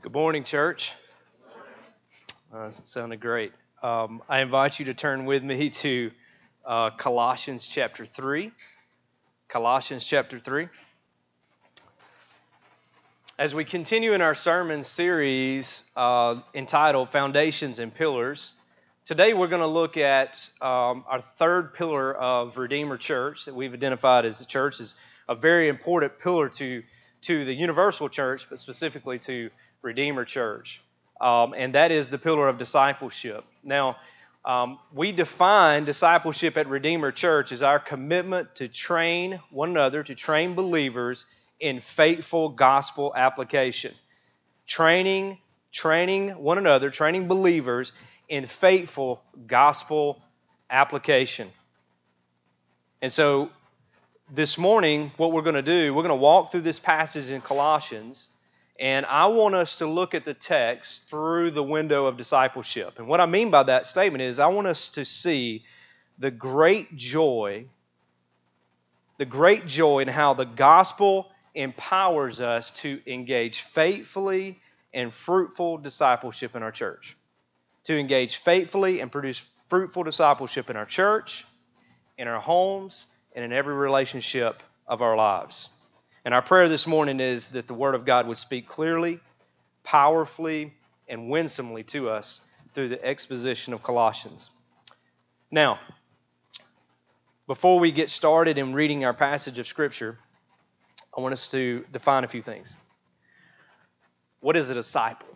Good 0.00 0.12
morning, 0.12 0.44
church. 0.44 0.92
Uh, 2.54 2.70
sounded 2.70 3.18
great. 3.18 3.52
Um, 3.82 4.22
I 4.28 4.42
invite 4.42 4.78
you 4.78 4.84
to 4.84 4.94
turn 4.94 5.24
with 5.24 5.42
me 5.42 5.70
to 5.70 6.12
uh, 6.64 6.90
Colossians 6.90 7.66
chapter 7.66 8.06
3. 8.06 8.52
Colossians 9.48 10.04
chapter 10.04 10.38
3. 10.38 10.68
As 13.40 13.56
we 13.56 13.64
continue 13.64 14.12
in 14.12 14.20
our 14.22 14.36
sermon 14.36 14.84
series 14.84 15.82
uh, 15.96 16.42
entitled 16.54 17.10
Foundations 17.10 17.80
and 17.80 17.92
Pillars, 17.92 18.52
today 19.04 19.34
we're 19.34 19.48
going 19.48 19.62
to 19.62 19.66
look 19.66 19.96
at 19.96 20.48
um, 20.60 21.04
our 21.08 21.20
third 21.20 21.74
pillar 21.74 22.14
of 22.14 22.56
Redeemer 22.56 22.98
Church 22.98 23.46
that 23.46 23.54
we've 23.54 23.74
identified 23.74 24.26
as 24.26 24.40
a 24.40 24.46
church 24.46 24.78
is 24.78 24.94
a 25.28 25.34
very 25.34 25.66
important 25.66 26.20
pillar 26.20 26.48
to, 26.50 26.84
to 27.22 27.44
the 27.44 27.52
universal 27.52 28.08
church, 28.08 28.48
but 28.48 28.60
specifically 28.60 29.18
to 29.18 29.50
Redeemer 29.82 30.24
Church, 30.24 30.82
um, 31.20 31.54
and 31.56 31.74
that 31.74 31.90
is 31.90 32.08
the 32.10 32.18
pillar 32.18 32.48
of 32.48 32.58
discipleship. 32.58 33.44
Now, 33.62 33.96
um, 34.44 34.78
we 34.92 35.12
define 35.12 35.84
discipleship 35.84 36.56
at 36.56 36.68
Redeemer 36.68 37.12
Church 37.12 37.52
as 37.52 37.62
our 37.62 37.78
commitment 37.78 38.54
to 38.56 38.68
train 38.68 39.40
one 39.50 39.70
another, 39.70 40.02
to 40.02 40.14
train 40.14 40.54
believers 40.54 41.26
in 41.60 41.80
faithful 41.80 42.48
gospel 42.48 43.12
application. 43.14 43.94
Training, 44.66 45.38
training 45.72 46.30
one 46.30 46.58
another, 46.58 46.90
training 46.90 47.28
believers 47.28 47.92
in 48.28 48.46
faithful 48.46 49.22
gospel 49.46 50.22
application. 50.70 51.50
And 53.02 53.12
so 53.12 53.50
this 54.30 54.58
morning, 54.58 55.10
what 55.16 55.32
we're 55.32 55.42
going 55.42 55.54
to 55.54 55.62
do, 55.62 55.94
we're 55.94 56.02
going 56.02 56.10
to 56.10 56.22
walk 56.22 56.52
through 56.52 56.62
this 56.62 56.78
passage 56.78 57.30
in 57.30 57.40
Colossians 57.40 58.28
and 58.78 59.06
I 59.06 59.26
want 59.26 59.54
us 59.54 59.76
to 59.76 59.86
look 59.86 60.14
at 60.14 60.24
the 60.24 60.34
text 60.34 61.08
through 61.08 61.50
the 61.50 61.62
window 61.62 62.06
of 62.06 62.16
discipleship. 62.16 62.98
And 62.98 63.08
what 63.08 63.20
I 63.20 63.26
mean 63.26 63.50
by 63.50 63.64
that 63.64 63.86
statement 63.86 64.22
is 64.22 64.38
I 64.38 64.46
want 64.48 64.68
us 64.68 64.90
to 64.90 65.04
see 65.04 65.64
the 66.18 66.30
great 66.30 66.94
joy, 66.96 67.66
the 69.16 69.24
great 69.24 69.66
joy 69.66 70.00
in 70.00 70.08
how 70.08 70.34
the 70.34 70.44
gospel 70.44 71.30
empowers 71.54 72.40
us 72.40 72.70
to 72.70 73.00
engage 73.06 73.62
faithfully 73.62 74.60
and 74.94 75.12
fruitful 75.12 75.78
discipleship 75.78 76.54
in 76.54 76.62
our 76.62 76.72
church. 76.72 77.16
To 77.84 77.98
engage 77.98 78.36
faithfully 78.36 79.00
and 79.00 79.10
produce 79.10 79.44
fruitful 79.68 80.04
discipleship 80.04 80.70
in 80.70 80.76
our 80.76 80.86
church, 80.86 81.44
in 82.16 82.28
our 82.28 82.40
homes, 82.40 83.06
and 83.34 83.44
in 83.44 83.52
every 83.52 83.74
relationship 83.74 84.62
of 84.86 85.02
our 85.02 85.16
lives. 85.16 85.68
And 86.24 86.34
our 86.34 86.42
prayer 86.42 86.68
this 86.68 86.86
morning 86.86 87.20
is 87.20 87.48
that 87.48 87.66
the 87.66 87.74
Word 87.74 87.94
of 87.94 88.04
God 88.04 88.26
would 88.26 88.36
speak 88.36 88.68
clearly, 88.68 89.20
powerfully, 89.84 90.74
and 91.08 91.30
winsomely 91.30 91.84
to 91.84 92.10
us 92.10 92.40
through 92.74 92.88
the 92.88 93.04
exposition 93.04 93.72
of 93.72 93.82
Colossians. 93.82 94.50
Now, 95.50 95.78
before 97.46 97.78
we 97.78 97.92
get 97.92 98.10
started 98.10 98.58
in 98.58 98.74
reading 98.74 99.04
our 99.04 99.14
passage 99.14 99.58
of 99.58 99.66
Scripture, 99.66 100.18
I 101.16 101.20
want 101.20 101.32
us 101.32 101.48
to 101.48 101.84
define 101.92 102.24
a 102.24 102.28
few 102.28 102.42
things. 102.42 102.76
What 104.40 104.56
is 104.56 104.70
a 104.70 104.74
disciple? 104.74 105.28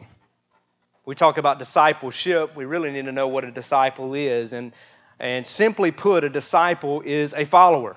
We 1.07 1.15
talk 1.15 1.39
about 1.39 1.59
discipleship, 1.59 2.55
we 2.55 2.65
really 2.65 2.91
need 2.93 3.07
to 3.07 3.13
know 3.13 3.29
what 3.29 3.45
a 3.45 3.51
disciple 3.51 4.15
is. 4.15 4.53
And, 4.53 4.73
and 5.19 5.47
simply 5.47 5.91
put, 5.91 6.23
a 6.23 6.29
disciple 6.29 7.03
is 7.05 7.35
a 7.35 7.45
follower. 7.45 7.97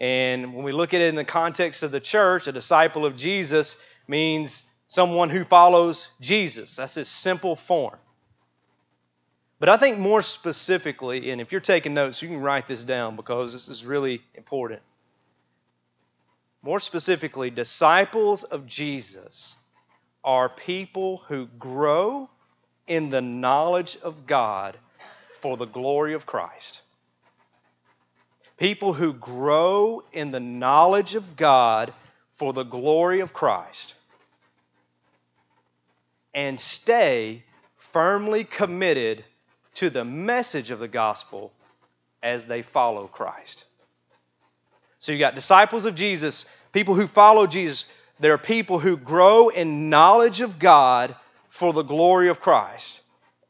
And 0.00 0.54
when 0.54 0.64
we 0.64 0.72
look 0.72 0.94
at 0.94 1.02
it 1.02 1.08
in 1.08 1.14
the 1.14 1.24
context 1.24 1.82
of 1.82 1.90
the 1.90 2.00
church, 2.00 2.46
a 2.46 2.52
disciple 2.52 3.04
of 3.04 3.16
Jesus 3.16 3.76
means 4.08 4.64
someone 4.86 5.28
who 5.28 5.44
follows 5.44 6.08
Jesus. 6.20 6.76
That's 6.76 6.96
its 6.96 7.10
simple 7.10 7.54
form. 7.54 7.98
But 9.58 9.68
I 9.68 9.76
think 9.76 9.98
more 9.98 10.22
specifically, 10.22 11.30
and 11.30 11.40
if 11.40 11.52
you're 11.52 11.60
taking 11.60 11.92
notes, 11.92 12.22
you 12.22 12.28
can 12.28 12.40
write 12.40 12.66
this 12.66 12.82
down 12.82 13.14
because 13.14 13.52
this 13.52 13.68
is 13.68 13.84
really 13.84 14.22
important. 14.34 14.80
More 16.62 16.80
specifically, 16.80 17.50
disciples 17.50 18.42
of 18.42 18.66
Jesus 18.66 19.54
are 20.24 20.48
people 20.48 21.18
who 21.28 21.46
grow 21.58 22.30
in 22.86 23.10
the 23.10 23.20
knowledge 23.20 23.98
of 24.02 24.26
God 24.26 24.78
for 25.40 25.58
the 25.58 25.66
glory 25.66 26.14
of 26.14 26.24
Christ. 26.24 26.82
People 28.60 28.92
who 28.92 29.14
grow 29.14 30.02
in 30.12 30.32
the 30.32 30.38
knowledge 30.38 31.14
of 31.14 31.34
God 31.34 31.94
for 32.34 32.52
the 32.52 32.62
glory 32.62 33.20
of 33.20 33.32
Christ 33.32 33.94
and 36.34 36.60
stay 36.60 37.42
firmly 37.78 38.44
committed 38.44 39.24
to 39.76 39.88
the 39.88 40.04
message 40.04 40.70
of 40.70 40.78
the 40.78 40.88
gospel 40.88 41.52
as 42.22 42.44
they 42.44 42.60
follow 42.60 43.06
Christ. 43.06 43.64
So 44.98 45.12
you 45.12 45.18
got 45.18 45.34
disciples 45.34 45.86
of 45.86 45.94
Jesus, 45.94 46.44
people 46.74 46.94
who 46.94 47.06
follow 47.06 47.46
Jesus. 47.46 47.86
There 48.18 48.34
are 48.34 48.38
people 48.38 48.78
who 48.78 48.98
grow 48.98 49.48
in 49.48 49.88
knowledge 49.88 50.42
of 50.42 50.58
God 50.58 51.16
for 51.48 51.72
the 51.72 51.82
glory 51.82 52.28
of 52.28 52.42
Christ 52.42 53.00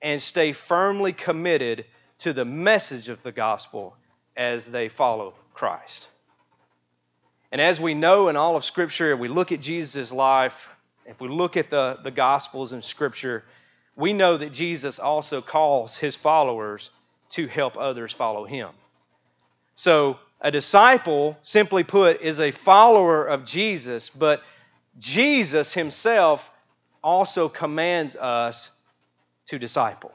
and 0.00 0.22
stay 0.22 0.52
firmly 0.52 1.12
committed 1.12 1.84
to 2.18 2.32
the 2.32 2.44
message 2.44 3.08
of 3.08 3.20
the 3.24 3.32
gospel 3.32 3.96
as 4.36 4.70
they 4.70 4.88
follow 4.88 5.34
Christ. 5.54 6.08
And 7.52 7.60
as 7.60 7.80
we 7.80 7.94
know 7.94 8.28
in 8.28 8.36
all 8.36 8.56
of 8.56 8.64
Scripture, 8.64 9.12
if 9.12 9.18
we 9.18 9.28
look 9.28 9.52
at 9.52 9.60
Jesus' 9.60 10.12
life, 10.12 10.68
if 11.06 11.20
we 11.20 11.28
look 11.28 11.56
at 11.56 11.70
the, 11.70 11.98
the 12.02 12.10
Gospels 12.10 12.72
and 12.72 12.84
Scripture, 12.84 13.44
we 13.96 14.12
know 14.12 14.36
that 14.36 14.52
Jesus 14.52 14.98
also 14.98 15.42
calls 15.42 15.98
his 15.98 16.16
followers 16.16 16.90
to 17.30 17.46
help 17.46 17.76
others 17.76 18.12
follow 18.12 18.44
him. 18.44 18.70
So, 19.74 20.18
a 20.40 20.50
disciple, 20.50 21.36
simply 21.42 21.84
put, 21.84 22.22
is 22.22 22.40
a 22.40 22.50
follower 22.50 23.26
of 23.26 23.44
Jesus, 23.44 24.08
but 24.08 24.42
Jesus 24.98 25.74
himself 25.74 26.50
also 27.02 27.48
commands 27.48 28.16
us 28.16 28.70
to 29.46 29.58
disciple. 29.58 30.12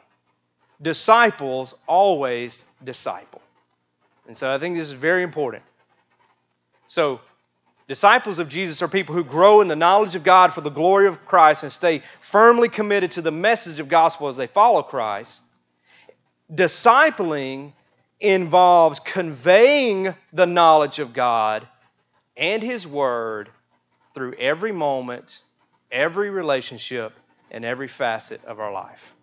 Disciples 0.81 1.75
always 1.87 2.61
disciple. 2.83 3.41
And 4.27 4.35
so 4.35 4.53
I 4.53 4.57
think 4.57 4.75
this 4.75 4.87
is 4.87 4.93
very 4.93 5.23
important. 5.23 5.63
So, 6.87 7.19
disciples 7.87 8.39
of 8.39 8.49
Jesus 8.49 8.81
are 8.81 8.87
people 8.87 9.15
who 9.15 9.23
grow 9.23 9.61
in 9.61 9.67
the 9.67 9.75
knowledge 9.75 10.15
of 10.15 10.23
God 10.23 10.53
for 10.53 10.61
the 10.61 10.69
glory 10.69 11.07
of 11.07 11.25
Christ 11.25 11.63
and 11.63 11.71
stay 11.71 12.01
firmly 12.21 12.69
committed 12.69 13.11
to 13.11 13.21
the 13.21 13.31
message 13.31 13.79
of 13.79 13.87
gospel 13.87 14.27
as 14.27 14.37
they 14.37 14.47
follow 14.47 14.83
Christ. 14.83 15.41
Discipling 16.53 17.73
involves 18.19 18.99
conveying 18.99 20.13
the 20.31 20.45
knowledge 20.45 20.99
of 20.99 21.13
God 21.13 21.67
and 22.37 22.61
His 22.61 22.87
Word 22.87 23.49
through 24.13 24.33
every 24.35 24.71
moment, 24.71 25.41
every 25.91 26.29
relationship, 26.29 27.13
and 27.51 27.65
every 27.65 27.87
facet 27.87 28.43
of 28.45 28.59
our 28.59 28.71
life. 28.71 29.14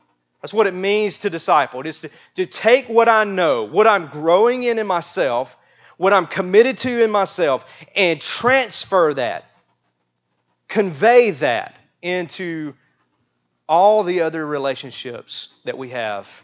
That's 0.42 0.52
what 0.52 0.66
it 0.66 0.74
means 0.74 1.20
to 1.20 1.30
disciple. 1.30 1.80
It 1.80 1.86
is 1.86 2.00
to, 2.00 2.10
to 2.34 2.46
take 2.46 2.88
what 2.88 3.08
I 3.08 3.22
know, 3.22 3.62
what 3.62 3.86
I'm 3.86 4.08
growing 4.08 4.64
in 4.64 4.78
in 4.80 4.86
myself, 4.88 5.56
what 5.96 6.12
I'm 6.12 6.26
committed 6.26 6.78
to 6.78 7.02
in 7.02 7.12
myself, 7.12 7.64
and 7.94 8.20
transfer 8.20 9.14
that, 9.14 9.44
convey 10.66 11.30
that 11.30 11.76
into 12.02 12.74
all 13.68 14.02
the 14.02 14.22
other 14.22 14.44
relationships 14.44 15.54
that 15.64 15.78
we 15.78 15.90
have 15.90 16.42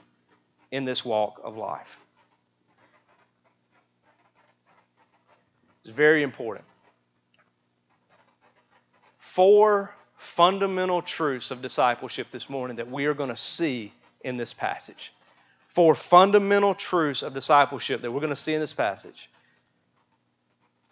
in 0.70 0.84
this 0.84 1.04
walk 1.04 1.40
of 1.42 1.56
life. 1.56 1.98
It's 5.82 5.90
very 5.90 6.22
important. 6.22 6.66
Four 9.18 9.94
fundamental 10.18 11.00
truths 11.00 11.50
of 11.52 11.62
discipleship 11.62 12.30
this 12.30 12.50
morning 12.50 12.76
that 12.76 12.90
we 12.90 13.06
are 13.06 13.14
going 13.14 13.30
to 13.30 13.36
see 13.36 13.92
in 14.22 14.36
this 14.36 14.52
passage. 14.52 15.12
Four 15.68 15.94
fundamental 15.94 16.74
truths 16.74 17.22
of 17.22 17.34
discipleship 17.34 18.02
that 18.02 18.10
we're 18.10 18.20
going 18.20 18.30
to 18.30 18.36
see 18.36 18.52
in 18.52 18.60
this 18.60 18.72
passage. 18.72 19.30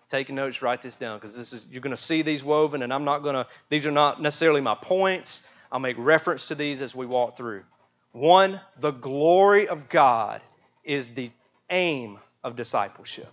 Take 0.09 0.31
notes, 0.31 0.63
write 0.63 0.83
this 0.83 0.95
down 0.95 1.19
because 1.19 1.37
this 1.37 1.53
is 1.53 1.67
you're 1.69 1.81
going 1.81 1.97
to 1.97 2.01
see 2.01 2.23
these 2.23 2.45
woven, 2.45 2.83
and 2.83 2.95
I'm 2.95 3.05
not 3.05 3.25
going 3.25 3.35
to. 3.35 3.47
These 3.69 3.87
are 3.87 3.91
not 3.91 4.23
necessarily 4.23 4.61
my 4.61 4.77
points. 4.77 5.43
I'll 5.73 5.81
make 5.81 5.97
reference 5.99 6.47
to 6.47 6.55
these 6.55 6.81
as 6.81 6.95
we 6.95 7.07
walk 7.07 7.37
through. 7.37 7.65
One, 8.13 8.61
the 8.79 8.93
glory 8.93 9.67
of 9.67 9.89
God 9.89 10.41
is 10.85 11.11
the 11.11 11.33
aim 11.69 12.21
of 12.45 12.55
discipleship. 12.55 13.29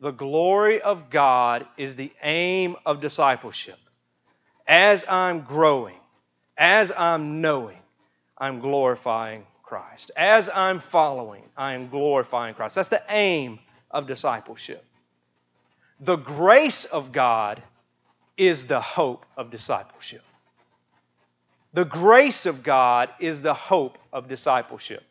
The 0.00 0.10
glory 0.10 0.82
of 0.82 1.08
God 1.08 1.66
is 1.78 1.96
the 1.96 2.12
aim 2.22 2.76
of 2.84 3.00
discipleship 3.00 3.78
as 4.68 5.06
I'm 5.08 5.40
growing, 5.40 5.96
as 6.56 6.92
I'm 6.96 7.40
knowing, 7.40 7.78
I'm 8.36 8.60
glorifying 8.60 9.46
Christ. 9.62 10.10
As 10.16 10.50
I'm 10.54 10.78
following, 10.78 11.42
I 11.56 11.72
am 11.72 11.88
glorifying 11.88 12.54
Christ. 12.54 12.74
That's 12.74 12.90
the 12.90 13.02
aim 13.08 13.58
of 13.90 14.06
discipleship. 14.06 14.84
The 16.00 16.16
grace 16.16 16.84
of 16.84 17.10
God 17.12 17.62
is 18.36 18.66
the 18.66 18.80
hope 18.80 19.26
of 19.36 19.50
discipleship. 19.50 20.22
The 21.72 21.84
grace 21.84 22.46
of 22.46 22.62
God 22.62 23.10
is 23.18 23.42
the 23.42 23.54
hope 23.54 23.98
of 24.12 24.28
discipleship. 24.28 25.02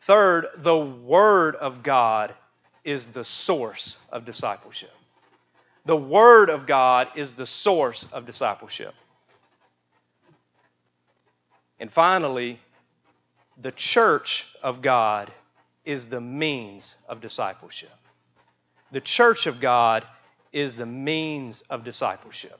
Third, 0.00 0.46
the 0.56 0.76
Word 0.76 1.54
of 1.54 1.82
God 1.82 2.34
is 2.82 3.08
the 3.08 3.24
source 3.24 3.96
of 4.10 4.24
discipleship. 4.24 4.90
The 5.84 5.96
Word 5.96 6.48
of 6.48 6.66
God 6.66 7.08
is 7.16 7.34
the 7.34 7.46
source 7.46 8.06
of 8.12 8.26
discipleship. 8.26 8.94
And 11.80 11.90
finally, 11.90 12.60
the 13.60 13.72
church 13.72 14.46
of 14.62 14.82
God 14.82 15.32
is 15.84 16.08
the 16.08 16.20
means 16.20 16.94
of 17.08 17.20
discipleship. 17.20 17.90
The 18.92 19.00
church 19.00 19.46
of 19.46 19.60
God 19.60 20.04
is 20.52 20.76
the 20.76 20.86
means 20.86 21.62
of 21.62 21.82
discipleship. 21.82 22.58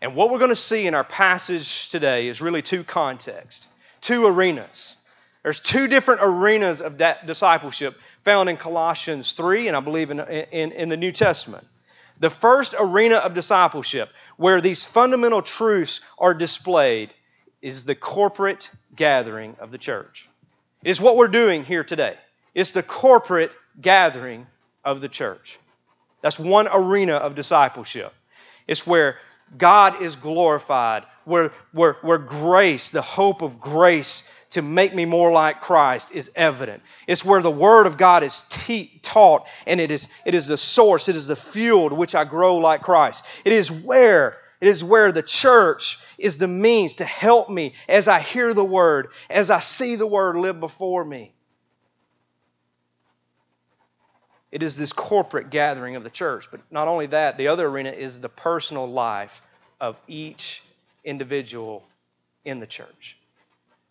And 0.00 0.14
what 0.14 0.30
we're 0.30 0.38
going 0.38 0.50
to 0.50 0.56
see 0.56 0.86
in 0.86 0.94
our 0.94 1.04
passage 1.04 1.88
today 1.88 2.28
is 2.28 2.40
really 2.40 2.62
two 2.62 2.84
contexts, 2.84 3.66
two 4.00 4.26
arenas. 4.26 4.96
There's 5.42 5.60
two 5.60 5.88
different 5.88 6.20
arenas 6.22 6.80
of 6.80 6.96
discipleship 7.26 7.98
found 8.24 8.48
in 8.48 8.56
Colossians 8.56 9.32
3 9.32 9.68
and 9.68 9.76
I 9.76 9.80
believe 9.80 10.10
in, 10.10 10.20
in, 10.20 10.72
in 10.72 10.88
the 10.88 10.96
New 10.96 11.12
Testament. 11.12 11.66
The 12.20 12.30
first 12.30 12.74
arena 12.78 13.16
of 13.16 13.34
discipleship, 13.34 14.08
where 14.36 14.60
these 14.60 14.84
fundamental 14.84 15.42
truths 15.42 16.00
are 16.18 16.34
displayed, 16.34 17.10
is 17.60 17.84
the 17.84 17.94
corporate 17.94 18.70
gathering 18.94 19.56
of 19.58 19.70
the 19.70 19.78
church. 19.78 20.28
It 20.82 20.90
is 20.90 21.00
what 21.00 21.16
we're 21.16 21.28
doing 21.28 21.64
here 21.64 21.82
today. 21.82 22.16
It's 22.54 22.72
the 22.72 22.82
corporate 22.82 23.52
gathering 23.80 24.46
of 24.84 25.00
the 25.00 25.08
church. 25.08 25.58
That's 26.20 26.38
one 26.38 26.68
arena 26.72 27.14
of 27.14 27.34
discipleship. 27.34 28.12
It's 28.66 28.86
where 28.86 29.18
God 29.56 30.02
is 30.02 30.16
glorified, 30.16 31.04
where, 31.24 31.52
where, 31.72 31.94
where 32.02 32.18
grace, 32.18 32.90
the 32.90 33.02
hope 33.02 33.42
of 33.42 33.60
grace 33.60 34.30
to 34.54 34.62
make 34.62 34.94
me 34.94 35.04
more 35.04 35.30
like 35.30 35.60
Christ, 35.60 36.12
is 36.12 36.30
evident. 36.34 36.82
It's 37.06 37.24
where 37.24 37.42
the 37.42 37.50
Word 37.50 37.86
of 37.86 37.96
God 37.96 38.22
is 38.22 38.40
te- 38.48 38.98
taught, 39.02 39.46
and 39.66 39.80
it 39.80 39.90
is, 39.90 40.08
it 40.24 40.34
is 40.34 40.46
the 40.46 40.56
source, 40.56 41.08
it 41.08 41.16
is 41.16 41.26
the 41.26 41.36
fuel 41.36 41.90
to 41.90 41.94
which 41.94 42.14
I 42.14 42.24
grow 42.24 42.56
like 42.56 42.82
Christ. 42.82 43.24
It 43.44 43.52
is 43.52 43.70
where 43.70 44.38
it 44.60 44.68
is 44.68 44.82
where 44.82 45.12
the 45.12 45.22
church 45.22 45.98
is 46.16 46.38
the 46.38 46.48
means 46.48 46.94
to 46.94 47.04
help 47.04 47.50
me 47.50 47.74
as 47.86 48.08
I 48.08 48.20
hear 48.20 48.54
the 48.54 48.64
Word, 48.64 49.08
as 49.28 49.50
I 49.50 49.58
see 49.58 49.96
the 49.96 50.06
Word 50.06 50.36
live 50.36 50.58
before 50.58 51.04
me. 51.04 51.34
It 54.50 54.62
is 54.62 54.78
this 54.78 54.92
corporate 54.92 55.50
gathering 55.50 55.96
of 55.96 56.04
the 56.04 56.08
church. 56.08 56.48
But 56.50 56.60
not 56.70 56.88
only 56.88 57.06
that, 57.06 57.36
the 57.36 57.48
other 57.48 57.66
arena 57.66 57.90
is 57.90 58.20
the 58.20 58.28
personal 58.30 58.88
life 58.88 59.42
of 59.80 60.00
each 60.06 60.62
individual 61.04 61.84
in 62.44 62.60
the 62.60 62.66
church. 62.66 63.18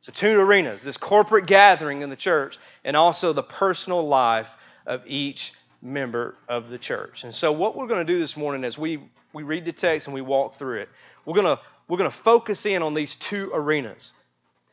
So, 0.03 0.11
two 0.11 0.37
arenas 0.37 0.83
this 0.83 0.97
corporate 0.97 1.47
gathering 1.47 2.01
in 2.01 2.09
the 2.09 2.17
church, 2.17 2.59
and 2.83 2.97
also 2.97 3.31
the 3.31 3.41
personal 3.41 4.05
life 4.05 4.57
of 4.85 5.01
each 5.07 5.53
member 5.81 6.35
of 6.49 6.69
the 6.69 6.77
church. 6.77 7.23
And 7.23 7.33
so, 7.33 7.53
what 7.53 7.77
we're 7.77 7.87
going 7.87 8.05
to 8.05 8.13
do 8.13 8.19
this 8.19 8.35
morning 8.35 8.65
as 8.65 8.77
we, 8.77 8.99
we 9.31 9.43
read 9.43 9.63
the 9.63 9.71
text 9.71 10.07
and 10.07 10.13
we 10.13 10.19
walk 10.19 10.55
through 10.55 10.81
it, 10.81 10.89
we're 11.23 11.35
going 11.41 11.55
to, 11.55 11.63
we're 11.87 11.97
going 11.97 12.11
to 12.11 12.17
focus 12.17 12.65
in 12.65 12.83
on 12.83 12.93
these 12.93 13.15
two 13.15 13.49
arenas. 13.53 14.11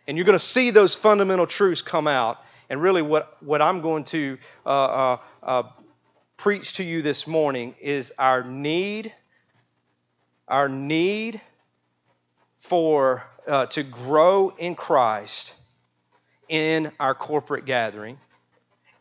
And 0.08 0.16
you're 0.16 0.26
going 0.26 0.38
to 0.38 0.44
see 0.44 0.70
those 0.70 0.96
fundamental 0.96 1.46
truths 1.46 1.80
come 1.80 2.08
out. 2.08 2.38
And 2.68 2.82
really, 2.82 3.02
what, 3.02 3.40
what 3.40 3.62
I'm 3.62 3.82
going 3.82 4.02
to 4.04 4.36
uh, 4.66 4.68
uh, 4.68 5.16
uh, 5.44 5.62
preach 6.38 6.72
to 6.74 6.84
you 6.84 7.02
this 7.02 7.28
morning 7.28 7.76
is 7.80 8.12
our 8.18 8.42
need, 8.42 9.14
our 10.48 10.68
need 10.68 11.40
for 12.60 13.24
uh, 13.46 13.66
to 13.66 13.82
grow 13.82 14.52
in 14.56 14.74
Christ 14.74 15.54
in 16.48 16.90
our 16.98 17.14
corporate 17.14 17.64
gathering, 17.64 18.18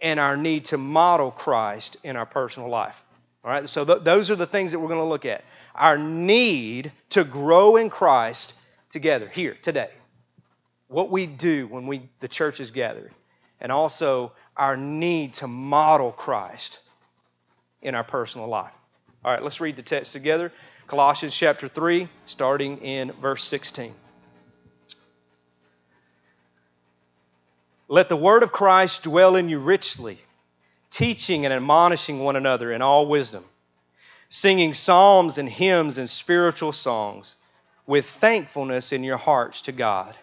and 0.01 0.19
our 0.19 0.37
need 0.37 0.65
to 0.65 0.77
model 0.77 1.31
Christ 1.31 1.97
in 2.03 2.15
our 2.15 2.25
personal 2.25 2.69
life. 2.69 3.03
All 3.43 3.51
right, 3.51 3.67
so 3.67 3.85
th- 3.85 4.03
those 4.03 4.31
are 4.31 4.35
the 4.35 4.45
things 4.45 4.71
that 4.71 4.79
we're 4.79 4.87
going 4.87 4.99
to 4.99 5.05
look 5.05 5.25
at. 5.25 5.43
Our 5.73 5.97
need 5.97 6.91
to 7.09 7.23
grow 7.23 7.77
in 7.77 7.89
Christ 7.89 8.53
together 8.89 9.27
here 9.27 9.57
today. 9.61 9.89
What 10.87 11.09
we 11.09 11.25
do 11.25 11.67
when 11.67 11.87
we 11.87 12.09
the 12.19 12.27
church 12.27 12.59
is 12.59 12.71
gathered, 12.71 13.11
and 13.59 13.71
also 13.71 14.33
our 14.55 14.75
need 14.77 15.33
to 15.35 15.47
model 15.47 16.11
Christ 16.11 16.79
in 17.81 17.95
our 17.95 18.03
personal 18.03 18.47
life. 18.47 18.73
All 19.23 19.31
right, 19.31 19.43
let's 19.43 19.61
read 19.61 19.75
the 19.75 19.83
text 19.83 20.13
together. 20.13 20.51
Colossians 20.89 21.37
chapter 21.37 21.67
3, 21.67 22.09
starting 22.25 22.79
in 22.79 23.11
verse 23.11 23.43
16. 23.45 23.93
Let 27.87 28.09
the 28.09 28.15
word 28.15 28.43
of 28.43 28.51
Christ 28.51 29.03
dwell 29.03 29.35
in 29.35 29.49
you 29.49 29.59
richly, 29.59 30.17
teaching 30.89 31.45
and 31.45 31.53
admonishing 31.53 32.19
one 32.19 32.35
another 32.35 32.71
in 32.71 32.81
all 32.81 33.05
wisdom, 33.07 33.45
singing 34.29 34.73
psalms 34.73 35.37
and 35.37 35.47
hymns 35.47 35.97
and 35.97 36.09
spiritual 36.09 36.71
songs 36.71 37.35
with 37.85 38.05
thankfulness 38.07 38.91
in 38.91 39.03
your 39.03 39.17
hearts 39.17 39.61
to 39.63 39.71
God. 39.71 40.15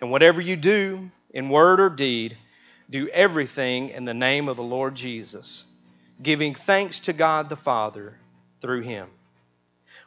And 0.00 0.10
whatever 0.10 0.40
you 0.40 0.56
do, 0.56 1.10
in 1.30 1.50
word 1.50 1.80
or 1.80 1.90
deed, 1.90 2.36
do 2.88 3.08
everything 3.08 3.90
in 3.90 4.04
the 4.04 4.14
name 4.14 4.48
of 4.48 4.56
the 4.56 4.62
Lord 4.62 4.94
Jesus 4.94 5.76
giving 6.22 6.54
thanks 6.54 7.00
to 7.00 7.12
God 7.12 7.48
the 7.48 7.56
Father 7.56 8.16
through 8.60 8.80
him. 8.80 9.08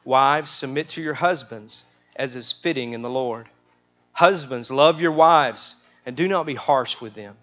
Wives, 0.04 0.52
submit 0.52 0.90
to 0.90 1.02
your 1.02 1.14
husbands 1.14 1.86
as 2.16 2.36
is 2.36 2.52
fitting 2.52 2.94
in 2.94 3.02
the 3.02 3.10
Lord. 3.10 3.48
Husbands, 4.12 4.72
love 4.72 5.02
your 5.02 5.12
wives 5.12 5.76
and 6.06 6.16
do 6.16 6.28
not 6.28 6.46
be 6.46 6.56
harsh 6.56 7.00
with 7.00 7.14
them. 7.14 7.36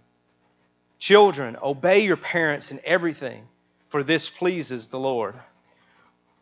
Children, 0.98 1.56
obey 1.62 2.00
your 2.00 2.16
parents 2.16 2.70
in 2.70 2.80
everything, 2.84 3.46
for 3.88 4.02
this 4.02 4.28
pleases 4.28 4.88
the 4.88 4.98
Lord. 4.98 5.34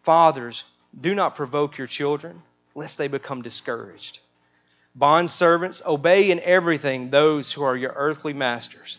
Fathers, 0.02 0.64
do 0.98 1.14
not 1.14 1.34
provoke 1.34 1.76
your 1.76 1.86
children, 1.86 2.42
lest 2.74 2.98
they 2.98 3.08
become 3.08 3.42
discouraged. 3.42 4.20
Bond 4.94 5.28
servants, 5.28 5.82
obey 5.84 6.30
in 6.30 6.40
everything 6.40 7.10
those 7.10 7.52
who 7.52 7.62
are 7.64 7.76
your 7.76 7.92
earthly 7.96 8.32
masters 8.32 8.98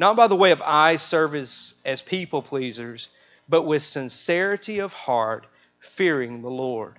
not 0.00 0.16
by 0.16 0.26
the 0.28 0.34
way 0.34 0.50
of 0.50 0.62
eye 0.62 0.96
service 0.96 1.74
as 1.84 2.00
people 2.00 2.40
pleasers, 2.40 3.08
but 3.50 3.64
with 3.64 3.82
sincerity 3.82 4.78
of 4.78 4.94
heart, 4.94 5.46
fearing 5.80 6.42
the 6.42 6.50
Lord. 6.50 6.98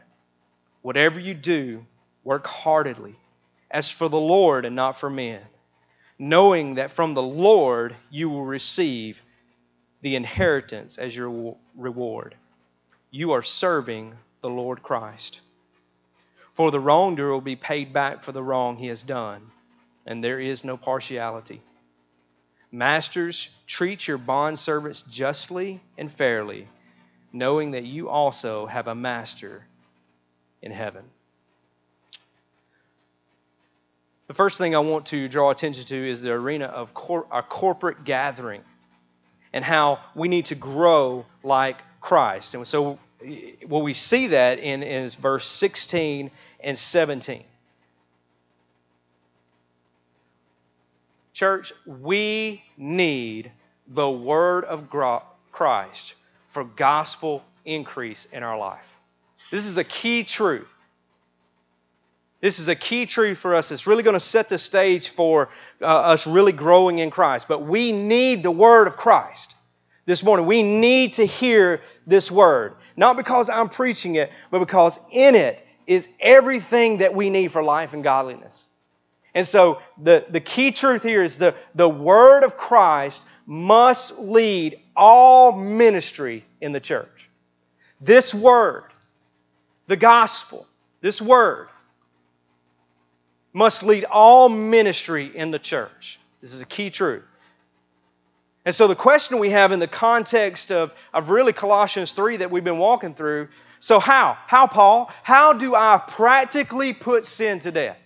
Whatever 0.82 1.20
you 1.20 1.34
do, 1.34 1.86
work 2.24 2.46
heartedly, 2.46 3.16
as 3.70 3.90
for 3.90 4.10
the 4.10 4.20
Lord 4.20 4.66
and 4.66 4.76
not 4.76 5.00
for 5.00 5.10
men, 5.10 5.42
knowing 6.20 6.76
that 6.76 6.92
from 6.92 7.14
the 7.14 7.24
Lord 7.24 7.96
you 8.10 8.30
will 8.30 8.46
receive 8.46 9.22
the 10.02 10.16
inheritance 10.16 10.98
as 10.98 11.16
your 11.16 11.56
reward. 11.76 12.36
You 13.12 13.32
are 13.32 13.44
serving 13.44 14.16
the 14.42 14.50
Lord 14.50 14.84
Christ. 14.84 15.42
For 16.56 16.72
the 16.72 16.80
wrongdoer 16.80 17.30
will 17.32 17.42
be 17.42 17.56
paid 17.56 17.94
back 17.94 18.24
for 18.24 18.32
the 18.32 18.44
wrong 18.44 18.78
he 18.78 18.88
has 18.88 19.04
done, 19.04 19.52
and 20.06 20.24
there 20.24 20.40
is 20.40 20.64
no 20.64 20.76
partiality. 20.76 21.62
Masters, 22.72 23.50
treat 23.68 24.08
your 24.08 24.18
bondservants 24.18 25.08
justly 25.10 25.82
and 25.98 26.12
fairly, 26.12 26.68
knowing 27.34 27.72
that 27.72 27.84
you 27.84 28.10
also 28.10 28.66
have 28.66 28.88
a 28.88 28.96
master 28.96 29.66
in 30.62 30.72
heaven. 30.72 31.04
The 34.28 34.34
first 34.34 34.58
thing 34.58 34.76
I 34.76 34.80
want 34.80 35.08
to 35.08 35.28
draw 35.28 35.52
attention 35.52 35.84
to 35.86 36.10
is 36.10 36.22
the 36.22 36.32
arena 36.32 36.66
of 36.66 36.94
cor- 36.94 37.28
corporate 37.50 38.06
gathering 38.06 38.62
and 39.52 39.66
how 39.66 40.00
we 40.16 40.30
need 40.30 40.46
to 40.46 40.56
grow 40.56 41.26
like 41.44 41.78
Christ. 42.00 42.54
And 42.54 42.66
so, 42.66 42.98
well, 43.68 43.82
we 43.82 43.94
see 43.94 44.28
that 44.28 44.60
in, 44.60 44.84
is 44.84 45.16
verse 45.16 45.46
16 45.46 46.32
and 46.62 46.78
17. 46.78 47.44
Church, 51.34 51.74
we 51.86 52.64
need 52.78 53.52
the 53.88 54.10
word 54.10 54.64
of 54.64 54.90
Christ 55.52 56.16
for 56.52 56.64
gospel 56.64 57.44
increase 57.66 58.26
in 58.26 58.44
our 58.44 58.58
life. 58.58 58.98
This 59.52 59.66
is 59.66 59.78
a 59.78 59.84
key 59.84 60.24
truth. 60.24 60.76
This 62.42 62.60
is 62.60 62.68
a 62.68 62.76
key 62.76 63.06
truth 63.06 63.38
for 63.38 63.54
us. 63.56 63.72
It's 63.72 63.86
really 63.86 64.04
going 64.04 64.16
to 64.16 64.20
set 64.20 64.50
the 64.50 64.58
stage 64.58 65.10
for 65.10 65.50
uh, 65.82 65.86
us 65.86 66.26
really 66.26 66.52
growing 66.52 67.00
in 67.00 67.12
Christ. 67.12 67.48
But 67.48 67.62
we 67.62 67.92
need 67.92 68.42
the 68.42 68.52
word 68.52 68.88
of 68.88 68.98
Christ 68.98 69.56
this 70.06 70.24
morning. 70.24 70.48
We 70.48 70.64
need 70.64 71.14
to 71.14 71.26
hear 71.26 71.82
this 72.08 72.32
word. 72.32 72.74
Not 72.98 73.16
because 73.16 73.50
I'm 73.50 73.70
preaching 73.70 74.16
it, 74.16 74.32
but 74.50 74.60
because 74.60 75.00
in 75.12 75.36
it 75.36 75.64
is 75.86 76.10
everything 76.20 76.98
that 76.98 77.14
we 77.14 77.30
need 77.30 77.52
for 77.52 77.62
life 77.62 77.94
and 77.94 78.04
godliness. 78.04 78.70
And 79.36 79.46
so 79.48 79.82
the, 80.02 80.26
the 80.30 80.40
key 80.40 80.72
truth 80.72 81.04
here 81.04 81.24
is 81.24 81.38
the, 81.38 81.56
the 81.76 81.88
word 81.88 82.44
of 82.44 82.58
Christ 82.58 83.24
must 83.52 84.18
lead 84.18 84.80
all 84.96 85.52
ministry 85.52 86.46
in 86.62 86.72
the 86.72 86.80
church. 86.80 87.30
This 88.00 88.34
word, 88.34 88.86
the 89.88 89.98
gospel, 89.98 90.66
this 91.02 91.22
word, 91.22 91.68
must 93.52 93.84
lead 93.84 94.06
all 94.06 94.48
ministry 94.48 95.30
in 95.36 95.52
the 95.52 95.60
church. 95.60 96.18
This 96.40 96.54
is 96.54 96.62
a 96.62 96.66
key 96.66 96.90
truth. 96.92 97.26
And 98.64 98.74
so 98.74 98.88
the 98.88 98.96
question 98.96 99.38
we 99.40 99.50
have 99.50 99.74
in 99.74 99.80
the 99.80 99.88
context 99.88 100.72
of, 100.72 100.94
of 101.14 101.30
really 101.30 101.52
Colossians 101.52 102.14
3 102.14 102.38
that 102.38 102.52
we've 102.52 102.64
been 102.64 102.78
walking 102.78 103.14
through 103.14 103.50
so, 103.82 104.00
how? 104.00 104.38
How, 104.46 104.68
Paul? 104.68 105.12
How 105.24 105.54
do 105.54 105.74
I 105.74 106.00
practically 106.08 106.94
put 106.94 107.26
sin 107.26 107.60
to 107.62 107.72
death? 107.72 107.98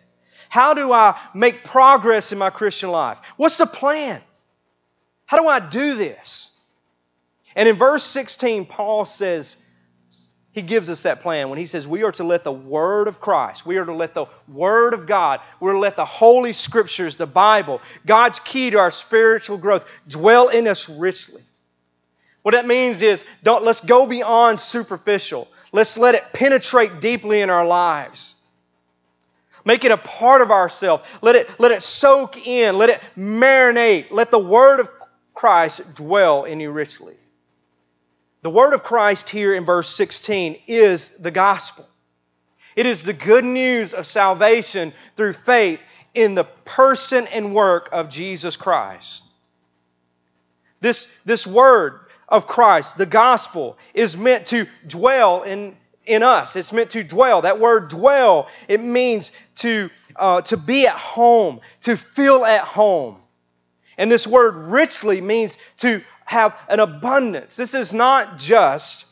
How 0.47 0.73
do 0.73 0.91
I 0.91 1.19
make 1.33 1.65
progress 1.65 2.31
in 2.31 2.37
my 2.37 2.49
Christian 2.49 2.89
life? 2.89 3.19
What's 3.35 3.57
the 3.57 3.65
plan? 3.67 4.21
How 5.25 5.37
do 5.37 5.47
I 5.47 5.59
do 5.59 5.95
this? 5.95 6.57
And 7.55 7.69
in 7.69 7.75
verse 7.75 8.03
16, 8.03 8.65
Paul 8.65 9.05
says, 9.05 9.57
he 10.55 10.61
gives 10.61 10.89
us 10.89 11.03
that 11.03 11.21
plan 11.21 11.49
when 11.49 11.59
he 11.59 11.65
says 11.65 11.85
we 11.85 12.03
are 12.03 12.13
to 12.13 12.23
let 12.23 12.45
the 12.45 12.51
Word 12.51 13.09
of 13.09 13.19
Christ, 13.19 13.65
we 13.65 13.75
are 13.77 13.83
to 13.83 13.93
let 13.93 14.13
the 14.13 14.27
Word 14.47 14.93
of 14.93 15.05
God, 15.05 15.41
we're 15.59 15.73
to 15.73 15.79
let 15.79 15.97
the 15.97 16.05
Holy 16.05 16.53
Scriptures, 16.53 17.17
the 17.17 17.27
Bible, 17.27 17.81
God's 18.05 18.39
key 18.39 18.69
to 18.69 18.79
our 18.79 18.89
spiritual 18.89 19.57
growth, 19.57 19.85
dwell 20.07 20.47
in 20.47 20.65
us 20.69 20.89
richly. 20.89 21.41
What 22.41 22.53
that 22.53 22.65
means 22.65 23.01
is 23.01 23.25
don't 23.43 23.65
let's 23.65 23.81
go 23.81 24.05
beyond 24.05 24.57
superficial. 24.57 25.49
Let's 25.73 25.97
let 25.97 26.15
it 26.15 26.23
penetrate 26.31 27.01
deeply 27.01 27.41
in 27.41 27.49
our 27.49 27.67
lives. 27.67 28.35
Make 29.65 29.83
it 29.83 29.91
a 29.91 29.97
part 29.97 30.41
of 30.41 30.51
ourselves. 30.51 31.03
Let 31.21 31.35
it, 31.35 31.59
let 31.59 31.71
it 31.71 31.81
soak 31.81 32.47
in. 32.47 32.77
Let 32.77 32.89
it 32.91 33.01
marinate. 33.17 34.11
Let 34.11 34.31
the 34.31 34.39
Word 34.39 34.79
of 34.79 34.94
Christ 35.45 35.93
dwell 35.93 36.45
in 36.45 36.59
you 36.59 36.71
richly. 36.71 37.13
The 38.41 38.49
word 38.49 38.73
of 38.73 38.83
Christ 38.83 39.29
here 39.29 39.53
in 39.53 39.63
verse 39.63 39.87
16 39.95 40.57
is 40.65 41.09
the 41.09 41.29
gospel. 41.29 41.87
It 42.75 42.87
is 42.87 43.03
the 43.03 43.13
good 43.13 43.45
news 43.45 43.93
of 43.93 44.07
salvation 44.07 44.91
through 45.15 45.33
faith 45.33 45.79
in 46.15 46.33
the 46.33 46.45
person 46.45 47.27
and 47.27 47.53
work 47.53 47.89
of 47.91 48.09
Jesus 48.09 48.57
Christ. 48.57 49.21
This, 50.81 51.07
this 51.25 51.45
word 51.45 51.99
of 52.27 52.47
Christ, 52.47 52.97
the 52.97 53.05
gospel, 53.05 53.77
is 53.93 54.17
meant 54.17 54.47
to 54.47 54.65
dwell 54.87 55.43
in, 55.43 55.77
in 56.07 56.23
us. 56.23 56.55
It's 56.55 56.73
meant 56.73 56.89
to 56.89 57.03
dwell. 57.03 57.43
That 57.43 57.59
word 57.59 57.89
dwell, 57.89 58.47
it 58.67 58.81
means 58.81 59.31
to, 59.57 59.91
uh, 60.15 60.41
to 60.41 60.57
be 60.57 60.87
at 60.87 60.95
home, 60.95 61.61
to 61.81 61.97
feel 61.97 62.43
at 62.45 62.61
home. 62.61 63.17
And 63.97 64.11
this 64.11 64.27
word 64.27 64.55
richly 64.55 65.21
means 65.21 65.57
to 65.77 66.01
have 66.25 66.55
an 66.67 66.79
abundance. 66.79 67.55
This 67.55 67.73
is 67.73 67.93
not 67.93 68.37
just 68.37 69.05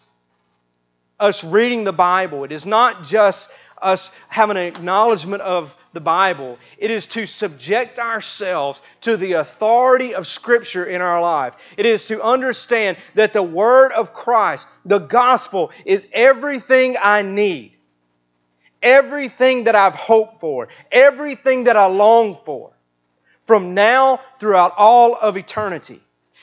us 1.20 1.44
reading 1.44 1.84
the 1.84 1.94
Bible, 1.94 2.44
it 2.44 2.52
is 2.52 2.66
not 2.66 3.04
just 3.04 3.50
us 3.82 4.12
having 4.30 4.58
an 4.58 4.64
acknowledgement 4.64 5.42
of 5.42 5.76
the 5.92 6.02
Bible. 6.02 6.58
It 6.78 6.90
is 6.90 7.08
to 7.08 7.28
subject 7.28 8.00
ourselves 8.00 8.82
to 9.02 9.16
the 9.18 9.34
authority 9.34 10.16
of 10.16 10.26
Scripture 10.26 10.86
in 10.86 11.02
our 11.02 11.22
life. 11.22 11.56
It 11.78 11.86
is 11.86 12.08
to 12.08 12.22
understand 12.22 12.98
that 13.14 13.34
the 13.34 13.44
Word 13.44 13.92
of 13.92 14.14
Christ, 14.14 14.68
the 14.86 15.00
gospel, 15.00 15.72
is 15.86 16.08
everything 16.12 16.98
I 17.00 17.22
need, 17.22 17.74
everything 18.82 19.66
that 19.66 19.76
I've 19.76 19.96
hoped 19.96 20.40
for, 20.40 20.70
everything 20.92 21.66
that 21.66 21.78
I 21.78 21.86
long 21.86 22.40
for 22.44 22.73
from 23.46 23.74
now 23.74 24.20
throughout 24.40 24.74
all 24.78 25.16
of 25.16 25.38
eternity. 25.38 26.02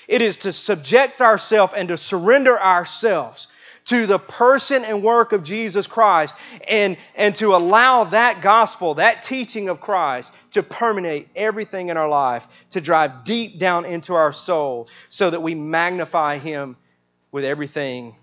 It 0.09 0.23
is 0.23 0.39
to 0.39 0.53
subject 0.53 1.21
ourselves 1.21 1.73
and 1.77 1.89
to 1.89 1.97
surrender 1.97 2.61
ourselves 2.61 3.49
to 3.87 4.07
the 4.07 4.19
person 4.19 4.85
and 4.85 5.03
work 5.03 5.33
of 5.33 5.43
Jesus 5.43 5.87
Christ 5.87 6.37
and, 6.69 6.97
and 7.15 7.35
to 7.37 7.55
allow 7.55 8.05
that 8.05 8.43
gospel, 8.43 8.95
that 8.95 9.23
teaching 9.23 9.69
of 9.69 9.81
Christ, 9.81 10.33
to 10.53 10.63
permeate 10.63 11.29
everything 11.35 11.89
in 11.89 11.97
our 11.97 12.09
life, 12.09 12.47
to 12.71 12.81
drive 12.81 13.25
deep 13.25 13.59
down 13.59 13.85
into 13.85 14.15
our 14.15 14.33
soul 14.33 14.89
so 15.09 15.31
that 15.31 15.43
we 15.43 15.55
magnify 15.55 16.39
Him 16.39 16.77
with 17.33 17.45
everything 17.45 18.15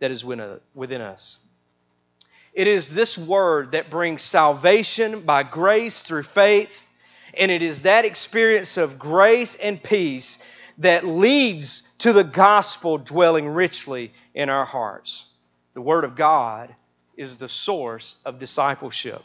that 0.00 0.10
is 0.10 0.24
within 0.24 1.00
us. 1.00 1.38
It 2.52 2.66
is 2.66 2.94
this 2.94 3.18
word 3.18 3.72
that 3.72 3.90
brings 3.90 4.22
salvation 4.22 5.22
by 5.22 5.42
grace 5.42 6.02
through 6.02 6.22
faith, 6.22 6.83
and 7.38 7.50
it 7.50 7.62
is 7.62 7.82
that 7.82 8.04
experience 8.04 8.76
of 8.76 8.98
grace 8.98 9.54
and 9.56 9.82
peace 9.82 10.38
that 10.78 11.06
leads 11.06 11.90
to 11.98 12.12
the 12.12 12.24
gospel 12.24 12.98
dwelling 12.98 13.48
richly 13.48 14.12
in 14.34 14.48
our 14.48 14.64
hearts. 14.64 15.26
The 15.74 15.80
Word 15.80 16.04
of 16.04 16.16
God 16.16 16.74
is 17.16 17.36
the 17.38 17.48
source 17.48 18.16
of 18.24 18.38
discipleship. 18.38 19.22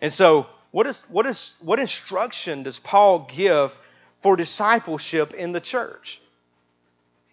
And 0.00 0.12
so, 0.12 0.46
what, 0.70 0.86
is, 0.86 1.04
what, 1.08 1.26
is, 1.26 1.56
what 1.64 1.78
instruction 1.78 2.62
does 2.62 2.78
Paul 2.78 3.20
give 3.34 3.76
for 4.22 4.36
discipleship 4.36 5.32
in 5.32 5.52
the 5.52 5.60
church? 5.60 6.20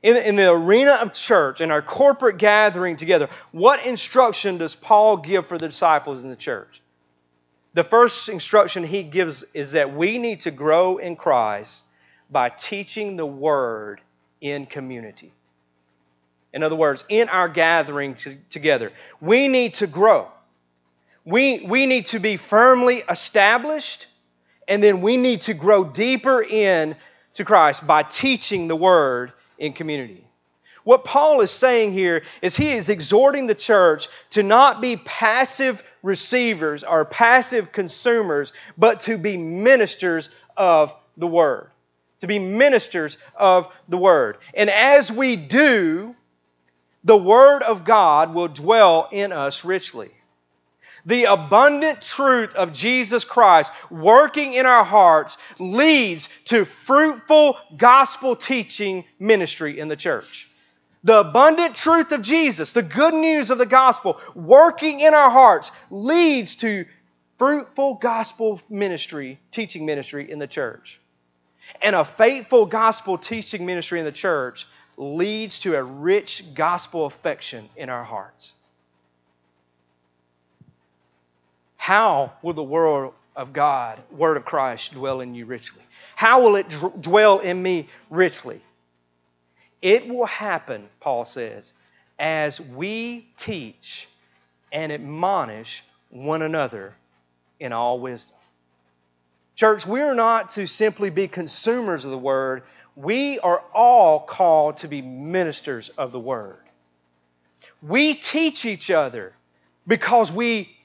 In, 0.02 0.16
in 0.18 0.36
the 0.36 0.52
arena 0.52 1.00
of 1.02 1.14
church, 1.14 1.62
in 1.62 1.72
our 1.72 1.82
corporate 1.82 2.38
gathering 2.38 2.96
together, 2.96 3.28
what 3.52 3.86
instruction 3.86 4.58
does 4.58 4.76
Paul 4.76 5.18
give 5.18 5.48
for 5.48 5.58
the 5.58 5.68
disciples 5.68 6.24
in 6.24 6.30
the 6.30 6.36
church? 6.36 6.82
The 7.76 7.84
first 7.84 8.30
instruction 8.30 8.86
he 8.86 9.04
gives 9.04 9.44
is 9.54 9.74
that 9.74 9.94
we 9.94 10.18
need 10.18 10.40
to 10.42 10.52
grow 10.52 10.96
in 10.96 11.18
Christ 11.18 11.84
by 12.32 12.48
teaching 12.48 13.18
the 13.18 13.26
word 13.26 14.00
in 14.40 14.66
community. 14.66 15.34
In 16.54 16.64
other 16.64 16.78
words, 16.78 17.04
in 17.10 17.28
our 17.28 17.50
gathering 17.50 18.16
to, 18.16 18.38
together, 18.50 18.94
we 19.20 19.50
need 19.50 19.74
to 19.76 19.88
grow. 19.88 20.30
We, 21.26 21.66
we 21.66 21.86
need 21.86 22.06
to 22.08 22.20
be 22.20 22.38
firmly 22.38 23.04
established, 23.10 24.08
and 24.70 24.82
then 24.82 25.02
we 25.02 25.18
need 25.18 25.42
to 25.42 25.54
grow 25.54 25.84
deeper 25.84 26.42
in 26.42 26.96
to 27.34 27.44
Christ 27.44 27.86
by 27.86 28.04
teaching 28.04 28.70
the 28.70 28.76
word 28.78 29.34
in 29.58 29.74
community. 29.74 30.26
What 30.86 31.04
Paul 31.04 31.42
is 31.42 31.52
saying 31.52 31.92
here 31.92 32.24
is 32.42 32.56
he 32.56 32.72
is 32.72 32.88
exhorting 32.88 33.48
the 33.48 33.56
church 33.56 34.08
to 34.30 34.44
not 34.44 34.82
be 34.82 34.96
passive 34.96 35.84
receivers 36.06 36.84
or 36.84 37.04
passive 37.04 37.72
consumers, 37.72 38.54
but 38.78 39.02
to 39.02 39.18
be 39.18 39.36
ministers 39.36 40.30
of 40.56 40.96
the 41.18 41.28
word 41.28 41.70
to 42.20 42.28
be 42.28 42.40
ministers 42.40 43.18
of 43.36 43.74
the 43.88 43.98
Word. 43.98 44.38
And 44.54 44.70
as 44.70 45.12
we 45.12 45.36
do, 45.36 46.16
the 47.04 47.18
Word 47.18 47.64
of 47.64 47.86
God 47.86 48.34
will 48.34 48.48
dwell 48.48 49.08
in 49.12 49.32
us 49.32 49.66
richly. 49.66 50.12
The 51.06 51.26
abundant 51.26 52.02
truth 52.02 52.56
of 52.56 52.74
Jesus 52.74 53.26
Christ 53.26 53.72
working 53.92 54.54
in 54.54 54.66
our 54.66 54.84
hearts 54.84 55.38
leads 55.60 56.30
to 56.46 56.66
fruitful 56.66 57.58
gospel 57.78 58.36
teaching 58.36 59.06
ministry 59.20 59.80
in 59.80 59.88
the 59.88 59.96
church. 59.96 60.50
The 61.06 61.20
abundant 61.20 61.76
truth 61.76 62.12
of 62.12 62.24
Jesus, 62.24 62.72
the 62.72 62.82
good 62.82 63.14
news 63.14 63.52
of 63.52 63.60
the 63.60 63.68
gospel 63.68 64.20
working 64.34 65.02
in 65.02 65.14
our 65.14 65.30
hearts 65.30 65.72
leads 65.92 66.56
to 66.58 66.86
fruitful 67.38 67.96
gospel 67.96 68.60
ministry, 68.72 69.40
teaching 69.52 69.86
ministry 69.86 70.32
in 70.32 70.40
the 70.40 70.48
church. 70.48 71.00
And 71.80 71.96
a 71.96 72.06
faithful 72.06 72.66
gospel 72.66 73.20
teaching 73.20 73.68
ministry 73.68 74.00
in 74.00 74.06
the 74.06 74.12
church 74.12 74.68
leads 74.98 75.60
to 75.60 75.76
a 75.76 75.84
rich 75.84 76.44
gospel 76.56 77.06
affection 77.06 77.70
in 77.76 77.90
our 77.92 78.04
hearts. 78.04 78.54
How 81.78 82.34
will 82.42 82.54
the 82.54 82.64
word 82.64 83.12
of 83.36 83.54
God, 83.54 84.00
word 84.10 84.38
of 84.38 84.46
Christ, 84.46 84.94
dwell 84.94 85.22
in 85.22 85.36
you 85.36 85.46
richly? 85.46 85.84
How 86.16 86.42
will 86.42 86.56
it 86.56 86.76
dwell 87.00 87.38
in 87.38 87.62
me 87.62 87.90
richly? 88.10 88.60
It 89.86 90.08
will 90.08 90.26
happen, 90.26 90.90
Paul 91.00 91.26
says, 91.26 91.72
as 92.18 92.60
we 92.60 93.28
teach 93.38 94.08
and 94.72 94.92
admonish 94.92 95.84
one 96.10 96.42
another 96.42 96.96
in 97.60 97.72
all 97.72 98.00
wisdom. 98.00 98.36
Church, 99.54 99.86
we 99.86 100.02
are 100.02 100.16
not 100.16 100.50
to 100.50 100.66
simply 100.66 101.12
be 101.12 101.28
consumers 101.28 102.04
of 102.04 102.10
the 102.10 102.18
Word. 102.18 102.64
We 102.96 103.38
are 103.38 103.64
all 103.76 104.22
called 104.22 104.78
to 104.78 104.88
be 104.88 105.04
ministers 105.04 105.90
of 105.90 106.12
the 106.12 106.20
Word. 106.20 106.64
We 107.84 108.16
teach 108.16 108.66
each 108.66 108.90
other 108.90 109.34
because 109.86 110.32
we 110.32 110.76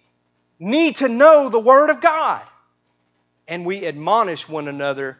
need 0.59 0.97
to 0.97 1.09
know 1.09 1.49
the 1.49 1.59
Word 1.59 1.88
of 1.88 2.02
God. 2.02 2.42
And 3.49 3.64
we 3.64 3.87
admonish 3.87 4.47
one 4.47 4.69
another 4.69 5.16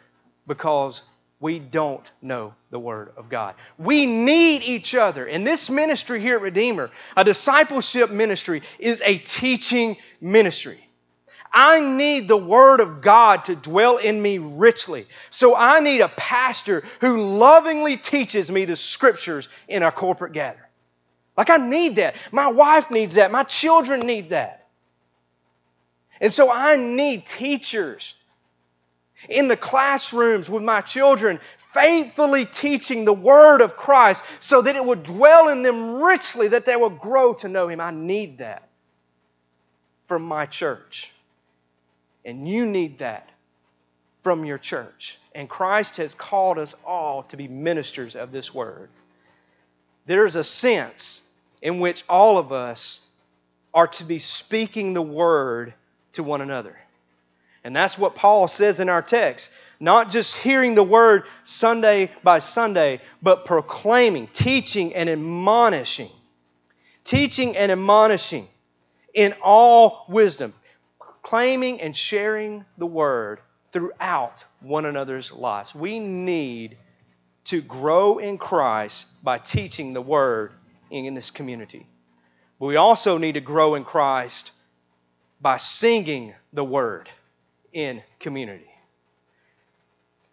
because 0.47 1.01
we 1.41 1.59
don't 1.59 2.09
know 2.21 2.55
the 2.71 2.79
Word 2.79 3.13
of 3.17 3.31
God. 3.31 3.55
We 3.79 4.05
need 4.05 4.63
each 4.63 4.95
other. 4.95 5.27
And 5.27 5.47
this 5.47 5.71
ministry 5.71 6.21
here 6.21 6.37
at 6.37 6.43
Redeemer, 6.43 6.91
a 7.17 7.25
discipleship 7.25 8.11
ministry, 8.11 8.63
is 8.79 9.03
a 9.05 9.17
teaching 9.17 9.97
ministry. 10.21 10.79
I 11.53 11.81
need 11.81 12.29
the 12.29 12.37
Word 12.37 12.81
of 12.81 13.01
God 13.01 13.47
to 13.47 13.57
dwell 13.57 13.97
in 13.97 14.21
me 14.21 14.37
richly. 14.39 15.07
So 15.31 15.57
I 15.57 15.81
need 15.81 16.03
a 16.03 16.09
pastor 16.09 16.85
who 17.01 17.21
lovingly 17.21 17.97
teaches 17.97 18.51
me 18.51 18.67
the 18.67 18.77
Scriptures 18.77 19.49
in 19.67 19.83
our 19.83 19.91
corporate 19.91 20.33
gathering. 20.33 20.67
Like, 21.39 21.49
I 21.49 21.57
need 21.57 21.97
that. 21.97 22.17
My 22.31 22.53
wife 22.53 22.91
needs 22.91 23.15
that. 23.15 23.31
My 23.31 23.45
children 23.45 24.01
need 24.01 24.31
that. 24.31 24.69
And 26.21 26.31
so 26.31 26.53
I 26.53 26.77
need 26.77 27.25
teachers 27.25 28.15
in 29.29 29.49
the 29.49 29.57
classrooms 29.57 30.49
with 30.49 30.63
my 30.63 30.81
children, 30.81 31.41
faithfully 31.73 32.47
teaching 32.47 33.05
the 33.05 33.13
Word 33.13 33.61
of 33.61 33.77
Christ 33.77 34.25
so 34.41 34.63
that 34.63 34.77
it 34.77 34.85
would 34.85 35.03
dwell 35.03 35.49
in 35.49 35.63
them 35.63 36.03
richly, 36.03 36.49
that 36.49 36.65
they 36.65 36.77
will 36.77 36.91
grow 36.91 37.35
to 37.35 37.49
know 37.49 37.69
Him. 37.69 37.81
I 37.81 37.91
need 37.91 38.39
that 38.39 38.69
from 40.09 40.23
my 40.23 40.47
church. 40.47 41.13
And 42.25 42.49
you 42.49 42.67
need 42.67 42.99
that 42.99 43.29
from 44.23 44.45
your 44.45 44.59
church. 44.59 45.19
And 45.35 45.49
Christ 45.49 45.97
has 45.99 46.15
called 46.15 46.59
us 46.59 46.75
all 46.85 47.23
to 47.25 47.37
be 47.37 47.49
ministers 47.49 48.17
of 48.17 48.33
this 48.33 48.53
Word. 48.53 48.89
There's 50.07 50.37
a 50.37 50.45
sense 50.45 51.23
in 51.63 51.81
which 51.81 52.05
all 52.09 52.39
of 52.39 52.53
us 52.53 53.01
are 53.73 53.87
to 53.87 54.05
be 54.05 54.19
speaking 54.19 54.93
the 54.93 55.03
Word 55.03 55.73
to 56.13 56.23
one 56.23 56.41
another. 56.41 56.77
And 57.63 57.77
that's 57.77 57.99
what 57.99 58.15
Paul 58.15 58.49
says 58.49 58.81
in 58.81 58.89
our 58.89 59.03
text. 59.03 59.51
Not 59.79 60.11
just 60.11 60.37
hearing 60.37 60.75
the 60.75 60.83
word 60.83 61.25
Sunday 61.45 62.11
by 62.23 62.39
Sunday, 62.39 63.01
but 63.23 63.45
proclaiming, 63.45 64.29
teaching, 64.29 64.95
and 64.95 65.09
admonishing. 65.09 66.11
Teaching 67.05 67.57
and 67.57 67.73
admonishing 67.73 68.47
in 69.15 69.35
all 69.43 70.07
wisdom. 70.09 70.55
Claiming 71.23 71.81
and 71.81 71.95
sharing 71.95 72.65
the 72.79 72.87
word 72.87 73.41
throughout 73.73 74.45
one 74.61 74.85
another's 74.85 75.33
lives. 75.33 75.75
We 75.75 75.99
need 75.99 76.77
to 77.45 77.61
grow 77.61 78.19
in 78.19 78.39
Christ 78.39 79.07
by 79.23 79.39
teaching 79.39 79.93
the 79.93 80.03
word 80.03 80.53
in 80.91 81.15
this 81.15 81.31
community. 81.31 81.87
But 82.59 82.67
we 82.67 82.77
also 82.77 83.19
need 83.19 83.33
to 83.33 83.41
grow 83.41 83.75
in 83.75 83.85
Christ 83.85 84.53
by 85.41 85.57
singing 85.57 86.35
the 86.53 86.65
word 86.65 87.09
in 87.73 88.03
community. 88.19 88.67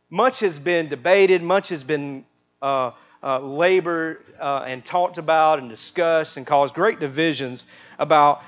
Much 0.10 0.40
has 0.40 0.60
been 0.60 0.88
debated, 0.88 1.42
much 1.42 1.70
has 1.70 1.84
been 1.84 2.26
uh, 2.62 2.92
uh, 3.22 3.40
labored 3.40 4.24
uh, 4.40 4.64
and 4.66 4.84
talked 4.84 5.18
about 5.18 5.60
and 5.60 5.70
discussed 5.70 6.38
and 6.38 6.48
caused 6.48 6.74
great 6.74 7.00
divisions 7.00 7.66
about 8.00 8.42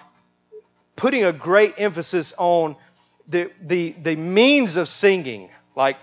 putting 0.95 1.23
a 1.23 1.33
great 1.33 1.75
emphasis 1.77 2.33
on 2.37 2.75
the, 3.27 3.51
the, 3.61 3.91
the 3.91 4.15
means 4.15 4.75
of 4.75 4.89
singing, 4.89 5.49
like 5.75 5.97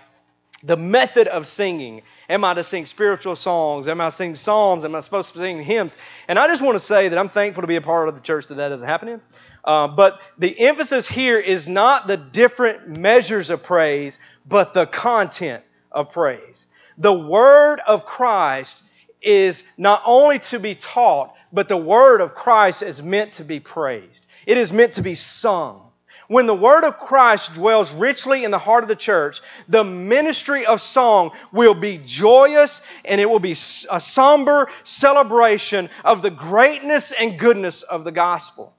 the 0.63 0.77
method 0.77 1.27
of 1.27 1.45
singing. 1.45 2.01
Am 2.29 2.43
I 2.43 2.53
to 2.53 2.63
sing 2.63 2.85
spiritual 2.85 3.35
songs? 3.35 3.87
Am 3.87 4.01
I 4.01 4.09
sing 4.09 4.35
psalms? 4.35 4.85
Am 4.85 4.95
I 4.95 5.01
supposed 5.01 5.33
to 5.33 5.39
sing 5.39 5.61
hymns? 5.63 5.97
And 6.27 6.39
I 6.39 6.47
just 6.47 6.61
want 6.61 6.75
to 6.75 6.79
say 6.79 7.09
that 7.09 7.17
I'm 7.17 7.29
thankful 7.29 7.61
to 7.61 7.67
be 7.67 7.75
a 7.75 7.81
part 7.81 8.09
of 8.09 8.15
the 8.15 8.21
church 8.21 8.47
that 8.47 8.55
that 8.55 8.69
doesn't 8.69 8.87
happen 8.87 9.07
in. 9.07 9.21
Uh, 9.67 9.85
but 9.85 10.21
the 10.37 10.57
emphasis 10.61 11.09
here 11.09 11.37
is 11.37 11.67
not 11.67 12.07
the 12.07 12.15
different 12.15 12.97
measures 12.97 13.49
of 13.49 13.63
praise, 13.63 14.17
but 14.47 14.73
the 14.73 14.85
content 14.85 15.61
of 15.91 16.09
praise. 16.13 16.67
The 16.97 17.11
word 17.11 17.81
of 17.85 18.05
Christ 18.05 18.81
is 19.21 19.65
not 19.77 20.01
only 20.05 20.39
to 20.39 20.59
be 20.59 20.73
taught, 20.73 21.35
but 21.51 21.67
the 21.67 21.75
word 21.75 22.21
of 22.21 22.33
Christ 22.33 22.81
is 22.81 23.03
meant 23.03 23.33
to 23.33 23.43
be 23.43 23.59
praised. 23.59 24.25
It 24.45 24.57
is 24.57 24.71
meant 24.71 24.93
to 24.93 25.01
be 25.01 25.15
sung. 25.15 25.83
When 26.29 26.45
the 26.45 26.55
word 26.55 26.85
of 26.85 26.97
Christ 26.99 27.55
dwells 27.55 27.93
richly 27.93 28.45
in 28.45 28.51
the 28.51 28.57
heart 28.57 28.85
of 28.85 28.87
the 28.87 28.95
church, 28.95 29.41
the 29.67 29.83
ministry 29.83 30.65
of 30.65 30.79
song 30.79 31.31
will 31.51 31.73
be 31.73 32.01
joyous 32.05 32.83
and 33.03 33.19
it 33.19 33.29
will 33.29 33.39
be 33.39 33.51
a 33.51 33.99
somber 33.99 34.69
celebration 34.85 35.89
of 36.05 36.21
the 36.21 36.29
greatness 36.29 37.11
and 37.11 37.37
goodness 37.37 37.83
of 37.83 38.05
the 38.05 38.13
gospel. 38.13 38.76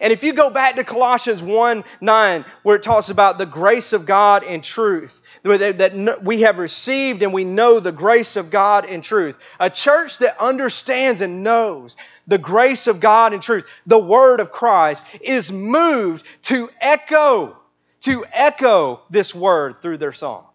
And 0.00 0.12
if 0.12 0.24
you 0.24 0.32
go 0.32 0.48
back 0.48 0.76
to 0.76 0.84
Colossians 0.84 1.42
1 1.42 1.84
9, 2.00 2.44
where 2.62 2.76
it 2.76 2.82
talks 2.82 3.10
about 3.10 3.36
the 3.36 3.46
grace 3.46 3.92
of 3.92 4.06
God 4.06 4.42
in 4.42 4.62
truth, 4.62 5.20
that 5.42 6.18
we 6.22 6.42
have 6.42 6.58
received 6.58 7.22
and 7.22 7.32
we 7.32 7.44
know 7.44 7.80
the 7.80 7.92
grace 7.92 8.36
of 8.36 8.50
God 8.50 8.84
in 8.84 9.02
truth. 9.02 9.38
A 9.58 9.70
church 9.70 10.18
that 10.18 10.40
understands 10.40 11.20
and 11.20 11.42
knows 11.42 11.96
the 12.26 12.38
grace 12.38 12.86
of 12.86 13.00
God 13.00 13.32
in 13.32 13.40
truth, 13.40 13.66
the 13.86 13.98
word 13.98 14.40
of 14.40 14.52
Christ, 14.52 15.04
is 15.20 15.52
moved 15.52 16.24
to 16.42 16.70
echo, 16.80 17.56
to 18.00 18.24
echo 18.32 19.02
this 19.10 19.34
word 19.34 19.82
through 19.82 19.98
their 19.98 20.12
songs. 20.12 20.46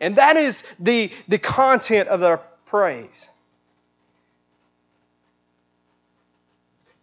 And 0.00 0.16
that 0.16 0.36
is 0.36 0.62
the, 0.78 1.10
the 1.28 1.38
content 1.38 2.08
of 2.08 2.20
their 2.20 2.38
praise. 2.66 3.28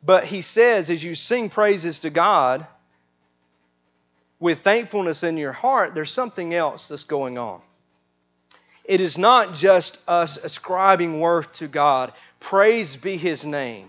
But 0.06 0.26
he 0.26 0.42
says, 0.42 0.90
as 0.90 1.04
you 1.04 1.16
sing 1.16 1.50
praises 1.50 2.02
to 2.02 2.10
God 2.10 2.68
with 4.40 4.60
thankfulness 4.60 5.24
in 5.24 5.38
your 5.38 5.54
heart, 5.54 5.96
there's 5.96 6.12
something 6.12 6.54
else 6.54 6.90
that's 6.90 7.06
going 7.06 7.38
on. 7.38 7.62
It 8.84 9.00
is 9.00 9.18
not 9.18 9.54
just 9.54 10.00
us 10.08 10.38
ascribing 10.38 11.22
worth 11.22 11.54
to 11.54 11.68
God, 11.68 12.12
praise 12.42 12.98
be 12.98 13.16
his 13.16 13.46
name, 13.46 13.88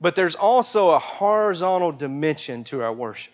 but 0.00 0.16
there's 0.16 0.34
also 0.34 0.90
a 0.90 0.98
horizontal 0.98 1.92
dimension 1.92 2.64
to 2.64 2.82
our 2.82 2.92
worship. 2.92 3.32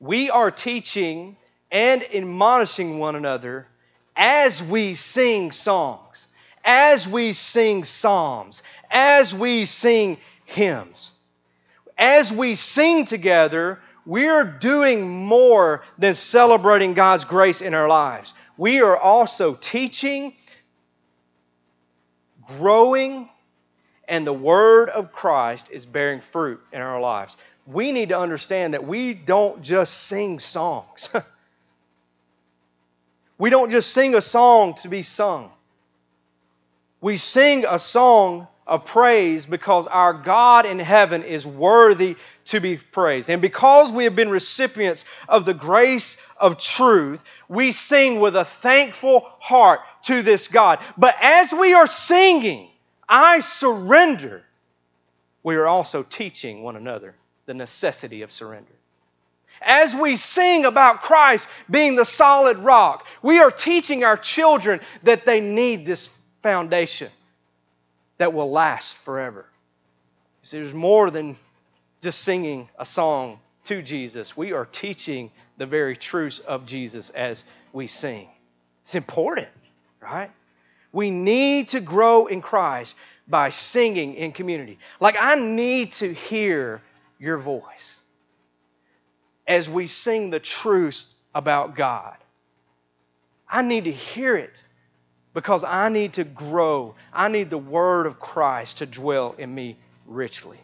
We 0.00 0.28
are 0.28 0.50
teaching 0.50 1.36
and 1.70 2.02
admonishing 2.14 2.98
one 2.98 3.16
another 3.16 3.66
as 4.14 4.62
we 4.62 4.94
sing 4.94 5.52
songs, 5.52 6.28
as 6.62 7.08
we 7.08 7.32
sing 7.32 7.84
psalms, 7.84 8.62
as 8.90 9.34
we 9.34 9.64
sing 9.64 10.18
hymns. 10.44 11.12
As 11.98 12.32
we 12.32 12.54
sing 12.54 13.04
together, 13.04 13.80
we're 14.04 14.44
doing 14.44 15.26
more 15.26 15.82
than 15.98 16.14
celebrating 16.14 16.94
God's 16.94 17.24
grace 17.24 17.60
in 17.60 17.74
our 17.74 17.88
lives. 17.88 18.34
We 18.56 18.80
are 18.80 18.96
also 18.96 19.54
teaching, 19.54 20.34
growing, 22.58 23.28
and 24.08 24.26
the 24.26 24.32
Word 24.32 24.88
of 24.88 25.12
Christ 25.12 25.68
is 25.70 25.84
bearing 25.84 26.20
fruit 26.20 26.60
in 26.72 26.80
our 26.80 27.00
lives. 27.00 27.36
We 27.66 27.90
need 27.90 28.10
to 28.10 28.18
understand 28.18 28.74
that 28.74 28.86
we 28.86 29.12
don't 29.12 29.62
just 29.62 30.04
sing 30.04 30.38
songs. 30.38 31.08
we 33.38 33.50
don't 33.50 33.70
just 33.70 33.92
sing 33.92 34.14
a 34.14 34.20
song 34.20 34.74
to 34.74 34.88
be 34.88 35.02
sung. 35.02 35.50
We 37.00 37.16
sing 37.16 37.64
a 37.68 37.78
song 37.78 38.46
of 38.66 38.84
praise 38.84 39.46
because 39.46 39.86
our 39.86 40.12
God 40.12 40.66
in 40.66 40.78
heaven 40.78 41.22
is 41.22 41.46
worthy 41.46 42.16
to 42.46 42.60
be 42.60 42.76
praised. 42.76 43.30
And 43.30 43.40
because 43.40 43.92
we 43.92 44.04
have 44.04 44.16
been 44.16 44.30
recipients 44.30 45.04
of 45.28 45.44
the 45.44 45.54
grace 45.54 46.16
of 46.40 46.58
truth, 46.58 47.22
we 47.48 47.72
sing 47.72 48.20
with 48.20 48.34
a 48.34 48.44
thankful 48.44 49.20
heart 49.38 49.80
to 50.04 50.22
this 50.22 50.48
God. 50.48 50.80
But 50.96 51.14
as 51.20 51.52
we 51.52 51.74
are 51.74 51.86
singing, 51.86 52.68
I 53.08 53.38
surrender, 53.40 54.42
we 55.42 55.54
are 55.56 55.66
also 55.66 56.02
teaching 56.02 56.62
one 56.62 56.76
another 56.76 57.14
the 57.46 57.54
necessity 57.54 58.22
of 58.22 58.32
surrender. 58.32 58.72
As 59.62 59.94
we 59.94 60.16
sing 60.16 60.64
about 60.64 61.02
Christ 61.02 61.48
being 61.70 61.94
the 61.94 62.04
solid 62.04 62.58
rock, 62.58 63.06
we 63.22 63.38
are 63.38 63.50
teaching 63.50 64.04
our 64.04 64.16
children 64.16 64.80
that 65.04 65.24
they 65.24 65.40
need 65.40 65.86
this 65.86 66.12
foundation 66.42 67.10
that 68.18 68.32
will 68.32 68.50
last 68.50 68.98
forever. 68.98 69.46
See, 70.42 70.58
there's 70.58 70.74
more 70.74 71.10
than 71.10 71.36
just 72.00 72.20
singing 72.22 72.68
a 72.78 72.86
song 72.86 73.38
to 73.64 73.82
Jesus. 73.82 74.36
We 74.36 74.52
are 74.52 74.64
teaching 74.64 75.30
the 75.56 75.66
very 75.66 75.96
truths 75.96 76.38
of 76.38 76.66
Jesus 76.66 77.10
as 77.10 77.44
we 77.72 77.86
sing. 77.86 78.28
It's 78.82 78.94
important, 78.94 79.48
right? 80.00 80.30
We 80.92 81.10
need 81.10 81.68
to 81.68 81.80
grow 81.80 82.26
in 82.26 82.42
Christ 82.42 82.94
by 83.28 83.50
singing 83.50 84.14
in 84.14 84.32
community. 84.32 84.78
Like, 85.00 85.16
I 85.18 85.34
need 85.34 85.92
to 85.92 86.12
hear 86.12 86.80
your 87.18 87.38
voice 87.38 88.00
as 89.46 89.68
we 89.68 89.86
sing 89.86 90.30
the 90.30 90.40
truths 90.40 91.12
about 91.34 91.74
God. 91.76 92.16
I 93.48 93.62
need 93.62 93.84
to 93.84 93.92
hear 93.92 94.36
it 94.36 94.62
because 95.36 95.64
I 95.64 95.90
need 95.90 96.14
to 96.14 96.24
grow. 96.24 96.94
I 97.12 97.28
need 97.28 97.50
the 97.50 97.58
Word 97.58 98.06
of 98.06 98.18
Christ 98.18 98.78
to 98.78 98.86
dwell 98.86 99.34
in 99.36 99.54
me 99.54 99.76
richly. 100.06 100.56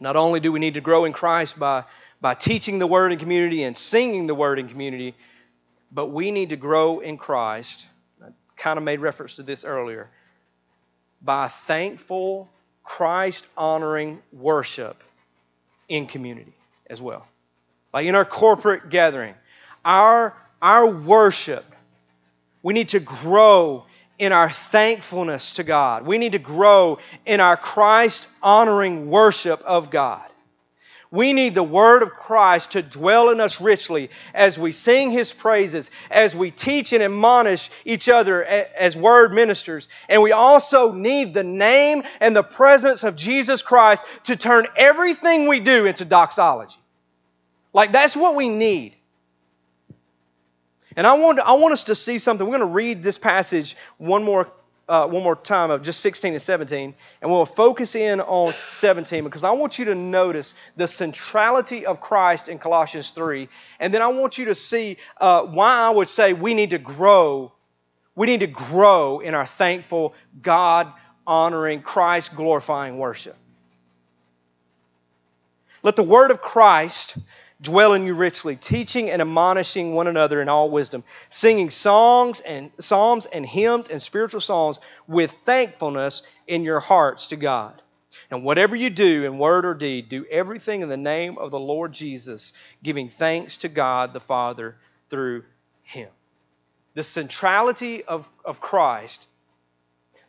Not 0.00 0.16
only 0.16 0.38
do 0.38 0.52
we 0.52 0.60
need 0.60 0.74
to 0.74 0.82
grow 0.82 1.06
in 1.06 1.14
Christ 1.14 1.58
by, 1.58 1.84
by 2.20 2.34
teaching 2.34 2.78
the 2.78 2.86
Word 2.86 3.10
in 3.10 3.18
community 3.18 3.62
and 3.62 3.74
singing 3.74 4.26
the 4.26 4.34
Word 4.34 4.58
in 4.58 4.68
community, 4.68 5.14
but 5.90 6.08
we 6.08 6.30
need 6.30 6.50
to 6.50 6.56
grow 6.56 7.00
in 7.00 7.16
Christ. 7.16 7.86
I 8.22 8.26
kind 8.58 8.76
of 8.76 8.84
made 8.84 9.00
reference 9.00 9.36
to 9.36 9.42
this 9.42 9.64
earlier. 9.64 10.10
By 11.22 11.48
thankful, 11.48 12.50
Christ 12.84 13.46
honoring 13.56 14.20
worship 14.30 15.02
in 15.88 16.06
community 16.06 16.52
as 16.86 17.00
well. 17.00 17.26
Like 17.94 18.04
in 18.04 18.14
our 18.14 18.26
corporate 18.26 18.90
gathering, 18.90 19.36
our, 19.86 20.36
our 20.60 20.86
worship 20.86 21.64
we 22.68 22.74
need 22.74 22.90
to 22.90 23.00
grow 23.00 23.86
in 24.18 24.30
our 24.30 24.50
thankfulness 24.50 25.54
to 25.54 25.64
God. 25.64 26.04
We 26.04 26.18
need 26.18 26.32
to 26.32 26.38
grow 26.38 26.98
in 27.24 27.40
our 27.40 27.56
Christ 27.56 28.28
honoring 28.42 29.08
worship 29.08 29.62
of 29.62 29.88
God. 29.88 30.28
We 31.10 31.32
need 31.32 31.54
the 31.54 31.62
Word 31.62 32.02
of 32.02 32.10
Christ 32.10 32.72
to 32.72 32.82
dwell 32.82 33.30
in 33.30 33.40
us 33.40 33.62
richly 33.62 34.10
as 34.34 34.58
we 34.58 34.72
sing 34.72 35.10
His 35.10 35.32
praises, 35.32 35.90
as 36.10 36.36
we 36.36 36.50
teach 36.50 36.92
and 36.92 37.02
admonish 37.02 37.70
each 37.86 38.10
other 38.10 38.44
as 38.44 38.94
Word 38.94 39.32
ministers. 39.32 39.88
And 40.06 40.20
we 40.20 40.32
also 40.32 40.92
need 40.92 41.32
the 41.32 41.44
name 41.44 42.02
and 42.20 42.36
the 42.36 42.42
presence 42.42 43.02
of 43.02 43.16
Jesus 43.16 43.62
Christ 43.62 44.04
to 44.24 44.36
turn 44.36 44.66
everything 44.76 45.48
we 45.48 45.60
do 45.60 45.86
into 45.86 46.04
doxology. 46.04 46.76
Like, 47.72 47.92
that's 47.92 48.14
what 48.14 48.34
we 48.34 48.50
need. 48.50 48.94
And 50.98 51.06
I 51.06 51.14
want, 51.14 51.38
I 51.38 51.52
want 51.52 51.72
us 51.72 51.84
to 51.84 51.94
see 51.94 52.18
something. 52.18 52.44
We're 52.44 52.58
going 52.58 52.68
to 52.68 52.74
read 52.74 53.04
this 53.04 53.18
passage 53.18 53.76
one 53.98 54.24
more 54.24 54.50
uh, 54.88 55.06
one 55.06 55.22
more 55.22 55.36
time 55.36 55.70
of 55.70 55.82
just 55.82 56.00
16 56.00 56.32
and 56.32 56.40
17, 56.40 56.94
and 57.20 57.30
we'll 57.30 57.44
focus 57.44 57.94
in 57.94 58.22
on 58.22 58.54
17 58.70 59.22
because 59.22 59.44
I 59.44 59.52
want 59.52 59.78
you 59.78 59.84
to 59.84 59.94
notice 59.94 60.54
the 60.76 60.88
centrality 60.88 61.84
of 61.84 62.00
Christ 62.00 62.48
in 62.48 62.58
Colossians 62.58 63.10
3, 63.10 63.50
and 63.78 63.92
then 63.92 64.00
I 64.00 64.08
want 64.08 64.38
you 64.38 64.46
to 64.46 64.54
see 64.54 64.96
uh, 65.20 65.42
why 65.42 65.76
I 65.76 65.90
would 65.90 66.08
say 66.08 66.32
we 66.32 66.54
need 66.54 66.70
to 66.70 66.78
grow. 66.78 67.52
We 68.16 68.26
need 68.26 68.40
to 68.40 68.46
grow 68.46 69.20
in 69.20 69.34
our 69.34 69.46
thankful, 69.46 70.14
God 70.40 70.90
honoring, 71.26 71.82
Christ 71.82 72.34
glorifying 72.34 72.96
worship. 72.96 73.36
Let 75.82 75.96
the 75.96 76.02
word 76.02 76.30
of 76.30 76.40
Christ 76.40 77.18
dwell 77.60 77.94
in 77.94 78.06
you 78.06 78.14
richly, 78.14 78.56
teaching 78.56 79.10
and 79.10 79.20
admonishing 79.20 79.94
one 79.94 80.06
another 80.06 80.40
in 80.40 80.48
all 80.48 80.70
wisdom, 80.70 81.02
singing 81.30 81.70
songs 81.70 82.40
and 82.40 82.70
psalms 82.78 83.26
and 83.26 83.44
hymns 83.44 83.88
and 83.88 84.00
spiritual 84.00 84.40
songs 84.40 84.78
with 85.06 85.34
thankfulness 85.44 86.22
in 86.46 86.62
your 86.62 86.80
hearts 86.80 87.28
to 87.28 87.36
God. 87.36 87.82
And 88.30 88.44
whatever 88.44 88.76
you 88.76 88.90
do 88.90 89.24
in 89.24 89.38
word 89.38 89.64
or 89.64 89.74
deed, 89.74 90.08
do 90.08 90.24
everything 90.30 90.82
in 90.82 90.88
the 90.88 90.96
name 90.96 91.38
of 91.38 91.50
the 91.50 91.58
Lord 91.58 91.92
Jesus, 91.92 92.52
giving 92.82 93.08
thanks 93.08 93.58
to 93.58 93.68
God 93.68 94.12
the 94.12 94.20
Father 94.20 94.76
through 95.08 95.44
him. 95.82 96.08
The 96.94 97.02
centrality 97.02 98.04
of, 98.04 98.28
of 98.44 98.60
Christ, 98.60 99.26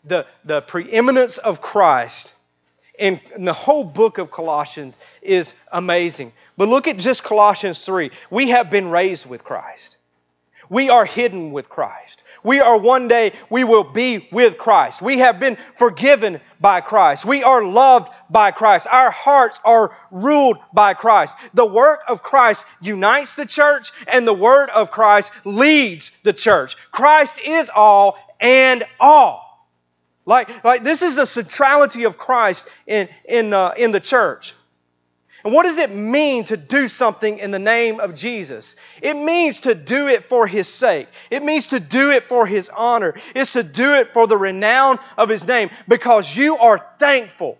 the, 0.03 0.25
the 0.45 0.61
preeminence 0.61 1.37
of 1.37 1.61
Christ 1.61 2.33
in 2.99 3.19
the 3.37 3.53
whole 3.53 3.83
book 3.83 4.17
of 4.17 4.29
Colossians 4.29 4.99
is 5.21 5.53
amazing. 5.71 6.33
But 6.57 6.69
look 6.69 6.87
at 6.87 6.97
just 6.97 7.23
Colossians 7.23 7.83
3. 7.85 8.11
We 8.29 8.49
have 8.49 8.69
been 8.69 8.89
raised 8.89 9.27
with 9.27 9.43
Christ. 9.43 9.97
We 10.69 10.89
are 10.91 11.05
hidden 11.05 11.51
with 11.51 11.67
Christ. 11.67 12.21
We 12.43 12.59
are 12.59 12.77
one 12.77 13.07
day, 13.07 13.33
we 13.49 13.63
will 13.63 13.83
be 13.83 14.27
with 14.31 14.57
Christ. 14.57 15.01
We 15.01 15.17
have 15.17 15.39
been 15.39 15.57
forgiven 15.77 16.39
by 16.61 16.81
Christ. 16.81 17.25
We 17.25 17.43
are 17.43 17.63
loved 17.63 18.11
by 18.29 18.51
Christ. 18.51 18.85
Our 18.89 19.09
hearts 19.09 19.59
are 19.65 19.91
ruled 20.11 20.57
by 20.71 20.93
Christ. 20.93 21.37
The 21.55 21.65
work 21.65 22.01
of 22.07 22.21
Christ 22.21 22.65
unites 22.81 23.33
the 23.33 23.47
church, 23.47 23.91
and 24.07 24.27
the 24.27 24.33
word 24.33 24.69
of 24.69 24.91
Christ 24.91 25.31
leads 25.43 26.11
the 26.23 26.33
church. 26.33 26.75
Christ 26.91 27.39
is 27.43 27.71
all 27.73 28.19
and 28.39 28.83
all. 28.99 29.48
Like, 30.29 30.63
like 30.63 30.83
this 30.83 31.01
is 31.01 31.15
the 31.15 31.25
centrality 31.25 32.03
of 32.03 32.19
Christ 32.19 32.69
in, 32.85 33.09
in, 33.25 33.51
uh, 33.51 33.73
in 33.75 33.91
the 33.91 33.99
church. 33.99 34.53
And 35.43 35.55
what 35.55 35.63
does 35.63 35.79
it 35.79 35.89
mean 35.89 36.43
to 36.45 36.57
do 36.57 36.87
something 36.87 37.39
in 37.39 37.49
the 37.49 37.57
name 37.57 37.99
of 37.99 38.13
Jesus? 38.13 38.75
It 39.01 39.15
means 39.15 39.61
to 39.61 39.73
do 39.73 40.07
it 40.07 40.29
for 40.29 40.45
His 40.45 40.67
sake. 40.67 41.07
It 41.31 41.41
means 41.41 41.67
to 41.67 41.79
do 41.79 42.11
it 42.11 42.25
for 42.25 42.45
His 42.45 42.69
honor. 42.69 43.15
It's 43.33 43.53
to 43.53 43.63
do 43.63 43.95
it 43.95 44.13
for 44.13 44.27
the 44.27 44.37
renown 44.37 44.99
of 45.17 45.29
His 45.29 45.47
name 45.47 45.71
because 45.87 46.35
you 46.35 46.57
are 46.57 46.85
thankful. 46.99 47.57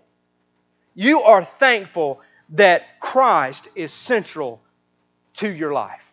You 0.94 1.22
are 1.22 1.42
thankful 1.42 2.20
that 2.50 3.00
Christ 3.00 3.68
is 3.74 3.92
central 3.92 4.60
to 5.34 5.52
your 5.52 5.72
life. 5.72 6.09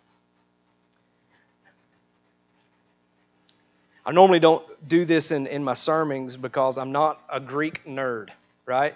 I 4.07 4.13
normally 4.13 4.39
don't 4.39 4.65
do 4.87 5.03
this 5.03 5.31
in, 5.31 5.47
in 5.47 5.65
my 5.65 5.73
sermons 5.73 6.37
because 6.37 6.77
I'm 6.77 6.93
not 6.93 7.21
a 7.29 7.41
Greek 7.41 7.83
nerd, 7.85 8.29
right? 8.65 8.95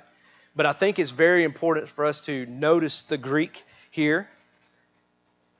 But 0.56 0.65
I 0.65 0.71
think 0.71 1.00
it's 1.00 1.12
very 1.12 1.43
important 1.43 1.89
for 1.89 2.06
us 2.06 2.21
to 2.21 2.45
notice 2.45 3.04
the 3.04 3.17
Greek 3.17 3.62
here. 3.89 4.30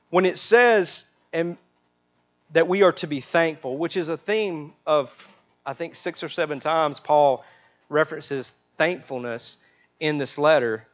When 0.08 0.24
it 0.24 0.38
says 0.38 1.12
and 1.34 1.58
that 2.54 2.66
we 2.66 2.82
are 2.82 2.92
to 2.92 3.06
be 3.06 3.20
thankful, 3.20 3.76
which 3.76 3.98
is 3.98 4.08
a 4.08 4.16
theme 4.16 4.72
of, 4.86 5.28
I 5.66 5.74
think, 5.74 5.96
six 5.96 6.22
or 6.22 6.30
seven 6.30 6.58
times 6.58 6.98
Paul 6.98 7.44
references 7.90 8.54
thankfulness 8.78 9.58
in 10.00 10.16
this 10.16 10.38
letter. 10.38 10.86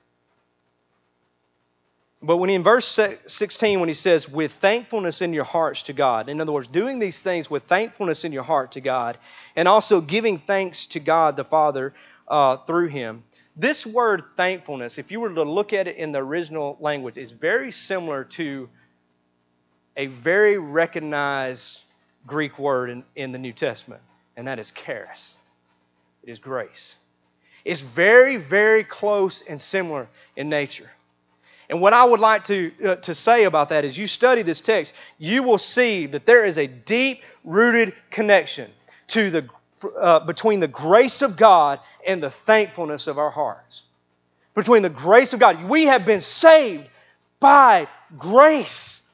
But 2.20 2.38
when 2.38 2.48
he, 2.48 2.57
in 2.57 2.64
verse 2.64 2.98
16, 3.26 3.78
when 3.78 3.88
he 3.88 3.94
says, 3.94 4.28
with 4.28 4.52
thankfulness 4.52 5.22
in 5.22 5.33
your 5.33 5.44
hearts 5.44 5.83
to 5.83 5.92
God, 5.92 6.28
in 6.28 6.40
other 6.40 6.50
words, 6.50 6.66
doing 6.66 6.98
these 6.98 7.22
things 7.22 7.48
with 7.48 7.64
thankfulness 7.64 8.24
in 8.24 8.33
your 8.33 8.42
heart 8.42 8.72
to 8.72 8.81
God, 8.81 9.18
and 9.54 9.68
also 9.68 10.00
giving 10.00 10.38
thanks 10.38 10.88
to 10.88 11.00
God 11.00 11.37
the 11.37 11.44
Father 11.44 11.94
uh, 12.26 12.57
through 12.57 12.88
him. 12.88 13.22
This 13.54 13.87
word 13.87 14.24
thankfulness, 14.37 14.98
if 14.98 15.12
you 15.12 15.20
were 15.20 15.33
to 15.33 15.44
look 15.44 15.72
at 15.72 15.87
it 15.87 15.96
in 15.96 16.11
the 16.11 16.18
original 16.18 16.76
language, 16.81 17.16
is 17.16 17.31
very 17.31 17.70
similar 17.70 18.24
to 18.24 18.68
a 19.96 20.07
very 20.07 20.59
recognized 20.59 21.83
Greek 22.26 22.59
word 22.59 22.90
in, 22.90 23.04
in 23.14 23.31
the 23.31 23.38
New 23.38 23.52
Testament, 23.52 24.02
and 24.37 24.48
that 24.48 24.59
is 24.59 24.72
charis. 24.72 25.37
It 26.24 26.31
is 26.31 26.40
grace. 26.40 26.96
It's 27.64 27.81
very, 27.81 28.37
very 28.37 28.83
close 28.83 29.42
and 29.42 29.61
similar 29.61 30.09
in 30.37 30.48
nature. 30.48 30.90
And 31.70 31.81
what 31.81 31.92
I 31.92 32.04
would 32.04 32.20
like 32.20 32.44
to, 32.44 32.72
uh, 32.85 32.96
to 32.96 33.14
say 33.14 33.44
about 33.44 33.68
that 33.70 33.85
is 33.85 33.98
you 33.98 34.07
study 34.07 34.42
this 34.42 34.61
text, 34.61 34.94
you 35.18 35.42
will 35.42 35.59
see 35.59 36.07
that 36.07 36.24
there 36.24 36.44
is 36.44 36.57
a 36.57 36.66
deep 36.66 37.22
rooted 37.44 37.94
connection 38.11 38.70
to 39.09 39.31
the, 39.31 39.48
uh, 39.98 40.20
between 40.20 40.61
the 40.61 40.68
grace 40.68 41.20
of 41.22 41.37
God 41.37 41.81
and 42.07 42.22
the 42.22 42.31
thankfulness 42.31 43.07
of 43.07 43.18
our 43.18 43.31
hearts. 43.31 43.83
Between 44.54 44.83
the 44.83 44.90
grace 44.90 45.35
of 45.35 45.40
God. 45.40 45.68
We 45.68 45.85
have 45.85 46.07
been 46.07 46.20
saved 46.20 46.88
by 47.38 47.87
grace. 48.18 49.07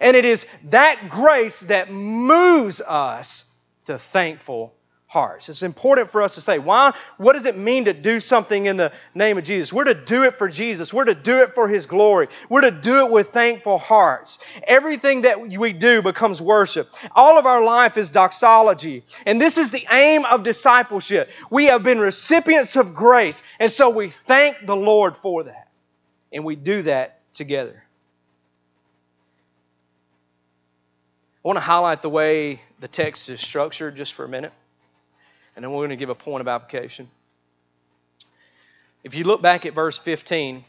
And 0.00 0.16
it 0.16 0.24
is 0.24 0.46
that 0.70 1.10
grace 1.10 1.60
that 1.60 1.92
moves 1.92 2.80
us 2.80 3.44
to 3.86 3.98
thankful 3.98 4.74
hearts. 5.10 5.48
It's 5.48 5.64
important 5.64 6.08
for 6.08 6.22
us 6.22 6.36
to 6.36 6.40
say, 6.40 6.60
why? 6.60 6.94
What 7.16 7.32
does 7.32 7.44
it 7.44 7.56
mean 7.56 7.86
to 7.86 7.92
do 7.92 8.20
something 8.20 8.66
in 8.66 8.76
the 8.76 8.92
name 9.12 9.38
of 9.38 9.44
Jesus? 9.44 9.72
We're 9.72 9.84
to 9.84 9.94
do 9.94 10.22
it 10.22 10.38
for 10.38 10.48
Jesus. 10.48 10.94
We're 10.94 11.06
to 11.06 11.16
do 11.16 11.42
it 11.42 11.56
for 11.56 11.66
His 11.66 11.86
glory. 11.86 12.28
We're 12.48 12.60
to 12.60 12.70
do 12.70 13.04
it 13.04 13.10
with 13.10 13.30
thankful 13.30 13.78
hearts. 13.78 14.38
Everything 14.62 15.22
that 15.22 15.48
we 15.48 15.72
do 15.72 16.00
becomes 16.00 16.40
worship. 16.40 16.88
All 17.10 17.40
of 17.40 17.44
our 17.44 17.60
life 17.60 17.96
is 17.96 18.10
doxology. 18.10 19.02
And 19.26 19.40
this 19.40 19.58
is 19.58 19.72
the 19.72 19.84
aim 19.90 20.24
of 20.24 20.44
discipleship. 20.44 21.28
We 21.50 21.66
have 21.66 21.82
been 21.82 21.98
recipients 21.98 22.76
of 22.76 22.94
grace. 22.94 23.42
And 23.58 23.72
so 23.72 23.90
we 23.90 24.10
thank 24.10 24.64
the 24.64 24.76
Lord 24.76 25.16
for 25.16 25.42
that. 25.42 25.68
And 26.32 26.44
we 26.44 26.54
do 26.54 26.82
that 26.82 27.18
together. 27.34 27.82
I 31.44 31.48
want 31.48 31.56
to 31.56 31.60
highlight 31.60 32.00
the 32.00 32.10
way 32.10 32.60
the 32.78 32.86
text 32.86 33.28
is 33.28 33.40
structured 33.40 33.96
just 33.96 34.14
for 34.14 34.24
a 34.24 34.28
minute 34.28 34.52
and 35.60 35.64
then 35.66 35.72
we're 35.72 35.80
going 35.80 35.90
to 35.90 35.96
give 35.96 36.08
a 36.08 36.14
point 36.14 36.40
of 36.40 36.48
application. 36.48 37.06
If 39.04 39.14
you 39.14 39.24
look 39.24 39.42
back 39.42 39.66
at 39.66 39.74
verse 39.74 39.98
15, 39.98 40.64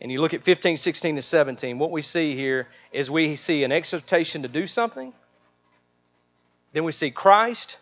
and 0.00 0.12
you 0.12 0.20
look 0.20 0.32
at 0.32 0.44
15, 0.44 0.76
16, 0.76 1.16
and 1.16 1.24
17, 1.24 1.76
what 1.80 1.90
we 1.90 2.02
see 2.02 2.36
here 2.36 2.68
is 2.92 3.10
we 3.10 3.34
see 3.34 3.64
an 3.64 3.72
exhortation 3.72 4.42
to 4.42 4.48
do 4.48 4.68
something, 4.68 5.12
then 6.72 6.84
we 6.84 6.92
see 6.92 7.10
Christ, 7.10 7.78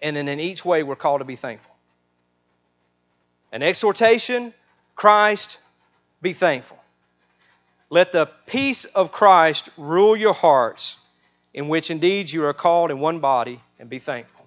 and 0.00 0.16
then 0.16 0.26
in 0.28 0.40
each 0.40 0.64
way 0.64 0.82
we're 0.82 0.96
called 0.96 1.20
to 1.20 1.26
be 1.26 1.36
thankful. 1.36 1.74
An 3.52 3.62
exhortation, 3.62 4.54
Christ, 4.96 5.58
be 6.22 6.32
thankful. 6.32 6.78
Let 7.90 8.12
the 8.12 8.30
peace 8.46 8.86
of 8.86 9.12
Christ 9.12 9.68
rule 9.76 10.16
your 10.16 10.32
hearts, 10.32 10.96
in 11.54 11.68
which 11.68 11.90
indeed 11.90 12.30
you 12.30 12.44
are 12.44 12.52
called 12.52 12.90
in 12.90 12.98
one 12.98 13.20
body 13.20 13.60
and 13.78 13.88
be 13.88 14.00
thankful. 14.00 14.44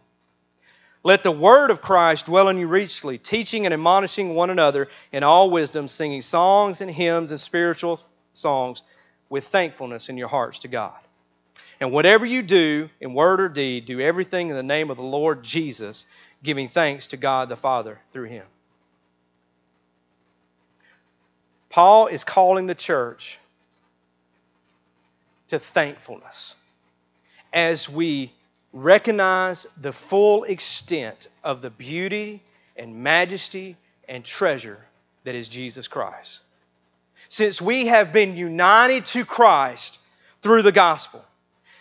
Let 1.03 1.23
the 1.23 1.31
word 1.31 1.71
of 1.71 1.81
Christ 1.81 2.25
dwell 2.25 2.49
in 2.49 2.57
you 2.57 2.67
richly, 2.67 3.17
teaching 3.17 3.65
and 3.65 3.73
admonishing 3.73 4.35
one 4.35 4.49
another 4.49 4.89
in 5.13 5.23
all 5.23 5.49
wisdom, 5.49 5.87
singing 5.87 6.21
songs 6.21 6.81
and 6.81 6.91
hymns 6.91 7.31
and 7.31 7.39
spiritual 7.39 8.01
songs 8.33 8.83
with 9.29 9.47
thankfulness 9.47 10.09
in 10.09 10.17
your 10.17 10.27
hearts 10.27 10.59
to 10.59 10.67
God. 10.67 10.97
And 11.79 11.93
whatever 11.93 12.25
you 12.25 12.41
do 12.41 12.89
in 12.99 13.13
word 13.13 13.39
or 13.39 13.47
deed, 13.47 13.85
do 13.85 14.01
everything 14.01 14.49
in 14.49 14.55
the 14.55 14.63
name 14.63 14.89
of 14.89 14.97
the 14.97 15.03
Lord 15.03 15.43
Jesus, 15.43 16.05
giving 16.43 16.67
thanks 16.67 17.07
to 17.07 17.17
God 17.17 17.47
the 17.47 17.55
Father 17.55 17.99
through 18.11 18.25
him. 18.25 18.45
Paul 21.69 22.07
is 22.07 22.23
calling 22.23 22.65
the 22.65 22.75
church 22.75 23.39
to 25.49 25.59
thankfulness 25.59 26.55
as 27.57 27.89
we 27.89 28.31
recognize 28.71 29.65
the 29.81 29.91
full 29.91 30.43
extent 30.43 31.27
of 31.43 31.63
the 31.63 31.71
beauty 31.71 32.39
and 32.75 33.01
majesty 33.01 33.75
and 34.07 34.23
treasure 34.23 34.77
that 35.23 35.33
is 35.33 35.49
Jesus 35.49 35.87
Christ. 35.87 36.41
Since 37.29 37.59
we 37.59 37.87
have 37.87 38.13
been 38.13 38.37
united 38.37 39.07
to 39.07 39.25
Christ 39.25 39.97
through 40.43 40.61
the 40.61 40.71
gospel, 40.71 41.25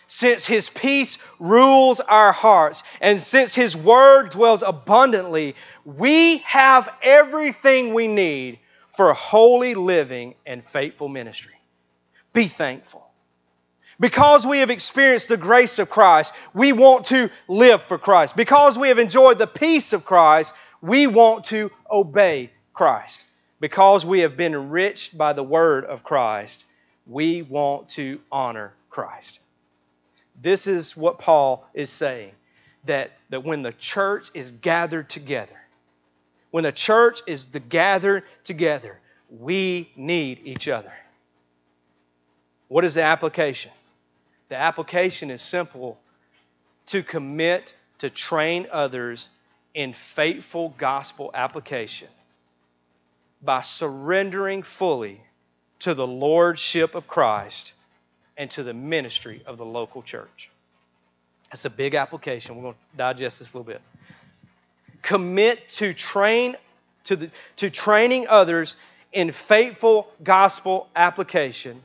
since 0.07 0.47
His 0.47 0.67
peace 0.67 1.19
rules 1.37 1.99
our 1.99 2.31
hearts, 2.31 2.81
and 2.99 3.21
since 3.21 3.53
His 3.53 3.77
word 3.77 4.31
dwells 4.31 4.63
abundantly, 4.63 5.55
we 5.85 6.39
have 6.39 6.89
everything 7.03 7.93
we 7.93 8.07
need 8.07 8.57
for 8.95 9.13
holy 9.13 9.75
living 9.75 10.33
and 10.43 10.65
faithful 10.65 11.07
ministry. 11.07 11.53
Be 12.33 12.45
thankful. 12.45 13.06
Because 13.99 14.45
we 14.45 14.59
have 14.59 14.69
experienced 14.69 15.29
the 15.29 15.37
grace 15.37 15.79
of 15.79 15.89
Christ, 15.89 16.33
we 16.53 16.71
want 16.71 17.05
to 17.05 17.29
live 17.47 17.81
for 17.83 17.97
Christ. 17.97 18.35
Because 18.35 18.77
we 18.77 18.89
have 18.89 18.99
enjoyed 18.99 19.39
the 19.39 19.47
peace 19.47 19.93
of 19.93 20.05
Christ, 20.05 20.53
we 20.81 21.07
want 21.07 21.45
to 21.45 21.71
obey 21.89 22.51
Christ. 22.73 23.25
Because 23.59 24.05
we 24.05 24.19
have 24.19 24.37
been 24.37 24.53
enriched 24.53 25.17
by 25.17 25.33
the 25.33 25.43
word 25.43 25.85
of 25.85 26.03
Christ, 26.03 26.65
we 27.07 27.41
want 27.41 27.89
to 27.89 28.19
honor 28.31 28.73
Christ. 28.89 29.39
This 30.39 30.67
is 30.67 30.95
what 30.95 31.17
Paul 31.17 31.67
is 31.73 31.89
saying 31.89 32.31
that, 32.85 33.11
that 33.29 33.43
when 33.43 33.63
the 33.63 33.73
church 33.73 34.29
is 34.35 34.51
gathered 34.51 35.09
together, 35.09 35.59
when 36.51 36.63
the 36.63 36.71
church 36.71 37.21
is 37.25 37.47
the 37.47 37.59
gathered 37.59 38.23
together, 38.43 38.99
we 39.29 39.89
need 39.95 40.41
each 40.43 40.67
other. 40.67 40.93
What 42.67 42.85
is 42.85 42.93
the 42.93 43.03
application? 43.03 43.71
The 44.49 44.55
application 44.55 45.31
is 45.31 45.41
simple 45.41 45.99
to 46.87 47.03
commit 47.03 47.73
to 47.99 48.09
train 48.09 48.67
others 48.71 49.29
in 49.73 49.93
faithful 49.93 50.73
gospel 50.77 51.31
application 51.33 52.07
by 53.41 53.61
surrendering 53.61 54.63
fully 54.63 55.21
to 55.79 55.93
the 55.93 56.07
lordship 56.07 56.95
of 56.95 57.07
Christ 57.07 57.73
and 58.37 58.49
to 58.51 58.63
the 58.63 58.73
ministry 58.73 59.41
of 59.45 59.57
the 59.57 59.65
local 59.65 60.01
church. 60.01 60.49
That's 61.51 61.65
a 61.65 61.69
big 61.69 61.95
application. 61.95 62.55
We're 62.55 62.63
going 62.63 62.73
to 62.73 62.97
digest 62.97 63.39
this 63.39 63.53
a 63.53 63.57
little 63.57 63.71
bit. 63.71 63.81
Commit 65.01 65.67
to 65.69 65.93
train 65.93 66.55
to, 67.05 67.15
the, 67.15 67.29
to 67.57 67.69
training 67.69 68.27
others 68.27 68.75
in 69.13 69.31
faithful 69.31 70.09
gospel 70.23 70.89
application 70.95 71.81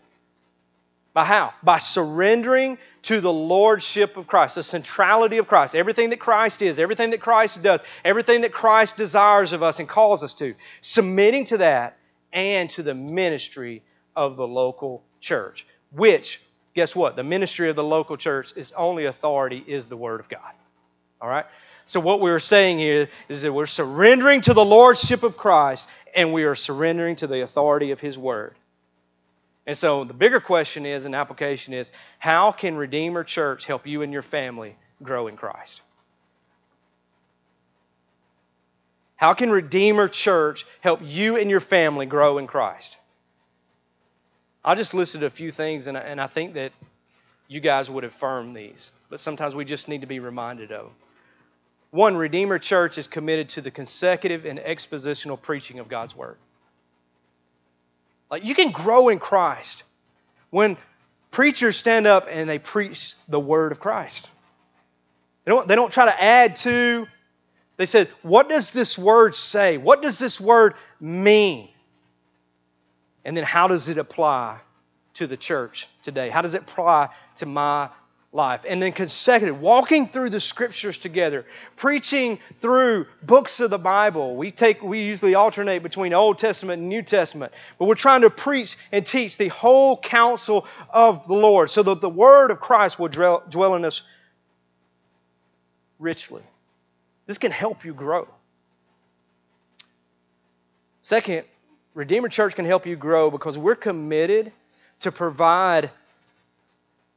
by 1.14 1.24
how? 1.24 1.52
By 1.62 1.78
surrendering 1.78 2.78
to 3.02 3.20
the 3.20 3.32
lordship 3.32 4.16
of 4.16 4.26
Christ, 4.26 4.54
the 4.54 4.62
centrality 4.62 5.38
of 5.38 5.46
Christ, 5.46 5.74
everything 5.74 6.10
that 6.10 6.20
Christ 6.20 6.62
is, 6.62 6.78
everything 6.78 7.10
that 7.10 7.20
Christ 7.20 7.62
does, 7.62 7.82
everything 8.04 8.42
that 8.42 8.52
Christ 8.52 8.96
desires 8.96 9.52
of 9.52 9.62
us 9.62 9.78
and 9.78 9.88
calls 9.88 10.24
us 10.24 10.34
to, 10.34 10.54
submitting 10.80 11.44
to 11.46 11.58
that 11.58 11.98
and 12.32 12.70
to 12.70 12.82
the 12.82 12.94
ministry 12.94 13.82
of 14.16 14.36
the 14.36 14.46
local 14.46 15.02
church, 15.20 15.66
which, 15.90 16.40
guess 16.74 16.96
what? 16.96 17.16
The 17.16 17.24
ministry 17.24 17.68
of 17.68 17.76
the 17.76 17.84
local 17.84 18.16
church 18.16 18.54
is 18.56 18.72
only 18.72 19.04
authority 19.04 19.62
is 19.66 19.88
the 19.88 19.96
Word 19.96 20.20
of 20.20 20.30
God. 20.30 20.52
All 21.20 21.28
right? 21.28 21.44
So, 21.84 22.00
what 22.00 22.20
we 22.20 22.30
are 22.30 22.38
saying 22.38 22.78
here 22.78 23.08
is 23.28 23.42
that 23.42 23.52
we're 23.52 23.66
surrendering 23.66 24.40
to 24.42 24.54
the 24.54 24.64
lordship 24.64 25.24
of 25.24 25.36
Christ 25.36 25.88
and 26.14 26.32
we 26.32 26.44
are 26.44 26.54
surrendering 26.54 27.16
to 27.16 27.26
the 27.26 27.42
authority 27.42 27.90
of 27.90 28.00
His 28.00 28.16
Word. 28.16 28.54
And 29.66 29.76
so 29.76 30.04
the 30.04 30.14
bigger 30.14 30.40
question 30.40 30.86
is, 30.86 31.04
and 31.04 31.14
application 31.14 31.72
is, 31.72 31.92
how 32.18 32.50
can 32.50 32.76
Redeemer 32.76 33.22
Church 33.22 33.66
help 33.66 33.86
you 33.86 34.02
and 34.02 34.12
your 34.12 34.22
family 34.22 34.76
grow 35.02 35.28
in 35.28 35.36
Christ? 35.36 35.82
How 39.16 39.34
can 39.34 39.50
Redeemer 39.50 40.08
Church 40.08 40.66
help 40.80 41.00
you 41.04 41.36
and 41.36 41.48
your 41.48 41.60
family 41.60 42.06
grow 42.06 42.38
in 42.38 42.48
Christ? 42.48 42.98
I 44.64 44.74
just 44.74 44.94
listed 44.94 45.22
a 45.22 45.30
few 45.30 45.52
things, 45.52 45.86
and 45.86 45.96
I, 45.96 46.00
and 46.00 46.20
I 46.20 46.26
think 46.26 46.54
that 46.54 46.72
you 47.46 47.60
guys 47.60 47.88
would 47.88 48.02
affirm 48.02 48.52
these, 48.52 48.90
but 49.10 49.20
sometimes 49.20 49.54
we 49.54 49.64
just 49.64 49.88
need 49.88 50.00
to 50.00 50.08
be 50.08 50.18
reminded 50.18 50.72
of. 50.72 50.90
One, 51.90 52.16
Redeemer 52.16 52.58
Church 52.58 52.98
is 52.98 53.06
committed 53.06 53.50
to 53.50 53.60
the 53.60 53.70
consecutive 53.70 54.44
and 54.44 54.58
expositional 54.58 55.40
preaching 55.40 55.78
of 55.78 55.88
God's 55.88 56.16
Word. 56.16 56.38
Like 58.32 58.46
you 58.46 58.54
can 58.54 58.72
grow 58.72 59.10
in 59.10 59.18
Christ 59.18 59.84
when 60.48 60.78
preachers 61.30 61.76
stand 61.76 62.06
up 62.06 62.26
and 62.30 62.48
they 62.48 62.58
preach 62.58 63.14
the 63.28 63.38
word 63.38 63.72
of 63.72 63.78
Christ. 63.78 64.30
They 65.44 65.50
don't, 65.50 65.68
they 65.68 65.74
don't 65.74 65.92
try 65.92 66.06
to 66.06 66.22
add 66.22 66.56
to. 66.56 67.06
They 67.76 67.84
said, 67.84 68.08
What 68.22 68.48
does 68.48 68.72
this 68.72 68.98
word 68.98 69.34
say? 69.34 69.76
What 69.76 70.00
does 70.00 70.18
this 70.18 70.40
word 70.40 70.74
mean? 70.98 71.68
And 73.22 73.36
then 73.36 73.44
how 73.44 73.68
does 73.68 73.88
it 73.88 73.98
apply 73.98 74.58
to 75.14 75.26
the 75.26 75.36
church 75.36 75.86
today? 76.02 76.30
How 76.30 76.40
does 76.40 76.54
it 76.54 76.62
apply 76.62 77.10
to 77.36 77.46
my 77.46 77.90
life. 78.32 78.64
And 78.66 78.82
then 78.82 78.92
consecutive, 78.92 79.60
walking 79.60 80.08
through 80.08 80.30
the 80.30 80.40
scriptures 80.40 80.96
together, 80.96 81.44
preaching 81.76 82.38
through 82.60 83.06
books 83.22 83.60
of 83.60 83.70
the 83.70 83.78
Bible. 83.78 84.36
We 84.36 84.50
take 84.50 84.82
we 84.82 85.02
usually 85.02 85.34
alternate 85.34 85.82
between 85.82 86.14
Old 86.14 86.38
Testament 86.38 86.80
and 86.80 86.88
New 86.88 87.02
Testament, 87.02 87.52
but 87.78 87.86
we're 87.86 87.94
trying 87.94 88.22
to 88.22 88.30
preach 88.30 88.76
and 88.90 89.06
teach 89.06 89.36
the 89.36 89.48
whole 89.48 89.98
counsel 89.98 90.66
of 90.90 91.28
the 91.28 91.34
Lord 91.34 91.70
so 91.70 91.82
that 91.82 92.00
the 92.00 92.08
word 92.08 92.50
of 92.50 92.60
Christ 92.60 92.98
will 92.98 93.08
dwell, 93.08 93.74
in 93.74 93.84
us 93.84 94.02
richly. 95.98 96.42
This 97.26 97.38
can 97.38 97.52
help 97.52 97.84
you 97.84 97.92
grow. 97.92 98.26
Second, 101.02 101.44
Redeemer 101.94 102.28
Church 102.28 102.54
can 102.54 102.64
help 102.64 102.86
you 102.86 102.96
grow 102.96 103.30
because 103.30 103.58
we're 103.58 103.74
committed 103.74 104.52
to 105.00 105.12
provide 105.12 105.90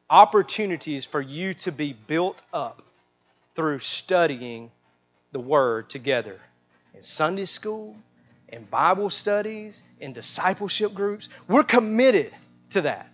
opportunities 0.10 1.06
for 1.06 1.22
you 1.22 1.54
to 1.54 1.72
be 1.72 1.94
built 1.94 2.42
up 2.54 2.82
through 3.56 3.80
studying 3.80 4.72
the 5.32 5.40
Word 5.40 5.90
together 5.90 6.40
in 6.94 7.02
Sunday 7.02 7.46
school, 7.46 7.96
in 8.50 8.64
Bible 8.66 9.10
studies, 9.10 9.84
in 10.00 10.14
discipleship 10.14 10.94
groups. 10.94 11.30
We're 11.48 11.64
committed 11.64 12.32
to 12.72 12.82
that. 12.82 13.10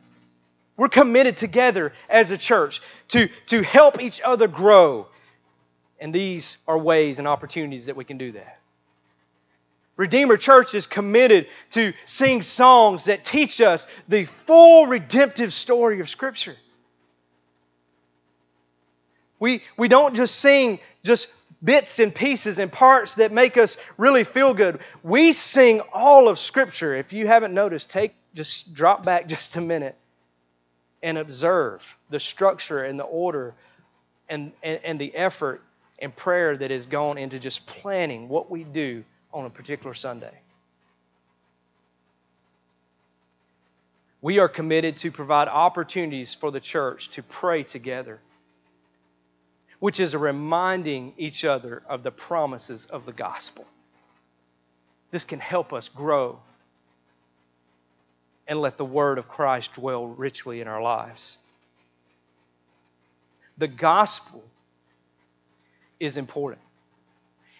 We're 0.78 0.90
committed 0.90 1.38
together 1.38 1.94
as 2.10 2.32
a 2.32 2.38
church 2.38 2.82
to, 3.10 3.30
to 3.48 3.62
help 3.62 4.02
each 4.02 4.22
other 4.22 4.48
grow. 4.48 5.08
And 6.00 6.14
these 6.14 6.58
are 6.68 6.78
ways 6.78 7.20
and 7.20 7.28
opportunities 7.28 7.86
that 7.86 7.96
we 7.96 8.04
can 8.04 8.18
do 8.18 8.32
that. 8.34 8.60
Redeemer 9.98 10.38
Church 10.38 10.74
is 10.74 10.88
committed 10.88 11.48
to 11.72 11.94
sing 12.06 12.42
songs 12.42 13.06
that 13.06 13.24
teach 13.24 13.62
us 13.62 13.86
the 14.08 14.26
full 14.26 14.88
redemptive 14.88 15.54
story 15.54 16.00
of 16.00 16.10
Scripture. 16.10 16.56
We, 19.42 19.64
we 19.76 19.88
don't 19.88 20.16
just 20.16 20.36
sing 20.36 20.80
just 21.04 21.28
bits 21.64 21.98
and 21.98 22.14
pieces 22.14 22.60
and 22.60 22.72
parts 22.72 23.16
that 23.16 23.32
make 23.32 23.58
us 23.58 23.76
really 23.98 24.24
feel 24.24 24.54
good. 24.54 24.80
We 25.02 25.34
sing 25.34 25.82
all 25.92 26.30
of 26.30 26.38
Scripture. 26.38 26.96
If 26.96 27.12
you 27.12 27.26
haven't 27.26 27.52
noticed, 27.52 27.90
take 27.90 28.14
just 28.36 28.76
drop 28.76 29.04
back 29.04 29.28
just 29.28 29.56
a 29.56 29.62
minute 29.62 29.96
and 31.02 31.18
observe 31.18 31.82
the 32.12 32.20
structure 32.20 32.84
and 32.84 33.00
the 33.00 33.04
order 33.04 33.56
and, 34.30 34.52
and, 34.62 34.80
and 34.84 35.00
the 35.00 35.14
effort 35.16 35.64
and 35.98 36.16
prayer 36.16 36.56
that 36.56 36.70
has 36.70 36.86
gone 36.86 37.18
into 37.18 37.40
just 37.40 37.66
planning 37.66 38.30
what 38.30 38.52
we 38.52 38.64
do 38.64 39.04
on 39.34 39.46
a 39.46 39.50
particular 39.50 39.96
Sunday. 39.96 40.40
We 44.22 44.38
are 44.38 44.48
committed 44.48 44.98
to 44.98 45.10
provide 45.10 45.48
opportunities 45.48 46.36
for 46.36 46.52
the 46.52 46.60
church 46.60 47.10
to 47.12 47.24
pray 47.24 47.64
together 47.64 48.20
which 49.82 50.00
is 50.00 50.16
reminding 50.16 51.12
each 51.18 51.44
other 51.44 51.82
of 51.90 52.04
the 52.04 52.12
promises 52.12 52.86
of 52.86 53.04
the 53.04 53.12
gospel. 53.12 53.66
This 55.10 55.26
can 55.26 55.40
help 55.40 55.74
us 55.74 55.90
grow 55.90 56.40
and 58.48 58.62
let 58.62 58.78
the 58.78 58.86
word 58.86 59.18
of 59.18 59.28
Christ 59.28 59.74
dwell 59.74 60.06
richly 60.06 60.62
in 60.62 60.68
our 60.68 60.84
lives. 60.84 61.36
The 63.58 63.68
gospel 63.68 64.44
is 66.00 66.16
important, 66.16 66.62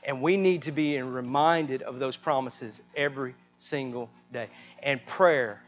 and 0.04 0.22
we 0.22 0.38
need 0.38 0.62
to 0.64 0.72
be 0.72 1.02
reminded 1.02 1.82
of 1.82 1.98
those 1.98 2.18
promises 2.18 2.84
every 2.96 3.34
single 3.58 4.12
day. 4.32 4.48
And 4.84 5.04
prayer 5.08 5.60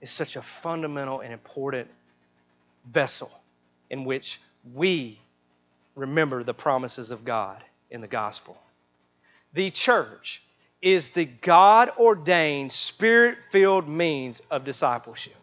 is 0.00 0.12
such 0.12 0.36
a 0.36 0.42
fundamental 0.42 1.18
and 1.18 1.32
important 1.32 1.88
vessel 2.92 3.32
in 3.90 4.04
which 4.04 4.40
we 4.72 5.18
remember 5.96 6.44
the 6.44 6.54
promises 6.54 7.10
of 7.10 7.24
God 7.24 7.64
in 7.90 8.00
the 8.00 8.06
gospel. 8.06 8.56
The 9.54 9.70
church 9.70 10.42
is 10.82 11.10
the 11.10 11.24
God 11.24 11.90
ordained, 11.98 12.70
spirit 12.70 13.38
filled 13.50 13.88
means 13.88 14.40
of 14.50 14.64
discipleship. 14.64 15.34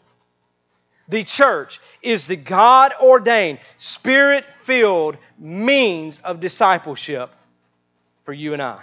the 1.09 1.23
church, 1.25 1.81
is 2.01 2.27
the 2.27 2.37
God 2.37 2.93
ordained, 3.01 3.59
spirit 3.75 4.45
filled 4.61 5.17
means 5.37 6.19
of 6.19 6.39
discipleship 6.39 7.29
for 8.23 8.31
you 8.31 8.53
and 8.53 8.61
I. 8.61 8.81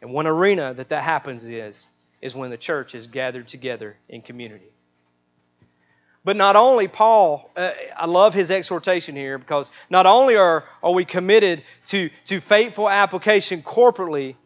And 0.00 0.12
one 0.12 0.26
arena 0.26 0.72
that 0.74 0.88
that 0.88 1.02
happens 1.02 1.44
is 1.44 1.86
is 2.22 2.34
when 2.34 2.50
the 2.50 2.56
church 2.56 2.94
is 2.94 3.06
gathered 3.06 3.48
together 3.48 3.96
in 4.08 4.22
community. 4.22 4.71
But 6.24 6.36
not 6.36 6.54
only 6.54 6.86
Paul, 6.86 7.50
uh, 7.56 7.72
I 7.96 8.06
love 8.06 8.32
his 8.32 8.50
exhortation 8.50 9.16
here 9.16 9.38
because 9.38 9.72
not 9.90 10.06
only 10.06 10.36
are, 10.36 10.64
are 10.82 10.92
we 10.92 11.04
committed 11.04 11.64
to, 11.86 12.10
to 12.26 12.40
faithful 12.40 12.88
application 12.88 13.62
corporately, 13.62 14.36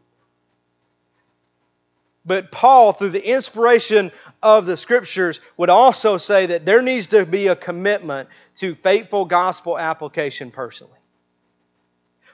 but 2.25 2.51
Paul, 2.51 2.93
through 2.93 3.11
the 3.11 3.25
inspiration 3.25 4.11
of 4.43 4.67
the 4.67 4.77
scriptures, 4.77 5.41
would 5.57 5.69
also 5.69 6.19
say 6.19 6.47
that 6.47 6.67
there 6.67 6.83
needs 6.83 7.09
to 7.09 7.25
be 7.25 7.47
a 7.47 7.55
commitment 7.55 8.29
to 8.57 8.75
faithful 8.75 9.27
gospel 9.27 9.79
application 9.79 10.51
personally. 10.51 10.99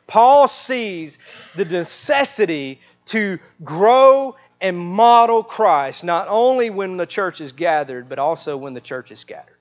Paul 0.07 0.49
sees 0.49 1.19
the 1.57 1.67
necessity 1.67 2.81
to 3.07 3.39
grow 3.63 4.37
and 4.63 4.79
model 4.79 5.43
Christ, 5.43 6.05
not 6.05 6.29
only 6.31 6.71
when 6.71 6.97
the 6.97 7.05
church 7.05 7.41
is 7.41 7.51
gathered, 7.51 8.09
but 8.09 8.21
also 8.21 8.57
when 8.57 8.75
the 8.75 8.81
church 8.81 9.11
is 9.11 9.19
scattered. 9.19 9.57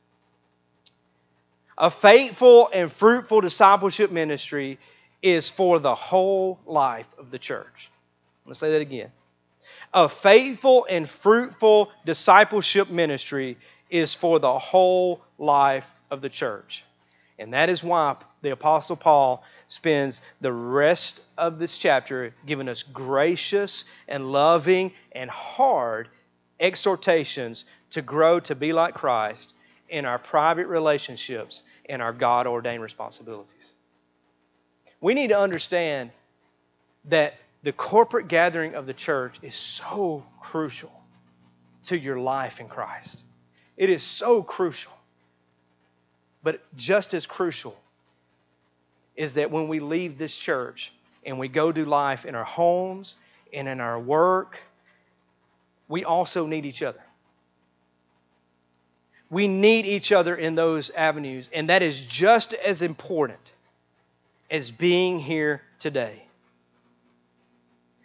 A 1.76 1.90
faithful 1.90 2.70
and 2.72 2.90
fruitful 2.92 3.42
discipleship 3.42 4.12
ministry 4.12 4.78
is 5.24 5.50
for 5.50 5.80
the 5.80 5.96
whole 5.96 6.60
life 6.68 7.08
of 7.18 7.32
the 7.32 7.40
church. 7.40 7.90
I'm 8.46 8.50
going 8.50 8.54
to 8.54 8.60
say 8.60 8.72
that 8.74 8.82
again. 8.82 9.12
A 9.92 10.08
faithful 10.08 10.86
and 10.88 11.10
fruitful 11.10 11.92
discipleship 12.06 12.92
ministry 12.92 13.58
is 13.90 14.14
for 14.14 14.38
the 14.38 14.60
whole 14.60 15.22
life 15.40 15.92
of 16.12 16.22
the 16.22 16.30
church. 16.30 16.86
And 17.42 17.54
that 17.54 17.70
is 17.70 17.84
why 17.84 18.18
the 18.44 18.52
Apostle 18.52 18.96
Paul 18.96 19.44
spends 19.68 20.22
the 20.42 20.54
rest 20.54 21.24
of 21.40 21.58
this 21.58 21.78
chapter 21.78 22.36
giving 22.46 22.70
us 22.70 22.84
gracious 22.84 23.86
and 24.08 24.32
loving 24.32 24.92
and 25.12 25.28
hard 25.30 26.08
exhortations 26.60 27.66
to 27.90 28.04
grow 28.04 28.40
to 28.42 28.54
be 28.54 28.74
like 28.74 28.94
Christ 28.94 29.56
in 29.90 30.06
our 30.06 30.20
private 30.20 30.68
relationships 30.68 31.64
and 31.90 32.00
our 32.00 32.14
God 32.14 32.46
ordained 32.46 32.84
responsibilities. 32.84 33.74
We 35.02 35.16
need 35.16 35.30
to 35.30 35.40
understand 35.40 36.12
that 37.06 37.34
the 37.64 37.74
corporate 37.74 38.28
gathering 38.28 38.76
of 38.76 38.86
the 38.86 38.94
church 38.94 39.38
is 39.42 39.56
so 39.56 40.24
crucial 40.42 40.92
to 41.86 41.98
your 41.98 42.20
life 42.20 42.60
in 42.60 42.68
Christ. 42.68 43.24
It 43.78 43.90
is 43.90 44.04
so 44.04 44.44
crucial. 44.44 44.94
But 46.44 46.62
just 46.76 47.14
as 47.14 47.26
crucial 47.26 47.78
is 49.16 49.36
that 49.36 49.52
when 49.52 49.68
we 49.68 49.80
leave 49.80 50.18
this 50.18 50.36
church 50.36 50.92
and 51.26 51.38
we 51.38 51.48
go 51.48 51.72
do 51.72 51.86
life 51.86 52.26
in 52.26 52.36
our 52.36 52.44
homes 52.44 53.16
and 53.54 53.68
in 53.68 53.80
our 53.80 54.00
work, 54.00 54.58
we 55.88 56.04
also 56.04 56.48
need 56.48 56.66
each 56.66 56.82
other. 56.82 57.02
We 59.30 59.48
need 59.48 59.86
each 59.86 60.12
other 60.12 60.36
in 60.36 60.56
those 60.56 60.90
avenues, 60.92 61.50
and 61.54 61.70
that 61.70 61.82
is 61.82 62.02
just 62.02 62.54
as 62.54 62.82
important 62.82 63.40
as 64.50 64.72
being 64.72 65.20
here 65.20 65.62
today. 65.80 66.22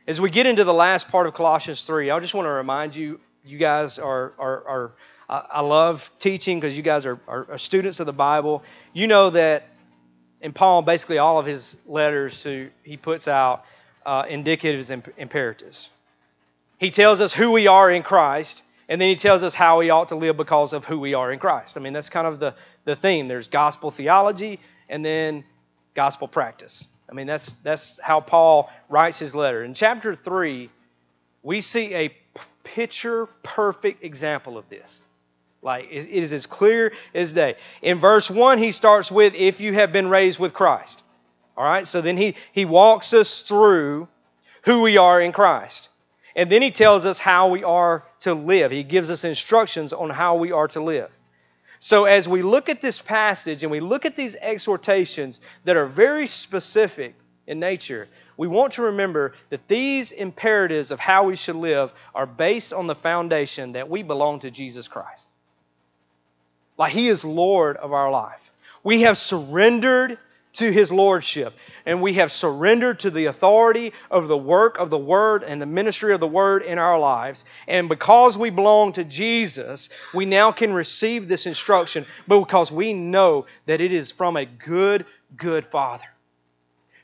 As 0.07 0.21
we 0.21 0.31
get 0.31 0.47
into 0.47 0.63
the 0.63 0.75
last 0.75 1.09
part 1.09 1.27
of 1.27 1.35
Colossians 1.35 1.83
3, 1.83 2.11
I 2.11 2.21
just 2.21 2.35
want 2.35 2.47
to 2.47 2.51
remind 2.51 2.95
you 2.95 3.19
you 3.45 3.59
guys 3.59 3.99
are, 3.99 4.33
are, 4.39 4.69
are 4.69 4.93
I 5.29 5.61
love 5.61 6.11
teaching 6.21 6.61
because 6.61 6.77
you 6.77 6.85
guys 6.85 7.05
are, 7.05 7.19
are, 7.27 7.47
are, 7.51 7.59
students 7.59 7.99
of 7.99 8.07
the 8.07 8.13
Bible. 8.13 8.63
You 8.93 9.09
know 9.09 9.31
that 9.31 9.69
in 10.41 10.53
Paul, 10.53 10.83
basically 10.83 11.19
all 11.19 11.39
of 11.39 11.47
his 11.47 11.77
letters 11.85 12.45
to 12.45 12.71
he 12.85 12.97
puts 12.97 13.27
out 13.27 13.65
uh, 14.05 14.25
indicatives 14.25 14.91
and 14.91 15.03
imperatives. 15.17 15.91
He 16.79 16.91
tells 16.91 17.21
us 17.21 17.33
who 17.33 17.51
we 17.51 17.67
are 17.67 17.91
in 17.91 18.03
Christ, 18.03 18.63
and 18.89 19.01
then 19.01 19.09
he 19.09 19.17
tells 19.17 19.43
us 19.43 19.55
how 19.55 19.79
we 19.79 19.91
ought 19.91 20.09
to 20.09 20.17
live 20.17 20.37
because 20.37 20.73
of 20.73 20.85
who 20.85 21.01
we 21.01 21.15
are 21.15 21.33
in 21.33 21.41
Christ. 21.41 21.77
I 21.77 21.81
mean, 21.81 21.93
that's 21.93 22.11
kind 22.11 22.27
of 22.27 22.39
the, 22.39 22.55
the 22.85 22.95
theme. 22.95 23.27
There's 23.27 23.49
gospel 23.49 23.91
theology 23.91 24.61
and 24.89 25.05
then 25.05 25.45
gospel 25.95 26.29
practice. 26.29 26.87
I 27.11 27.15
mean, 27.15 27.27
that's, 27.27 27.55
that's 27.55 28.01
how 28.01 28.21
Paul 28.21 28.71
writes 28.89 29.19
his 29.19 29.35
letter. 29.35 29.65
In 29.65 29.75
chapter 29.75 30.15
3, 30.15 30.71
we 31.43 31.61
see 31.61 31.95
a 31.95 32.15
picture 32.63 33.27
perfect 33.43 34.05
example 34.05 34.59
of 34.59 34.69
this. 34.69 35.03
Like 35.63 35.89
it 35.91 36.07
is 36.07 36.33
as 36.33 36.47
clear 36.47 36.93
as 37.15 37.33
day. 37.33 37.57
In 37.83 37.99
verse 37.99 38.31
1, 38.31 38.59
he 38.59 38.73
starts 38.73 39.11
with, 39.11 39.35
if 39.35 39.61
you 39.61 39.73
have 39.73 39.93
been 39.93 40.09
raised 40.09 40.39
with 40.39 40.55
Christ. 40.55 41.03
All 41.57 41.65
right, 41.65 41.87
so 41.87 42.01
then 42.01 42.17
he, 42.17 42.35
he 42.53 42.65
walks 42.65 43.15
us 43.15 43.43
through 43.43 44.09
who 44.65 44.83
we 44.83 44.99
are 44.99 45.21
in 45.21 45.33
Christ. 45.33 45.89
And 46.35 46.51
then 46.51 46.61
he 46.61 46.71
tells 46.71 47.07
us 47.07 47.19
how 47.19 47.49
we 47.49 47.65
are 47.65 48.05
to 48.21 48.35
live. 48.35 48.71
He 48.71 48.83
gives 48.83 49.11
us 49.11 49.25
instructions 49.25 49.95
on 49.95 50.11
how 50.11 50.37
we 50.37 50.53
are 50.53 50.69
to 50.69 50.83
live. 50.83 51.11
So, 51.79 52.05
as 52.05 52.29
we 52.29 52.43
look 52.43 52.69
at 52.69 52.81
this 52.81 53.01
passage 53.01 53.63
and 53.63 53.71
we 53.71 53.81
look 53.81 54.07
at 54.07 54.17
these 54.17 54.37
exhortations 54.37 55.41
that 55.65 55.77
are 55.77 55.87
very 55.87 56.27
specific 56.27 57.15
in 57.47 57.61
nature, 57.61 58.09
we 58.37 58.49
want 58.49 58.75
to 58.75 58.83
remember 58.83 59.35
that 59.51 59.69
these 59.69 60.13
imperatives 60.13 60.91
of 60.91 61.01
how 61.01 61.25
we 61.25 61.37
should 61.37 61.57
live 61.57 61.93
are 62.15 62.27
based 62.27 62.73
on 62.73 62.87
the 62.87 62.95
foundation 62.95 63.73
that 63.73 63.89
we 63.89 64.03
belong 64.03 64.41
to 64.41 64.51
Jesus 64.51 64.89
Christ. 64.89 65.29
Like 66.79 66.93
He 66.93 67.09
is 67.09 67.25
Lord 67.25 67.77
of 67.77 67.93
our 67.93 68.11
life. 68.11 68.51
We 68.83 69.03
have 69.03 69.19
surrendered 69.19 70.19
to 70.55 70.71
His 70.71 70.91
Lordship, 70.91 71.53
and 71.85 72.01
we 72.01 72.15
have 72.15 72.33
surrendered 72.33 73.01
to 73.01 73.11
the 73.11 73.27
authority 73.27 73.93
of 74.11 74.27
the 74.27 74.39
work 74.39 74.79
of 74.79 74.89
the 74.89 74.99
Word 74.99 75.43
and 75.43 75.61
the 75.61 75.67
ministry 75.67 76.15
of 76.15 76.21
the 76.21 76.27
Word 76.27 76.63
in 76.63 76.79
our 76.79 76.99
lives. 76.99 77.45
And 77.69 77.89
because 77.89 78.39
we 78.39 78.49
belong 78.51 78.93
to 78.95 79.05
Jesus, 79.05 79.91
we 80.15 80.25
now 80.25 80.53
can 80.53 80.73
receive 80.73 81.29
this 81.29 81.47
instruction, 81.47 82.07
but 82.27 82.41
because 82.41 82.73
we 82.73 82.95
know 82.95 83.47
that 83.67 83.83
it 83.83 83.93
is 83.93 84.13
from 84.13 84.37
a 84.37 84.47
good, 84.47 85.05
good 85.37 85.67
Father 85.67 86.05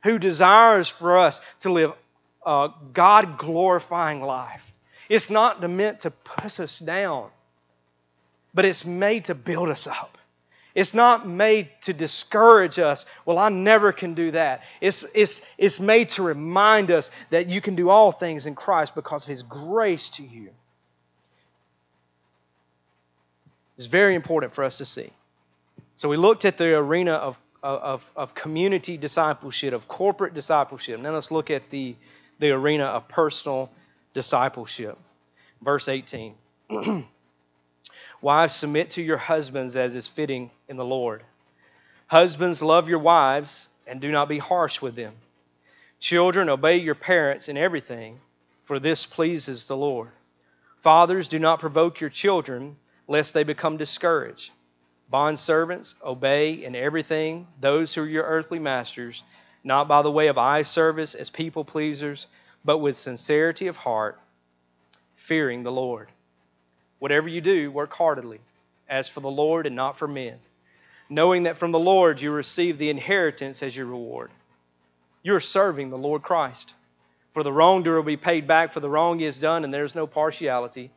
who 0.03 0.19
desires 0.19 0.89
for 0.89 1.19
us 1.19 1.41
to 1.61 1.71
live 1.71 1.93
a 2.45 2.71
God 2.93 3.39
glorifying 3.39 4.23
life. 4.23 4.73
It's 5.09 5.31
not 5.31 5.63
meant 5.69 6.01
to 6.01 6.11
push 6.11 6.59
us 6.59 6.79
down 6.79 7.29
but 8.55 8.65
it's 8.65 8.85
made 8.85 9.27
to 9.27 9.35
build 9.35 9.69
us 9.69 9.87
up. 9.87 10.19
It's 10.75 10.95
not 10.95 11.29
made 11.29 11.69
to 11.83 11.93
discourage 11.93 12.79
us. 12.79 13.05
Well, 13.27 13.39
I 13.39 13.51
never 13.51 13.93
can 13.93 14.15
do 14.15 14.31
that. 14.31 14.63
It's, 14.81 15.05
it's, 15.15 15.43
it's 15.59 15.81
made 15.81 16.09
to 16.11 16.23
remind 16.23 16.91
us 16.91 17.11
that 17.31 17.49
you 17.49 17.61
can 17.61 17.75
do 17.75 17.91
all 17.91 18.11
things 18.11 18.47
in 18.47 18.55
Christ 18.55 18.95
because 18.95 19.25
of 19.25 19.29
His 19.29 19.43
grace 19.43 20.09
to 20.11 20.23
you. 20.23 20.51
It's 23.77 23.87
very 23.87 24.15
important 24.15 24.55
for 24.55 24.65
us 24.65 24.79
to 24.79 24.87
see. 24.87 25.11
So 25.95 26.09
we 26.09 26.17
looked 26.17 26.45
at 26.45 26.57
the 26.57 26.75
arena 26.77 27.13
of, 27.13 27.39
of, 27.63 28.11
of 28.17 28.35
community 28.35 28.97
discipleship, 28.97 29.75
of 29.75 29.89
corporate 29.89 30.33
discipleship. 30.33 31.01
Now 31.01 31.13
let's 31.13 31.31
look 31.31 31.51
at 31.51 31.69
the, 31.69 31.95
the 32.39 32.53
arena 32.53 32.85
of 32.85 33.09
personal 33.09 33.71
discipleship. 34.15 34.97
Verse 35.61 35.89
18. 35.89 36.35
Wives, 38.23 38.55
submit 38.55 38.91
to 38.91 39.03
your 39.03 39.17
husbands 39.19 39.77
as 39.77 39.97
is 39.97 40.07
fitting 40.07 40.51
in 40.69 40.77
the 40.77 40.85
Lord. 40.85 41.25
Husbands, 42.07 42.63
love 42.63 42.89
your 42.89 43.01
wives 43.01 43.69
and 43.87 44.01
do 44.01 44.13
not 44.13 44.29
be 44.29 44.39
harsh 44.39 44.81
with 44.81 44.95
them. 44.95 45.13
Children, 45.99 46.49
obey 46.49 46.77
your 46.77 46.95
parents 46.95 47.49
in 47.49 47.57
everything, 47.57 48.21
for 48.65 48.79
this 48.79 49.07
pleases 49.07 49.67
the 49.67 49.77
Lord. 49.77 50.11
Fathers, 50.83 51.27
do 51.27 51.41
not 51.41 51.59
provoke 51.59 52.01
your 52.01 52.11
children, 52.11 52.77
lest 53.09 53.35
they 53.35 53.43
become 53.43 53.77
discouraged. 53.77 54.53
Bond 55.11 55.39
servants, 55.39 55.97
obey 56.05 56.53
in 56.53 56.77
everything 56.77 57.49
those 57.61 57.95
who 57.95 58.03
are 58.03 58.07
your 58.07 58.25
earthly 58.25 58.61
masters, 58.61 59.23
not 59.65 59.89
by 59.89 60.03
the 60.03 60.11
way 60.11 60.29
of 60.29 60.39
eye 60.39 60.63
service 60.63 61.15
as 61.15 61.29
people 61.29 61.65
pleasers, 61.65 62.29
but 62.65 62.79
with 62.79 62.97
sincerity 62.97 63.67
of 63.67 63.77
heart, 63.77 64.19
fearing 65.17 65.65
the 65.65 65.73
Lord. 65.73 66.09
Whatever 67.03 67.29
you 67.29 67.41
do, 67.41 67.69
work 67.69 67.93
heartily, 67.93 68.39
as 68.89 69.09
for 69.09 69.19
the 69.19 69.29
Lord 69.29 69.67
and 69.67 69.75
not 69.75 69.99
for 69.99 70.07
men, 70.07 70.39
knowing 71.11 71.43
that 71.43 71.57
from 71.59 71.73
the 71.73 71.79
Lord 71.81 72.23
you 72.23 72.31
receive 72.31 72.79
the 72.79 72.91
inheritance 72.91 73.61
as 73.65 73.77
your 73.77 73.87
reward. 73.87 74.31
You 75.25 75.35
are 75.35 75.41
serving 75.41 75.91
the 75.91 75.99
Lord 75.99 76.23
Christ. 76.23 76.77
For 77.35 77.43
the 77.43 77.53
wrongdoer 77.53 77.97
will 77.97 78.05
be 78.05 78.17
paid 78.17 78.47
back 78.47 78.73
for 78.73 78.79
the 78.79 78.89
wrong 78.89 79.19
he 79.19 79.25
has 79.25 79.41
done, 79.41 79.65
and 79.65 79.75
there 79.75 79.83
is 79.83 79.97
no 79.97 80.07
partiality. 80.07 80.93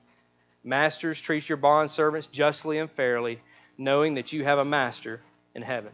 Masters, 0.64 1.20
treat 1.20 1.50
your 1.50 1.58
bondservants 1.58 2.32
justly 2.32 2.78
and 2.78 2.92
fairly, 2.92 3.40
knowing 3.76 4.14
that 4.14 4.32
you 4.32 4.44
have 4.44 4.60
a 4.60 4.64
master 4.64 5.22
in 5.56 5.64
heaven. 5.64 5.92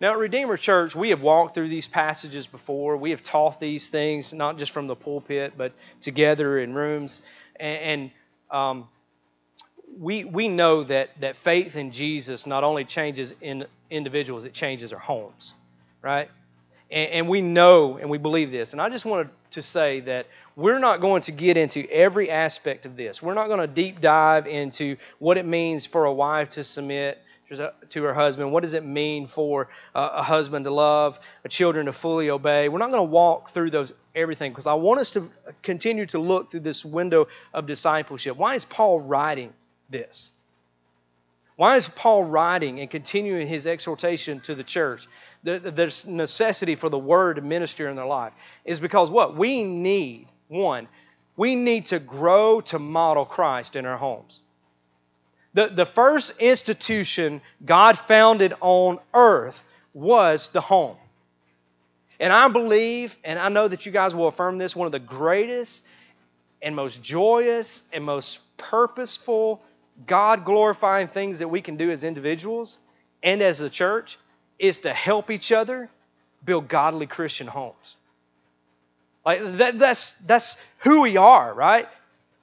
Now, 0.00 0.12
at 0.12 0.18
Redeemer 0.18 0.56
Church, 0.56 0.94
we 0.94 1.10
have 1.10 1.20
walked 1.20 1.52
through 1.52 1.68
these 1.68 1.88
passages 1.88 2.46
before. 2.46 2.96
We 2.96 3.10
have 3.10 3.22
taught 3.22 3.58
these 3.58 3.90
things, 3.90 4.32
not 4.32 4.56
just 4.56 4.70
from 4.70 4.86
the 4.86 4.94
pulpit, 4.94 5.54
but 5.56 5.72
together 6.00 6.60
in 6.60 6.74
rooms. 6.74 7.22
And, 7.58 7.80
and 7.82 8.10
um, 8.52 8.88
we, 9.98 10.24
we 10.24 10.48
know 10.48 10.84
that, 10.84 11.10
that 11.20 11.36
faith 11.36 11.76
in 11.76 11.90
Jesus 11.92 12.46
not 12.46 12.64
only 12.64 12.84
changes 12.84 13.34
in 13.40 13.66
individuals, 13.90 14.44
it 14.44 14.52
changes 14.52 14.92
our 14.92 14.98
homes, 14.98 15.54
right? 16.02 16.28
And, 16.90 17.10
and 17.10 17.28
we 17.28 17.40
know 17.40 17.96
and 17.96 18.10
we 18.10 18.18
believe 18.18 18.50
this. 18.50 18.72
And 18.72 18.82
I 18.82 18.88
just 18.90 19.04
wanted 19.04 19.30
to 19.50 19.62
say 19.62 20.00
that 20.00 20.26
we're 20.54 20.78
not 20.78 21.00
going 21.00 21.22
to 21.22 21.32
get 21.32 21.56
into 21.56 21.88
every 21.90 22.30
aspect 22.30 22.86
of 22.86 22.96
this. 22.96 23.22
We're 23.22 23.34
not 23.34 23.48
going 23.48 23.60
to 23.60 23.66
deep 23.66 24.00
dive 24.00 24.46
into 24.46 24.96
what 25.18 25.36
it 25.36 25.46
means 25.46 25.86
for 25.86 26.04
a 26.04 26.12
wife 26.12 26.50
to 26.50 26.64
submit 26.64 27.18
to 27.90 28.02
her 28.02 28.12
husband. 28.12 28.50
What 28.50 28.64
does 28.64 28.74
it 28.74 28.84
mean 28.84 29.28
for 29.28 29.68
a 29.94 30.22
husband 30.22 30.64
to 30.64 30.72
love, 30.72 31.20
a 31.44 31.48
children 31.48 31.86
to 31.86 31.92
fully 31.92 32.28
obey? 32.28 32.68
We're 32.68 32.78
not 32.78 32.90
going 32.90 33.06
to 33.06 33.12
walk 33.12 33.50
through 33.50 33.70
those 33.70 33.92
everything 34.14 34.50
because 34.50 34.66
I 34.66 34.74
want 34.74 34.98
us 34.98 35.12
to 35.12 35.30
continue 35.62 36.06
to 36.06 36.18
look 36.18 36.50
through 36.50 36.60
this 36.60 36.84
window 36.84 37.28
of 37.54 37.66
discipleship. 37.66 38.36
Why 38.36 38.56
is 38.56 38.64
Paul 38.64 39.00
writing 39.00 39.52
this? 39.90 40.32
Why 41.56 41.76
is 41.76 41.88
Paul 41.88 42.24
writing 42.24 42.80
and 42.80 42.90
continuing 42.90 43.46
his 43.46 43.66
exhortation 43.66 44.40
to 44.40 44.54
the 44.54 44.64
church? 44.64 45.08
There's 45.42 46.06
necessity 46.06 46.74
for 46.74 46.88
the 46.88 46.98
word 46.98 47.36
to 47.36 47.42
minister 47.42 47.88
in 47.88 47.96
their 47.96 48.06
life. 48.06 48.32
Is 48.64 48.78
because 48.78 49.10
what? 49.10 49.36
We 49.36 49.62
need, 49.62 50.28
one, 50.48 50.86
we 51.36 51.54
need 51.54 51.86
to 51.86 51.98
grow 51.98 52.60
to 52.62 52.78
model 52.78 53.24
Christ 53.24 53.76
in 53.76 53.86
our 53.86 53.96
homes. 53.96 54.42
The, 55.54 55.68
the 55.68 55.86
first 55.86 56.34
institution 56.38 57.40
God 57.64 57.98
founded 57.98 58.52
on 58.60 58.98
earth 59.14 59.64
was 59.94 60.50
the 60.50 60.60
home. 60.60 60.96
And 62.20 62.32
I 62.32 62.48
believe, 62.48 63.16
and 63.24 63.38
I 63.38 63.48
know 63.48 63.66
that 63.66 63.86
you 63.86 63.92
guys 63.92 64.14
will 64.14 64.28
affirm 64.28 64.58
this, 64.58 64.76
one 64.76 64.86
of 64.86 64.92
the 64.92 64.98
greatest 64.98 65.86
and 66.60 66.76
most 66.76 67.02
joyous 67.02 67.84
and 67.92 68.04
most 68.04 68.40
purposeful, 68.58 69.62
God 70.06 70.44
glorifying 70.44 71.06
things 71.06 71.38
that 71.38 71.48
we 71.48 71.60
can 71.60 71.76
do 71.76 71.90
as 71.90 72.04
individuals 72.04 72.78
and 73.22 73.40
as 73.40 73.60
a 73.60 73.70
church 73.70 74.18
is 74.58 74.80
to 74.80 74.92
help 74.92 75.30
each 75.30 75.52
other 75.52 75.88
build 76.44 76.68
godly 76.68 77.06
Christian 77.06 77.46
homes. 77.46 77.96
Like 79.24 79.56
that, 79.56 79.78
that's 79.78 80.14
that's 80.14 80.56
who 80.78 81.02
we 81.02 81.16
are, 81.16 81.52
right? 81.52 81.88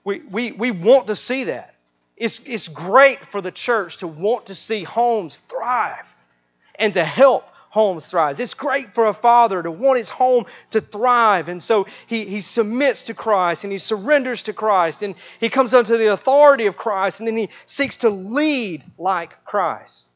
We, 0.03 0.19
we, 0.19 0.51
we 0.51 0.71
want 0.71 1.07
to 1.07 1.15
see 1.15 1.45
that. 1.45 1.73
It's, 2.17 2.39
it's 2.45 2.67
great 2.67 3.19
for 3.19 3.41
the 3.41 3.51
church 3.51 3.97
to 3.97 4.07
want 4.07 4.47
to 4.47 4.55
see 4.55 4.83
homes 4.83 5.37
thrive 5.37 6.13
and 6.75 6.93
to 6.93 7.03
help 7.03 7.45
homes 7.73 8.05
thrives. 8.05 8.39
It's 8.39 8.53
great 8.53 8.93
for 8.93 9.07
a 9.07 9.13
father 9.13 9.63
to 9.63 9.71
want 9.71 9.97
his 9.97 10.09
home 10.09 10.45
to 10.69 10.79
thrive. 10.79 11.49
And 11.49 11.61
so 11.61 11.87
he, 12.05 12.25
he 12.25 12.39
submits 12.39 13.03
to 13.03 13.15
Christ 13.15 13.63
and 13.63 13.73
he 13.73 13.79
surrenders 13.79 14.43
to 14.43 14.53
Christ 14.53 15.01
and 15.01 15.15
he 15.39 15.49
comes 15.49 15.73
under 15.73 15.97
the 15.97 16.13
authority 16.13 16.67
of 16.67 16.77
Christ 16.77 17.19
and 17.19 17.27
then 17.27 17.35
he 17.35 17.49
seeks 17.65 17.97
to 17.97 18.11
lead 18.11 18.83
like 18.99 19.43
Christ. 19.43 20.07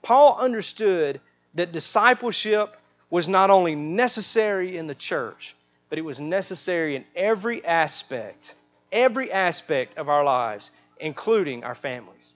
Paul 0.00 0.38
understood 0.40 1.20
that 1.56 1.72
discipleship 1.72 2.74
was 3.10 3.28
not 3.28 3.50
only 3.50 3.74
necessary 3.74 4.78
in 4.78 4.86
the 4.86 4.94
church, 4.94 5.54
but 5.90 5.98
it 5.98 6.02
was 6.02 6.20
necessary 6.20 6.96
in 6.96 7.04
every 7.14 7.62
aspect 7.62 8.54
every 8.92 9.30
aspect 9.30 9.98
of 9.98 10.08
our 10.08 10.24
lives, 10.24 10.70
including 10.98 11.64
our 11.64 11.74
families, 11.74 12.34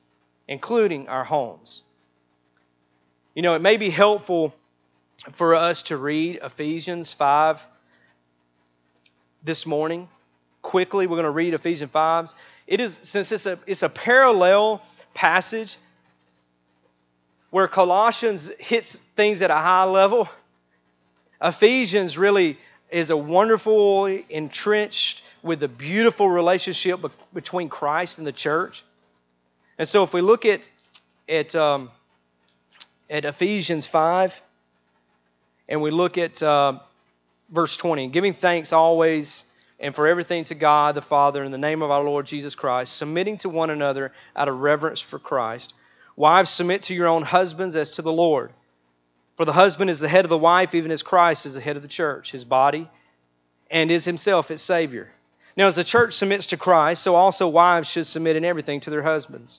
including 0.48 1.08
our 1.08 1.24
homes. 1.24 1.82
You 3.34 3.42
know, 3.42 3.56
it 3.56 3.62
may 3.62 3.78
be 3.78 3.90
helpful 3.90 4.54
for 5.32 5.56
us 5.56 5.82
to 5.84 5.96
read 5.96 6.38
Ephesians 6.40 7.12
5 7.12 7.66
this 9.42 9.66
morning. 9.66 10.08
Quickly, 10.62 11.08
we're 11.08 11.16
going 11.16 11.24
to 11.24 11.30
read 11.30 11.52
Ephesians 11.52 11.90
5. 11.90 12.32
It 12.68 12.78
is 12.78 13.00
since 13.02 13.32
it's 13.32 13.46
a 13.46 13.58
it's 13.66 13.82
a 13.82 13.88
parallel 13.88 14.82
passage 15.14 15.76
where 17.50 17.66
Colossians 17.66 18.52
hits 18.60 18.96
things 19.16 19.42
at 19.42 19.50
a 19.50 19.56
high 19.56 19.84
level. 19.84 20.28
Ephesians 21.42 22.16
really 22.16 22.56
is 22.88 23.10
a 23.10 23.16
wonderfully 23.16 24.24
entrenched 24.30 25.24
with 25.42 25.58
the 25.58 25.68
beautiful 25.68 26.30
relationship 26.30 27.00
between 27.34 27.68
Christ 27.68 28.18
and 28.18 28.26
the 28.26 28.32
church. 28.32 28.84
And 29.76 29.88
so, 29.88 30.04
if 30.04 30.14
we 30.14 30.20
look 30.20 30.46
at 30.46 30.60
at 31.28 31.54
um, 31.56 31.90
at 33.10 33.24
Ephesians 33.24 33.86
five, 33.86 34.40
and 35.68 35.82
we 35.82 35.90
look 35.90 36.18
at 36.18 36.42
uh, 36.42 36.78
verse 37.50 37.76
twenty, 37.76 38.08
giving 38.08 38.32
thanks 38.32 38.72
always 38.72 39.44
and 39.80 39.94
for 39.94 40.06
everything 40.06 40.44
to 40.44 40.54
God 40.54 40.94
the 40.94 41.02
Father 41.02 41.42
in 41.42 41.52
the 41.52 41.58
name 41.58 41.82
of 41.82 41.90
our 41.90 42.04
Lord 42.04 42.26
Jesus 42.26 42.54
Christ, 42.54 42.96
submitting 42.96 43.36
to 43.38 43.48
one 43.48 43.70
another 43.70 44.12
out 44.36 44.48
of 44.48 44.60
reverence 44.60 45.00
for 45.00 45.18
Christ. 45.18 45.74
Wives, 46.16 46.50
submit 46.50 46.84
to 46.84 46.94
your 46.94 47.08
own 47.08 47.22
husbands 47.22 47.74
as 47.74 47.90
to 47.92 48.02
the 48.02 48.12
Lord. 48.12 48.52
For 49.36 49.44
the 49.44 49.52
husband 49.52 49.90
is 49.90 49.98
the 49.98 50.08
head 50.08 50.24
of 50.24 50.28
the 50.28 50.38
wife, 50.38 50.76
even 50.76 50.92
as 50.92 51.02
Christ 51.02 51.44
is 51.44 51.54
the 51.54 51.60
head 51.60 51.74
of 51.74 51.82
the 51.82 51.88
church, 51.88 52.30
his 52.30 52.44
body, 52.44 52.88
and 53.68 53.90
is 53.90 54.04
himself 54.04 54.52
its 54.52 54.62
Savior. 54.62 55.10
Now, 55.56 55.66
as 55.66 55.74
the 55.74 55.82
church 55.82 56.14
submits 56.14 56.46
to 56.48 56.56
Christ, 56.56 57.02
so 57.02 57.16
also 57.16 57.48
wives 57.48 57.90
should 57.90 58.06
submit 58.06 58.36
in 58.36 58.44
everything 58.44 58.78
to 58.80 58.90
their 58.90 59.02
husbands. 59.02 59.58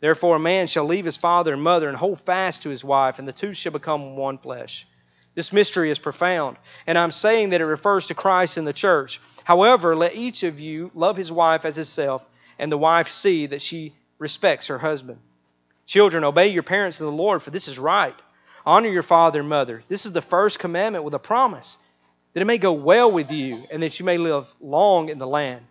Therefore, 0.00 0.36
a 0.36 0.40
man 0.40 0.66
shall 0.66 0.84
leave 0.84 1.04
his 1.04 1.16
father 1.16 1.52
and 1.52 1.62
mother 1.62 1.88
and 1.88 1.96
hold 1.96 2.20
fast 2.20 2.62
to 2.62 2.68
his 2.68 2.84
wife, 2.84 3.18
and 3.18 3.26
the 3.26 3.32
two 3.32 3.52
shall 3.52 3.72
become 3.72 4.16
one 4.16 4.38
flesh. 4.38 4.86
This 5.34 5.52
mystery 5.52 5.90
is 5.90 5.98
profound, 5.98 6.56
and 6.86 6.96
I'm 6.96 7.10
saying 7.10 7.50
that 7.50 7.60
it 7.60 7.66
refers 7.66 8.06
to 8.06 8.14
Christ 8.14 8.56
and 8.56 8.66
the 8.66 8.72
church. 8.72 9.20
However, 9.44 9.94
let 9.94 10.14
each 10.14 10.42
of 10.42 10.60
you 10.60 10.90
love 10.94 11.16
his 11.16 11.30
wife 11.30 11.64
as 11.64 11.76
himself, 11.76 12.24
and 12.58 12.72
the 12.72 12.78
wife 12.78 13.08
see 13.08 13.46
that 13.46 13.60
she 13.62 13.94
respects 14.18 14.68
her 14.68 14.78
husband. 14.78 15.18
Children, 15.84 16.24
obey 16.24 16.48
your 16.48 16.62
parents 16.62 17.00
in 17.00 17.06
the 17.06 17.12
Lord, 17.12 17.42
for 17.42 17.50
this 17.50 17.68
is 17.68 17.78
right. 17.78 18.14
Honor 18.64 18.88
your 18.88 19.02
father 19.02 19.40
and 19.40 19.48
mother. 19.48 19.82
This 19.88 20.06
is 20.06 20.12
the 20.12 20.22
first 20.22 20.58
commandment 20.58 21.04
with 21.04 21.14
a 21.14 21.18
promise 21.18 21.78
that 22.32 22.40
it 22.40 22.46
may 22.46 22.58
go 22.58 22.72
well 22.72 23.10
with 23.10 23.30
you 23.30 23.62
and 23.70 23.82
that 23.82 23.98
you 23.98 24.04
may 24.04 24.18
live 24.18 24.52
long 24.60 25.08
in 25.08 25.18
the 25.18 25.26
land. 25.26 25.64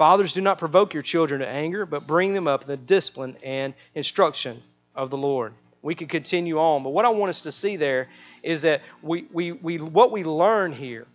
Fathers, 0.00 0.32
do 0.32 0.40
not 0.40 0.56
provoke 0.56 0.94
your 0.94 1.02
children 1.02 1.42
to 1.42 1.46
anger, 1.46 1.84
but 1.84 2.06
bring 2.06 2.32
them 2.32 2.48
up 2.48 2.62
in 2.62 2.68
the 2.68 2.78
discipline 2.78 3.36
and 3.44 3.74
instruction 3.94 4.62
of 4.94 5.10
the 5.10 5.18
Lord. 5.18 5.52
We 5.82 5.94
could 5.94 6.08
continue 6.08 6.58
on, 6.58 6.82
but 6.82 6.94
what 6.94 7.04
I 7.04 7.10
want 7.10 7.28
us 7.28 7.42
to 7.42 7.52
see 7.52 7.76
there 7.76 8.08
is 8.42 8.62
that 8.62 8.80
we, 9.02 9.26
we, 9.30 9.52
we, 9.52 9.76
what 9.76 10.10
we 10.10 10.24
learn 10.24 10.72
here 10.72 11.06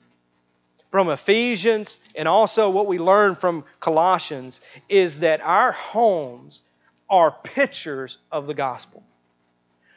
from 0.91 1.09
Ephesians 1.09 1.97
and 2.13 2.27
also 2.27 2.69
what 2.69 2.85
we 2.85 2.99
learn 2.99 3.33
from 3.33 3.63
Colossians 3.79 4.61
is 4.87 5.21
that 5.21 5.41
our 5.41 5.71
homes 5.71 6.61
are 7.09 7.31
pictures 7.31 8.19
of 8.31 8.45
the 8.45 8.53
gospel. 8.53 9.01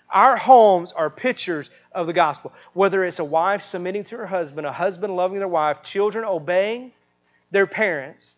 Our 0.09 0.39
homes 0.39 0.93
are 0.93 1.11
pictures 1.11 1.69
of 1.93 2.07
the 2.07 2.15
gospel. 2.15 2.55
Whether 2.73 3.05
it's 3.05 3.19
a 3.19 3.25
wife 3.25 3.61
submitting 3.61 4.05
to 4.05 4.17
her 4.17 4.27
husband, 4.27 4.67
a 4.67 4.73
husband 4.73 5.15
loving 5.15 5.41
their 5.41 5.47
wife, 5.47 5.83
children 5.83 6.25
obeying 6.25 6.93
their 7.51 7.67
parents, 7.67 8.37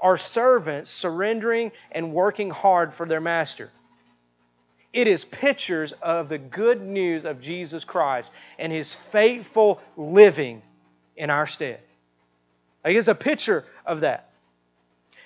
or 0.00 0.16
servants 0.16 0.90
surrendering 0.90 1.72
and 1.90 2.12
working 2.12 2.50
hard 2.50 2.92
for 2.92 3.06
their 3.06 3.20
master. 3.20 3.70
It 4.92 5.08
is 5.08 5.24
pictures 5.24 5.92
of 5.92 6.28
the 6.28 6.38
good 6.38 6.80
news 6.80 7.24
of 7.24 7.40
Jesus 7.40 7.84
Christ 7.84 8.32
and 8.58 8.72
his 8.72 8.94
faithful 8.94 9.80
living 9.96 10.62
in 11.16 11.30
our 11.30 11.46
stead. 11.46 11.80
It 12.84 12.96
is 12.96 13.08
a 13.08 13.14
picture 13.14 13.64
of 13.84 14.00
that. 14.00 14.30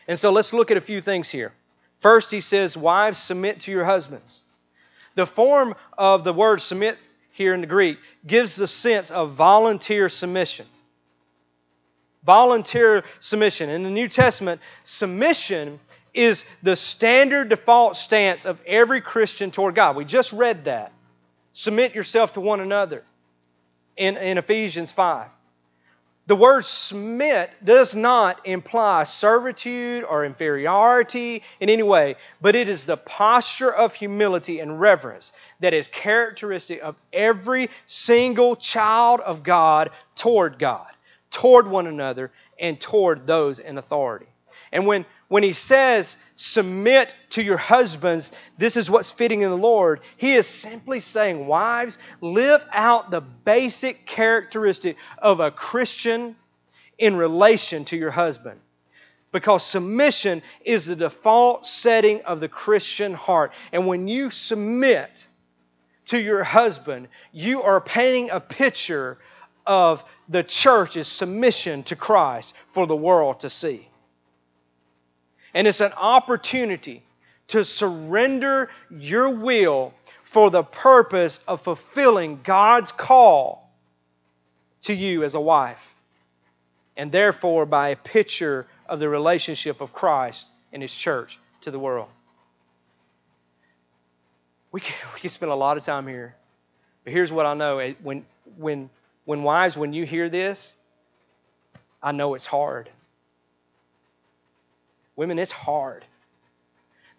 And 0.08 0.18
so 0.18 0.32
let's 0.32 0.52
look 0.52 0.70
at 0.70 0.76
a 0.76 0.80
few 0.80 1.00
things 1.00 1.30
here. 1.30 1.52
First, 1.98 2.30
he 2.30 2.40
says, 2.40 2.76
Wives, 2.76 3.18
submit 3.18 3.60
to 3.60 3.70
your 3.70 3.84
husbands. 3.84 4.42
The 5.14 5.26
form 5.26 5.74
of 5.98 6.24
the 6.24 6.32
word 6.32 6.62
submit 6.62 6.98
here 7.32 7.54
in 7.54 7.60
the 7.60 7.66
Greek 7.66 7.98
gives 8.26 8.56
the 8.56 8.66
sense 8.66 9.10
of 9.10 9.32
volunteer 9.32 10.08
submission. 10.08 10.66
Volunteer 12.24 13.04
submission. 13.18 13.70
In 13.70 13.82
the 13.82 13.90
New 13.90 14.08
Testament, 14.08 14.60
submission 14.84 15.80
is 16.12 16.44
the 16.62 16.76
standard 16.76 17.48
default 17.48 17.96
stance 17.96 18.44
of 18.44 18.60
every 18.66 19.00
Christian 19.00 19.50
toward 19.50 19.74
God. 19.74 19.96
We 19.96 20.04
just 20.04 20.32
read 20.32 20.64
that. 20.64 20.92
Submit 21.52 21.94
yourself 21.94 22.34
to 22.34 22.40
one 22.40 22.60
another 22.60 23.04
in, 23.96 24.16
in 24.16 24.38
Ephesians 24.38 24.92
5. 24.92 25.28
The 26.30 26.36
word 26.36 26.64
submit 26.64 27.50
does 27.64 27.96
not 27.96 28.46
imply 28.46 29.02
servitude 29.02 30.04
or 30.04 30.24
inferiority 30.24 31.42
in 31.58 31.68
any 31.68 31.82
way, 31.82 32.14
but 32.40 32.54
it 32.54 32.68
is 32.68 32.84
the 32.84 32.96
posture 32.96 33.72
of 33.74 33.94
humility 33.94 34.60
and 34.60 34.80
reverence 34.80 35.32
that 35.58 35.74
is 35.74 35.88
characteristic 35.88 36.82
of 36.82 36.94
every 37.12 37.68
single 37.86 38.54
child 38.54 39.18
of 39.18 39.42
God 39.42 39.90
toward 40.14 40.60
God, 40.60 40.86
toward 41.30 41.68
one 41.68 41.86
another, 41.86 42.32
and 42.58 42.80
toward 42.80 43.26
those 43.26 43.58
in 43.58 43.78
authority. 43.78 44.26
And 44.72 44.86
when, 44.86 45.04
when 45.28 45.42
he 45.42 45.52
says, 45.52 46.16
submit 46.36 47.16
to 47.30 47.42
your 47.42 47.56
husbands, 47.56 48.32
this 48.58 48.76
is 48.76 48.90
what's 48.90 49.10
fitting 49.10 49.42
in 49.42 49.50
the 49.50 49.56
Lord, 49.56 50.00
he 50.16 50.34
is 50.34 50.46
simply 50.46 51.00
saying, 51.00 51.46
wives, 51.46 51.98
live 52.20 52.64
out 52.72 53.10
the 53.10 53.20
basic 53.20 54.06
characteristic 54.06 54.96
of 55.18 55.40
a 55.40 55.50
Christian 55.50 56.36
in 56.98 57.16
relation 57.16 57.84
to 57.86 57.96
your 57.96 58.10
husband. 58.10 58.60
Because 59.32 59.64
submission 59.64 60.42
is 60.64 60.86
the 60.86 60.96
default 60.96 61.64
setting 61.64 62.22
of 62.22 62.40
the 62.40 62.48
Christian 62.48 63.14
heart. 63.14 63.52
And 63.72 63.86
when 63.86 64.08
you 64.08 64.30
submit 64.30 65.26
to 66.06 66.20
your 66.20 66.42
husband, 66.42 67.08
you 67.32 67.62
are 67.62 67.80
painting 67.80 68.30
a 68.30 68.40
picture 68.40 69.18
of 69.70 70.04
the 70.28 70.42
church's 70.42 71.06
submission 71.06 71.84
to 71.84 71.94
Christ 71.94 72.56
for 72.72 72.88
the 72.88 72.96
world 72.96 73.40
to 73.40 73.50
see. 73.50 73.86
And 75.54 75.68
it's 75.68 75.80
an 75.80 75.92
opportunity 75.96 77.04
to 77.48 77.64
surrender 77.64 78.68
your 78.90 79.30
will 79.30 79.94
for 80.24 80.50
the 80.50 80.64
purpose 80.64 81.38
of 81.46 81.62
fulfilling 81.62 82.40
God's 82.42 82.90
call 82.90 83.72
to 84.82 84.92
you 84.92 85.22
as 85.22 85.34
a 85.34 85.40
wife. 85.40 85.94
And 86.96 87.12
therefore, 87.12 87.64
by 87.64 87.90
a 87.90 87.96
picture 87.96 88.66
of 88.88 88.98
the 88.98 89.08
relationship 89.08 89.80
of 89.80 89.92
Christ 89.92 90.48
and 90.72 90.82
His 90.82 90.92
church 90.92 91.38
to 91.60 91.70
the 91.70 91.78
world. 91.78 92.08
We 94.72 94.80
can, 94.80 94.96
we 95.14 95.20
can 95.20 95.30
spend 95.30 95.52
a 95.52 95.54
lot 95.54 95.78
of 95.78 95.84
time 95.84 96.08
here. 96.08 96.34
But 97.04 97.12
here's 97.12 97.30
what 97.30 97.46
I 97.46 97.54
know. 97.54 97.78
Eh, 97.78 97.94
when, 98.02 98.26
when, 98.56 98.90
when 99.30 99.44
wives, 99.44 99.78
when 99.78 99.92
you 99.92 100.04
hear 100.04 100.28
this, 100.28 100.74
I 102.02 102.10
know 102.10 102.34
it's 102.34 102.46
hard. 102.46 102.90
Women, 105.14 105.38
it's 105.38 105.52
hard. 105.52 106.04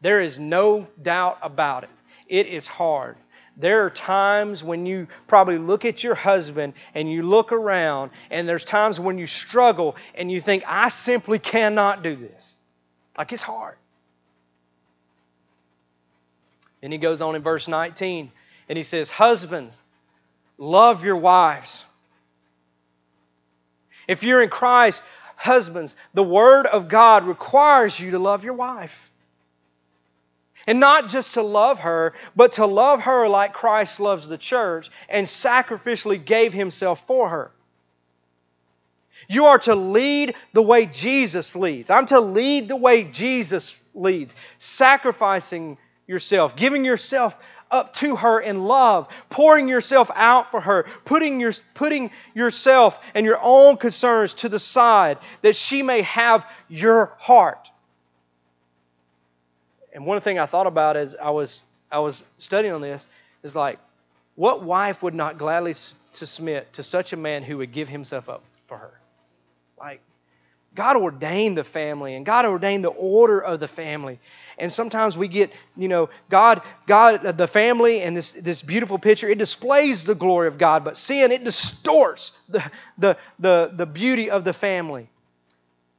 There 0.01 0.19
is 0.19 0.37
no 0.37 0.87
doubt 1.01 1.37
about 1.41 1.85
it. 1.85 1.89
It 2.27 2.47
is 2.47 2.67
hard. 2.67 3.15
There 3.55 3.85
are 3.85 3.89
times 3.89 4.61
when 4.61 4.85
you 4.85 5.07
probably 5.29 5.57
look 5.57 5.85
at 5.85 6.03
your 6.03 6.15
husband 6.15 6.73
and 6.93 7.09
you 7.09 7.23
look 7.23 7.53
around, 7.53 8.11
and 8.29 8.45
there's 8.45 8.65
times 8.65 8.99
when 8.99 9.17
you 9.17 9.25
struggle 9.25 9.95
and 10.13 10.29
you 10.29 10.41
think, 10.41 10.65
I 10.67 10.89
simply 10.89 11.39
cannot 11.39 12.03
do 12.03 12.13
this. 12.13 12.57
Like 13.17 13.31
it's 13.31 13.41
hard. 13.41 13.77
And 16.83 16.91
he 16.91 16.99
goes 16.99 17.21
on 17.21 17.37
in 17.37 17.41
verse 17.41 17.69
19 17.69 18.33
and 18.67 18.77
he 18.77 18.83
says, 18.83 19.09
Husbands, 19.09 19.81
love 20.57 21.05
your 21.05 21.15
wives. 21.15 21.85
If 24.11 24.23
you're 24.23 24.43
in 24.43 24.49
Christ, 24.49 25.05
Husbands, 25.37 25.95
the 26.13 26.21
Word 26.21 26.67
of 26.67 26.89
God 26.89 27.23
requires 27.23 27.97
you 27.97 28.11
to 28.11 28.19
love 28.19 28.43
your 28.43 28.55
wife. 28.55 29.09
And 30.67 30.81
not 30.81 31.07
just 31.07 31.35
to 31.35 31.41
love 31.41 31.79
her, 31.79 32.13
but 32.35 32.51
to 32.53 32.65
love 32.65 33.03
her 33.03 33.29
like 33.29 33.53
Christ 33.53 34.01
loves 34.01 34.27
the 34.27 34.37
church 34.37 34.89
and 35.07 35.25
sacrificially 35.25 36.23
gave 36.23 36.53
himself 36.53 37.07
for 37.07 37.29
her. 37.29 37.51
You 39.29 39.45
are 39.45 39.59
to 39.59 39.75
lead 39.75 40.35
the 40.51 40.61
way 40.61 40.87
Jesus 40.87 41.55
leads. 41.55 41.89
I'm 41.89 42.07
to 42.07 42.19
lead 42.19 42.67
the 42.67 42.75
way 42.75 43.05
Jesus 43.05 43.81
leads, 43.93 44.35
sacrificing 44.59 45.77
yourself, 46.05 46.57
giving 46.57 46.83
yourself 46.83 47.37
up 47.71 47.93
to 47.93 48.15
her 48.17 48.39
in 48.39 48.63
love, 48.65 49.07
pouring 49.29 49.67
yourself 49.67 50.11
out 50.13 50.51
for 50.51 50.59
her, 50.61 50.85
putting, 51.05 51.39
your, 51.39 51.53
putting 51.73 52.11
yourself 52.35 52.99
and 53.15 53.25
your 53.25 53.39
own 53.41 53.77
concerns 53.77 54.33
to 54.35 54.49
the 54.49 54.59
side 54.59 55.17
that 55.41 55.55
she 55.55 55.81
may 55.81 56.01
have 56.01 56.45
your 56.67 57.13
heart. 57.17 57.71
And 59.93 60.05
one 60.05 60.21
thing 60.21 60.37
I 60.37 60.45
thought 60.45 60.67
about 60.67 60.97
as 60.97 61.15
I 61.15 61.31
was, 61.31 61.61
I 61.91 61.99
was 61.99 62.23
studying 62.37 62.73
on 62.73 62.81
this 62.81 63.07
is 63.43 63.55
like, 63.55 63.79
what 64.35 64.63
wife 64.63 65.03
would 65.03 65.13
not 65.13 65.37
gladly 65.37 65.73
submit 66.11 66.73
to 66.73 66.83
such 66.83 67.13
a 67.13 67.17
man 67.17 67.43
who 67.43 67.57
would 67.57 67.71
give 67.71 67.89
himself 67.89 68.29
up 68.29 68.43
for 68.67 68.77
her? 68.77 68.93
Like, 69.79 70.01
God 70.73 70.95
ordained 70.95 71.57
the 71.57 71.63
family 71.63 72.15
and 72.15 72.25
God 72.25 72.45
ordained 72.45 72.83
the 72.83 72.89
order 72.89 73.39
of 73.41 73.59
the 73.59 73.67
family. 73.67 74.19
And 74.57 74.71
sometimes 74.71 75.17
we 75.17 75.27
get, 75.27 75.51
you 75.75 75.87
know, 75.87 76.09
God, 76.29 76.61
God, 76.87 77.37
the 77.37 77.47
family 77.47 78.01
and 78.01 78.15
this, 78.15 78.31
this 78.31 78.61
beautiful 78.61 78.97
picture, 78.97 79.27
it 79.27 79.37
displays 79.37 80.03
the 80.03 80.15
glory 80.15 80.47
of 80.47 80.57
God, 80.57 80.83
but 80.85 80.97
sin, 80.97 81.31
it 81.31 81.43
distorts 81.43 82.39
the, 82.47 82.71
the, 82.97 83.17
the, 83.39 83.71
the 83.73 83.85
beauty 83.85 84.29
of 84.29 84.43
the 84.43 84.53
family. 84.53 85.09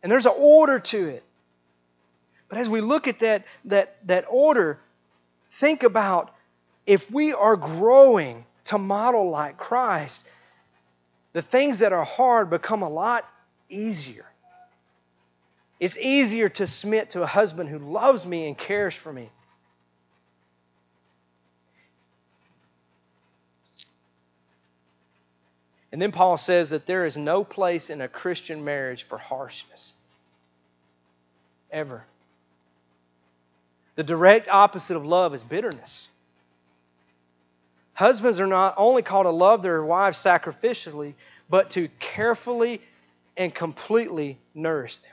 And 0.02 0.10
there's 0.10 0.26
an 0.26 0.34
order 0.36 0.78
to 0.78 1.08
it. 1.08 1.24
But 2.48 2.58
as 2.58 2.68
we 2.68 2.80
look 2.80 3.08
at 3.08 3.20
that, 3.20 3.44
that, 3.66 3.96
that 4.06 4.24
order, 4.28 4.78
think 5.52 5.82
about 5.82 6.34
if 6.86 7.10
we 7.10 7.32
are 7.32 7.56
growing 7.56 8.44
to 8.64 8.78
model 8.78 9.30
like 9.30 9.56
Christ, 9.56 10.24
the 11.32 11.42
things 11.42 11.80
that 11.80 11.92
are 11.92 12.04
hard 12.04 12.50
become 12.50 12.82
a 12.82 12.88
lot 12.88 13.28
easier. 13.68 14.26
It's 15.82 15.98
easier 15.98 16.48
to 16.48 16.68
submit 16.68 17.10
to 17.10 17.22
a 17.22 17.26
husband 17.26 17.68
who 17.68 17.80
loves 17.80 18.24
me 18.24 18.46
and 18.46 18.56
cares 18.56 18.94
for 18.94 19.12
me. 19.12 19.28
And 25.90 26.00
then 26.00 26.12
Paul 26.12 26.36
says 26.36 26.70
that 26.70 26.86
there 26.86 27.04
is 27.04 27.16
no 27.16 27.42
place 27.42 27.90
in 27.90 28.00
a 28.00 28.06
Christian 28.06 28.64
marriage 28.64 29.02
for 29.02 29.18
harshness. 29.18 29.94
Ever. 31.72 32.04
The 33.96 34.04
direct 34.04 34.48
opposite 34.48 34.96
of 34.96 35.04
love 35.04 35.34
is 35.34 35.42
bitterness. 35.42 36.06
Husbands 37.94 38.38
are 38.38 38.46
not 38.46 38.74
only 38.76 39.02
called 39.02 39.26
to 39.26 39.30
love 39.30 39.62
their 39.62 39.82
wives 39.82 40.16
sacrificially, 40.16 41.14
but 41.50 41.70
to 41.70 41.88
carefully 41.98 42.80
and 43.36 43.52
completely 43.52 44.38
nourish 44.54 44.98
them 44.98 45.10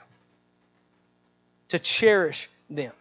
to 1.70 1.78
cherish 1.78 2.48
them. 2.68 2.92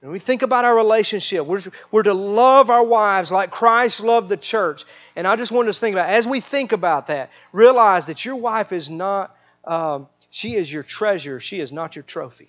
When 0.00 0.12
we 0.12 0.18
think 0.18 0.40
about 0.40 0.64
our 0.64 0.74
relationship, 0.74 1.44
we're, 1.44 1.60
we're 1.90 2.04
to 2.04 2.14
love 2.14 2.70
our 2.70 2.84
wives 2.84 3.30
like 3.30 3.50
Christ 3.50 4.00
loved 4.00 4.30
the 4.30 4.36
church. 4.38 4.84
And 5.14 5.26
I 5.26 5.36
just 5.36 5.52
want 5.52 5.68
us 5.68 5.76
to 5.76 5.80
think 5.80 5.94
about, 5.94 6.08
as 6.08 6.26
we 6.26 6.40
think 6.40 6.72
about 6.72 7.08
that, 7.08 7.30
realize 7.52 8.06
that 8.06 8.24
your 8.24 8.36
wife 8.36 8.72
is 8.72 8.88
not, 8.88 9.36
um, 9.64 10.08
she 10.30 10.54
is 10.54 10.72
your 10.72 10.82
treasure. 10.82 11.38
She 11.38 11.60
is 11.60 11.70
not 11.70 11.96
your 11.96 12.02
trophy. 12.02 12.48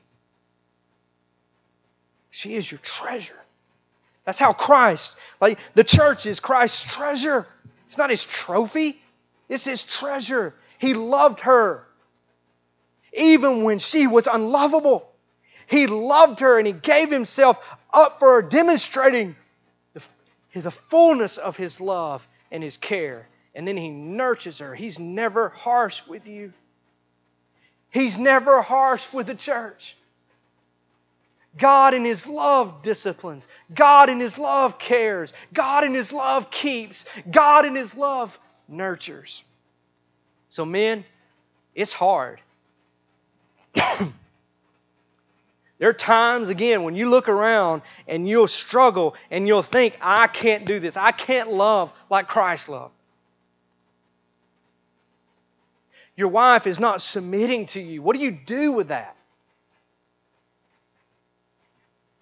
She 2.29 2.55
is 2.55 2.71
your 2.71 2.79
treasure. 2.79 3.35
That's 4.23 4.39
how 4.39 4.53
Christ, 4.53 5.17
like 5.41 5.59
the 5.73 5.83
church 5.83 6.25
is 6.25 6.39
Christ's 6.39 6.95
treasure. 6.95 7.45
It's 7.85 7.97
not 7.97 8.09
his 8.09 8.23
trophy, 8.23 9.01
it's 9.49 9.65
his 9.65 9.83
treasure. 9.83 10.53
He 10.77 10.93
loved 10.93 11.41
her 11.41 11.85
even 13.13 13.63
when 13.63 13.79
she 13.79 14.07
was 14.07 14.27
unlovable. 14.27 15.09
He 15.67 15.87
loved 15.87 16.39
her 16.41 16.57
and 16.57 16.67
he 16.67 16.73
gave 16.73 17.09
himself 17.09 17.59
up 17.93 18.19
for 18.19 18.35
her, 18.35 18.41
demonstrating 18.41 19.35
the, 19.93 20.01
the 20.53 20.71
fullness 20.71 21.37
of 21.37 21.55
his 21.57 21.79
love 21.79 22.27
and 22.51 22.63
his 22.63 22.77
care. 22.77 23.27
And 23.55 23.67
then 23.67 23.77
he 23.77 23.89
nurtures 23.89 24.59
her. 24.59 24.73
He's 24.75 24.99
never 24.99 25.49
harsh 25.49 26.05
with 26.07 26.27
you. 26.27 26.53
He's 27.89 28.17
never 28.17 28.61
harsh 28.61 29.11
with 29.11 29.27
the 29.27 29.35
church. 29.35 29.95
God 31.57 31.93
in 31.93 32.05
His 32.05 32.25
love 32.25 32.81
disciplines. 32.81 33.47
God 33.73 34.09
in 34.09 34.19
His 34.19 34.37
love 34.37 34.79
cares. 34.79 35.33
God 35.53 35.83
in 35.83 35.93
His 35.93 36.13
love 36.13 36.49
keeps. 36.49 37.05
God 37.29 37.65
in 37.65 37.75
His 37.75 37.95
love 37.95 38.39
nurtures. 38.67 39.43
So, 40.47 40.65
men, 40.65 41.03
it's 41.75 41.93
hard. 41.93 42.39
there 45.79 45.89
are 45.89 45.93
times, 45.93 46.49
again, 46.49 46.83
when 46.83 46.95
you 46.95 47.09
look 47.09 47.29
around 47.29 47.81
and 48.07 48.27
you'll 48.27 48.47
struggle 48.47 49.15
and 49.29 49.47
you'll 49.47 49.63
think, 49.63 49.97
I 50.01 50.27
can't 50.27 50.65
do 50.65 50.79
this. 50.79 50.97
I 50.97 51.11
can't 51.11 51.51
love 51.51 51.91
like 52.09 52.27
Christ 52.27 52.69
loved. 52.69 52.93
Your 56.15 56.27
wife 56.27 56.67
is 56.67 56.79
not 56.79 57.01
submitting 57.01 57.65
to 57.67 57.81
you. 57.81 58.01
What 58.01 58.15
do 58.15 58.21
you 58.21 58.31
do 58.31 58.73
with 58.73 58.89
that? 58.89 59.15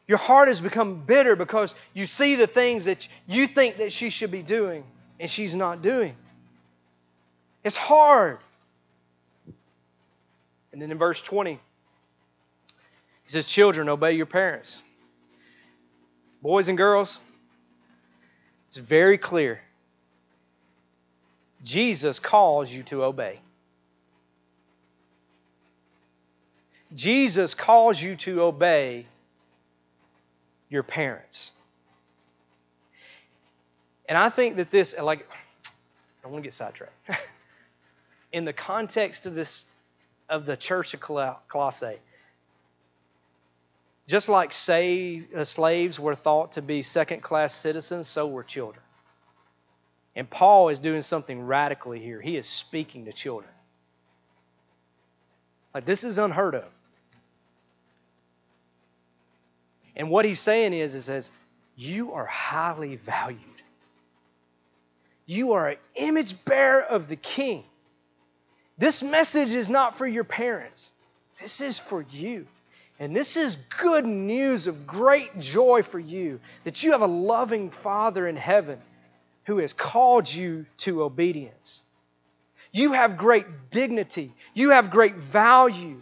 Your 0.07 0.17
heart 0.17 0.47
has 0.47 0.59
become 0.59 0.95
bitter 1.05 1.35
because 1.35 1.75
you 1.93 2.07
see 2.07 2.35
the 2.35 2.47
things 2.47 2.85
that 2.85 3.07
you 3.27 3.45
think 3.45 3.77
that 3.77 3.93
she 3.93 4.09
should 4.09 4.31
be 4.31 4.41
doing 4.41 4.83
and 5.19 5.29
she's 5.29 5.55
not 5.55 5.81
doing. 5.81 6.15
It's 7.63 7.77
hard. 7.77 8.39
And 10.79 10.83
then 10.85 10.91
in 10.91 10.97
verse 10.97 11.21
20, 11.21 11.55
he 11.55 11.59
says, 13.29 13.47
Children, 13.47 13.89
obey 13.89 14.13
your 14.13 14.25
parents. 14.25 14.81
Boys 16.41 16.69
and 16.69 16.77
girls, 16.77 17.19
it's 18.69 18.77
very 18.77 19.17
clear. 19.17 19.59
Jesus 21.65 22.19
calls 22.19 22.73
you 22.73 22.83
to 22.83 23.03
obey. 23.03 23.41
Jesus 26.95 27.55
calls 27.55 28.01
you 28.01 28.15
to 28.15 28.43
obey 28.43 29.05
your 30.69 30.83
parents. 30.83 31.51
And 34.07 34.17
I 34.17 34.29
think 34.29 34.55
that 34.55 34.71
this, 34.71 34.95
like, 34.97 35.29
I 36.23 36.29
want 36.29 36.41
to 36.41 36.47
get 36.47 36.53
sidetracked. 36.53 36.93
In 38.31 38.45
the 38.45 38.53
context 38.53 39.25
of 39.25 39.35
this, 39.35 39.65
of 40.29 40.45
the 40.45 40.55
church 40.55 40.93
of 40.93 41.01
Colossae, 41.47 41.99
just 44.07 44.29
like 44.29 44.53
say, 44.53 45.23
uh, 45.35 45.43
slaves 45.43 45.99
were 45.99 46.15
thought 46.15 46.53
to 46.53 46.61
be 46.61 46.81
second 46.81 47.21
class 47.21 47.53
citizens, 47.53 48.07
so 48.07 48.27
were 48.27 48.43
children. 48.43 48.83
And 50.15 50.29
Paul 50.29 50.69
is 50.69 50.79
doing 50.79 51.01
something 51.03 51.45
radically 51.45 51.99
here. 51.99 52.19
He 52.19 52.35
is 52.35 52.47
speaking 52.47 53.05
to 53.05 53.13
children. 53.13 53.51
Like, 55.73 55.85
this 55.85 56.03
is 56.03 56.17
unheard 56.17 56.55
of. 56.55 56.65
And 59.95 60.09
what 60.09 60.25
he's 60.25 60.39
saying 60.39 60.73
is, 60.73 60.95
is 60.95 61.05
says, 61.05 61.31
you 61.75 62.13
are 62.13 62.25
highly 62.25 62.95
valued. 62.95 63.39
You 65.25 65.53
are 65.53 65.67
an 65.69 65.77
image 65.95 66.43
bearer 66.45 66.81
of 66.81 67.07
the 67.07 67.15
king. 67.15 67.63
This 68.79 69.03
message 69.03 69.53
is 69.53 69.69
not 69.69 69.97
for 69.97 70.07
your 70.07 70.23
parents. 70.23 70.91
This 71.39 71.59
is 71.59 71.77
for 71.77 72.01
you. 72.01 72.47
And 72.97 73.15
this 73.15 73.37
is 73.37 73.57
good 73.57 74.05
news 74.05 74.67
of 74.67 74.87
great 74.87 75.37
joy 75.39 75.83
for 75.83 75.99
you 75.99 76.39
that 76.63 76.81
you 76.81 76.93
have 76.93 77.01
a 77.01 77.07
loving 77.07 77.71
Father 77.71 78.25
in 78.25 78.37
heaven 78.37 78.79
who 79.45 79.57
has 79.57 79.73
called 79.73 80.31
you 80.31 80.65
to 80.77 81.03
obedience. 81.03 81.81
You 82.71 82.93
have 82.93 83.17
great 83.17 83.45
dignity. 83.69 84.33
You 84.53 84.71
have 84.71 84.91
great 84.91 85.15
value. 85.15 86.01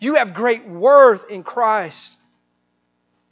You 0.00 0.16
have 0.16 0.34
great 0.34 0.66
worth 0.66 1.30
in 1.30 1.42
Christ. 1.42 2.18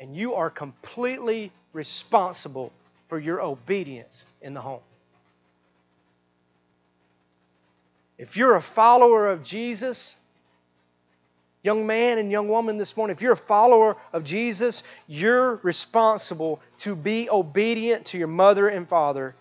And 0.00 0.16
you 0.16 0.34
are 0.34 0.50
completely 0.50 1.52
responsible 1.72 2.72
for 3.08 3.18
your 3.18 3.40
obedience 3.40 4.26
in 4.40 4.54
the 4.54 4.60
home. 4.60 4.80
If 8.18 8.36
you're 8.36 8.56
a 8.56 8.62
follower 8.62 9.28
of 9.28 9.42
Jesus, 9.42 10.16
young 11.62 11.86
man 11.86 12.18
and 12.18 12.30
young 12.30 12.48
woman 12.48 12.78
this 12.78 12.96
morning, 12.96 13.14
if 13.14 13.22
you're 13.22 13.32
a 13.32 13.36
follower 13.36 13.96
of 14.12 14.24
Jesus, 14.24 14.82
you're 15.06 15.56
responsible 15.56 16.60
to 16.78 16.96
be 16.96 17.28
obedient 17.28 18.06
to 18.06 18.18
your 18.18 18.28
mother 18.28 18.68
and 18.68 18.88
father 18.88 19.34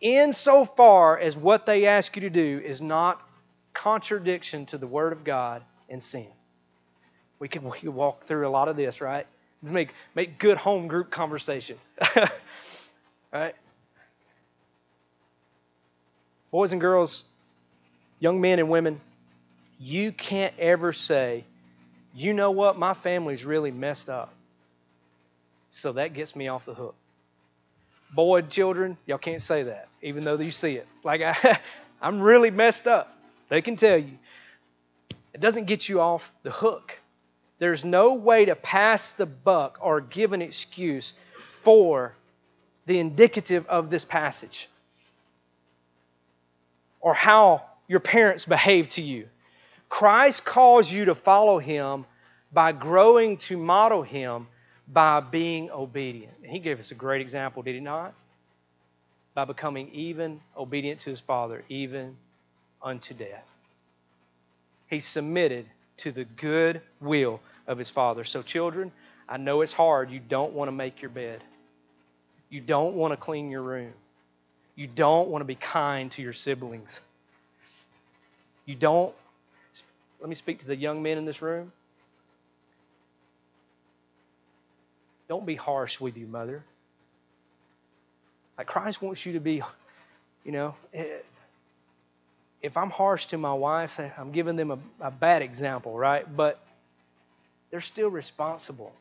insofar 0.00 1.18
as 1.18 1.36
what 1.36 1.66
they 1.66 1.86
ask 1.86 2.16
you 2.16 2.22
to 2.22 2.30
do 2.30 2.60
is 2.64 2.82
not 2.82 3.20
contradiction 3.72 4.66
to 4.66 4.78
the 4.78 4.86
Word 4.86 5.12
of 5.12 5.24
God 5.24 5.62
and 5.88 6.02
sin. 6.02 6.26
We 7.38 7.48
can, 7.48 7.64
we 7.64 7.78
can 7.78 7.94
walk 7.94 8.24
through 8.24 8.46
a 8.46 8.50
lot 8.50 8.68
of 8.68 8.76
this, 8.76 9.00
right? 9.00 9.26
Make, 9.62 9.90
make 10.14 10.38
good 10.38 10.56
home 10.56 10.86
group 10.86 11.10
conversation. 11.10 11.76
right? 13.32 13.54
Boys 16.50 16.72
and 16.72 16.80
girls, 16.80 17.24
young 18.18 18.40
men 18.40 18.58
and 18.58 18.68
women, 18.68 19.00
you 19.78 20.12
can't 20.12 20.54
ever 20.58 20.92
say, 20.92 21.44
you 22.14 22.32
know 22.32 22.50
what, 22.50 22.78
my 22.78 22.94
family's 22.94 23.44
really 23.44 23.70
messed 23.70 24.08
up. 24.08 24.32
So 25.70 25.92
that 25.92 26.14
gets 26.14 26.34
me 26.34 26.48
off 26.48 26.64
the 26.64 26.74
hook. 26.74 26.94
Boy, 28.14 28.42
children, 28.42 28.96
y'all 29.04 29.18
can't 29.18 29.42
say 29.42 29.64
that, 29.64 29.88
even 30.00 30.24
though 30.24 30.38
you 30.38 30.50
see 30.50 30.76
it. 30.76 30.86
Like, 31.04 31.20
I, 31.20 31.58
I'm 32.00 32.20
really 32.20 32.50
messed 32.50 32.86
up. 32.86 33.14
They 33.48 33.60
can 33.60 33.76
tell 33.76 33.98
you. 33.98 34.18
It 35.34 35.40
doesn't 35.40 35.66
get 35.66 35.88
you 35.88 36.00
off 36.00 36.32
the 36.42 36.50
hook. 36.50 36.98
There's 37.58 37.84
no 37.84 38.14
way 38.14 38.46
to 38.46 38.54
pass 38.54 39.12
the 39.12 39.26
buck 39.26 39.78
or 39.82 40.00
give 40.00 40.32
an 40.32 40.40
excuse 40.40 41.12
for 41.62 42.14
the 42.86 42.98
indicative 42.98 43.66
of 43.66 43.90
this 43.90 44.04
passage 44.04 44.68
or 47.00 47.12
how 47.12 47.62
your 47.88 48.00
parents 48.00 48.44
behave 48.44 48.88
to 48.90 49.02
you. 49.02 49.28
Christ 49.88 50.44
calls 50.44 50.92
you 50.92 51.06
to 51.06 51.14
follow 51.14 51.58
him 51.58 52.04
by 52.52 52.72
growing 52.72 53.36
to 53.36 53.56
model 53.56 54.02
him 54.02 54.48
by 54.88 55.20
being 55.20 55.70
obedient. 55.70 56.32
And 56.42 56.50
he 56.50 56.58
gave 56.58 56.78
us 56.78 56.90
a 56.90 56.94
great 56.94 57.20
example, 57.20 57.62
did 57.62 57.74
he 57.74 57.80
not? 57.80 58.14
By 59.34 59.44
becoming 59.44 59.90
even 59.92 60.40
obedient 60.56 61.00
to 61.00 61.10
his 61.10 61.20
Father, 61.20 61.64
even 61.68 62.16
unto 62.82 63.14
death. 63.14 63.44
He 64.88 65.00
submitted 65.00 65.66
to 65.98 66.12
the 66.12 66.24
good 66.24 66.80
will 67.00 67.40
of 67.66 67.78
his 67.78 67.90
Father. 67.90 68.24
So, 68.24 68.42
children, 68.42 68.92
I 69.28 69.38
know 69.38 69.62
it's 69.62 69.72
hard. 69.72 70.10
You 70.10 70.20
don't 70.20 70.52
want 70.52 70.68
to 70.68 70.72
make 70.72 71.02
your 71.02 71.10
bed, 71.10 71.42
you 72.48 72.60
don't 72.60 72.94
want 72.94 73.12
to 73.12 73.16
clean 73.16 73.50
your 73.50 73.62
room, 73.62 73.92
you 74.76 74.86
don't 74.86 75.28
want 75.28 75.40
to 75.40 75.46
be 75.46 75.56
kind 75.56 76.10
to 76.12 76.22
your 76.22 76.32
siblings. 76.32 77.00
You 78.66 78.74
don't, 78.74 79.14
let 80.20 80.28
me 80.28 80.34
speak 80.34 80.58
to 80.58 80.66
the 80.66 80.76
young 80.76 81.02
men 81.02 81.18
in 81.18 81.24
this 81.24 81.40
room. 81.40 81.72
Don't 85.28 85.46
be 85.46 85.54
harsh 85.54 86.00
with 86.00 86.18
your 86.18 86.28
mother. 86.28 86.62
Like 88.58 88.66
Christ 88.66 89.00
wants 89.00 89.24
you 89.24 89.34
to 89.34 89.40
be, 89.40 89.62
you 90.44 90.52
know, 90.52 90.74
if 92.62 92.76
I'm 92.76 92.90
harsh 92.90 93.26
to 93.26 93.38
my 93.38 93.52
wife, 93.52 94.00
I'm 94.18 94.32
giving 94.32 94.56
them 94.56 94.70
a, 94.70 94.78
a 95.00 95.10
bad 95.10 95.42
example, 95.42 95.96
right? 95.96 96.24
But 96.36 96.60
they're 97.70 97.80
still 97.80 98.08
responsible. 98.08 98.92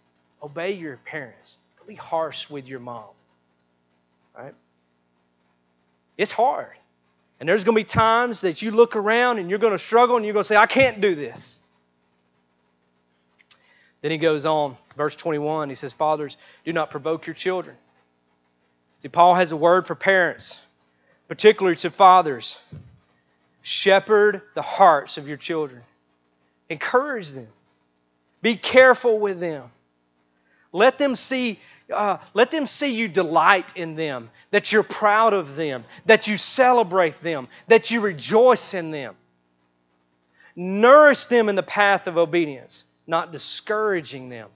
Obey 0.44 0.74
your 0.74 0.98
parents. 0.98 1.58
Don't 1.78 1.88
be 1.88 1.96
harsh 1.96 2.50
with 2.50 2.68
your 2.68 2.80
mom, 2.80 3.06
right? 4.38 4.54
It's 6.18 6.32
hard. 6.32 6.76
And 7.40 7.50
there's 7.50 7.64
going 7.64 7.76
to 7.76 7.80
be 7.80 7.86
times 7.86 8.42
that 8.42 8.62
you 8.62 8.72
look 8.72 8.96
around 8.96 9.40
and 9.40 9.50
you're 9.50 9.60
going 9.60 9.74
to 9.74 9.80
struggle 9.80 10.16
and 10.16 10.26
you're 10.26 10.34
going 10.34 10.44
to 10.44 10.48
say, 10.48 10.56
I 10.56 10.68
can't 10.68 11.02
do 11.02 11.16
this. 11.16 11.60
Then 14.02 14.12
he 14.12 14.18
goes 14.18 14.46
on, 14.46 14.78
verse 14.96 15.16
21, 15.16 15.70
he 15.70 15.76
says, 15.76 15.92
Fathers, 15.92 16.38
do 16.64 16.72
not 16.72 16.92
provoke 16.92 17.26
your 17.26 17.34
children. 17.34 17.76
See, 19.02 19.10
Paul 19.10 19.36
has 19.36 19.52
a 19.52 19.58
word 19.58 19.88
for 19.88 19.96
parents, 19.96 20.62
particularly 21.28 21.76
to 21.78 21.90
fathers. 21.90 22.58
Shepherd 23.64 24.44
the 24.54 24.62
hearts 24.62 25.18
of 25.18 25.28
your 25.28 25.38
children, 25.38 25.82
encourage 26.70 27.32
them, 27.32 27.48
be 28.44 28.56
careful 28.56 29.18
with 29.18 29.40
them. 29.40 29.72
Let 30.72 31.00
them 31.00 31.16
see 31.16 31.60
uh, 31.92 32.18
let 32.34 32.52
them 32.52 32.66
see 32.66 32.88
you 32.88 33.08
delight 33.08 33.74
in 33.76 33.96
them, 33.96 34.30
that 34.52 34.72
you're 34.72 34.84
proud 34.84 35.34
of 35.34 35.56
them, 35.56 35.86
that 36.06 36.28
you 36.28 36.38
celebrate 36.38 37.22
them, 37.22 37.48
that 37.68 37.92
you 37.92 38.02
rejoice 38.02 38.74
in 38.74 38.92
them. 38.92 39.16
Nourish 40.56 41.26
them 41.26 41.50
in 41.50 41.56
the 41.56 41.64
path 41.64 42.08
of 42.08 42.18
obedience, 42.18 42.86
not 43.06 43.32
discouraging 43.32 44.30
them, 44.30 44.50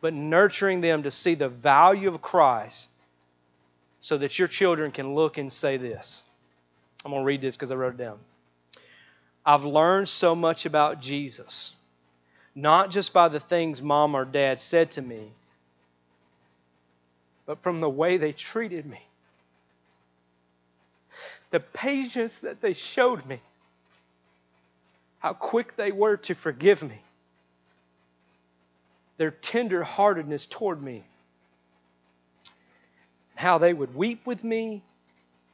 but 0.00 0.14
nurturing 0.14 0.80
them 0.80 1.02
to 1.02 1.10
see 1.10 1.34
the 1.34 1.48
value 1.48 2.08
of 2.08 2.22
Christ 2.22 2.88
so 3.98 4.16
that 4.16 4.38
your 4.38 4.48
children 4.48 4.90
can 4.90 5.14
look 5.14 5.36
and 5.36 5.52
say 5.52 5.76
this. 5.76 6.22
I'm 7.04 7.10
going 7.10 7.22
to 7.22 7.26
read 7.26 7.42
this 7.42 7.56
because 7.56 7.70
I 7.70 7.74
wrote 7.74 7.94
it 7.94 7.98
down. 7.98 8.18
I've 9.44 9.64
learned 9.64 10.08
so 10.08 10.34
much 10.34 10.66
about 10.66 11.00
Jesus, 11.00 11.74
not 12.54 12.90
just 12.90 13.12
by 13.12 13.28
the 13.28 13.40
things 13.40 13.82
mom 13.82 14.14
or 14.14 14.24
dad 14.24 14.60
said 14.60 14.92
to 14.92 15.02
me 15.02 15.32
but 17.50 17.64
from 17.64 17.80
the 17.80 17.90
way 17.90 18.16
they 18.16 18.30
treated 18.30 18.86
me. 18.86 19.02
The 21.50 21.58
patience 21.58 22.42
that 22.42 22.60
they 22.60 22.74
showed 22.74 23.26
me, 23.26 23.40
how 25.18 25.32
quick 25.32 25.74
they 25.74 25.90
were 25.90 26.16
to 26.18 26.36
forgive 26.36 26.80
me, 26.84 27.02
their 29.16 29.32
tender 29.32 29.82
heartedness 29.82 30.46
toward 30.46 30.80
me, 30.80 31.02
how 33.34 33.58
they 33.58 33.74
would 33.74 33.96
weep 33.96 34.24
with 34.28 34.44
me 34.44 34.80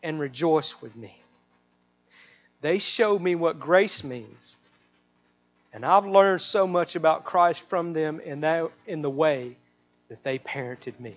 and 0.03 0.21
rejoice 0.21 0.83
with 0.83 0.95
me. 0.95 1.19
They 2.61 2.79
showed 2.79 3.23
me 3.23 3.37
what 3.37 3.59
grace 3.59 4.05
means. 4.05 4.59
And 5.73 5.83
I've 5.83 6.07
learned 6.07 6.43
so 6.43 6.67
much 6.67 6.95
about 6.95 7.25
Christ 7.25 7.67
from 7.71 7.95
them 7.95 8.21
in, 8.21 8.43
that, 8.43 8.71
in 8.87 9.01
the 9.01 9.09
way 9.09 9.57
that 10.11 10.23
they 10.25 10.39
parented 10.39 11.01
me. 11.01 11.17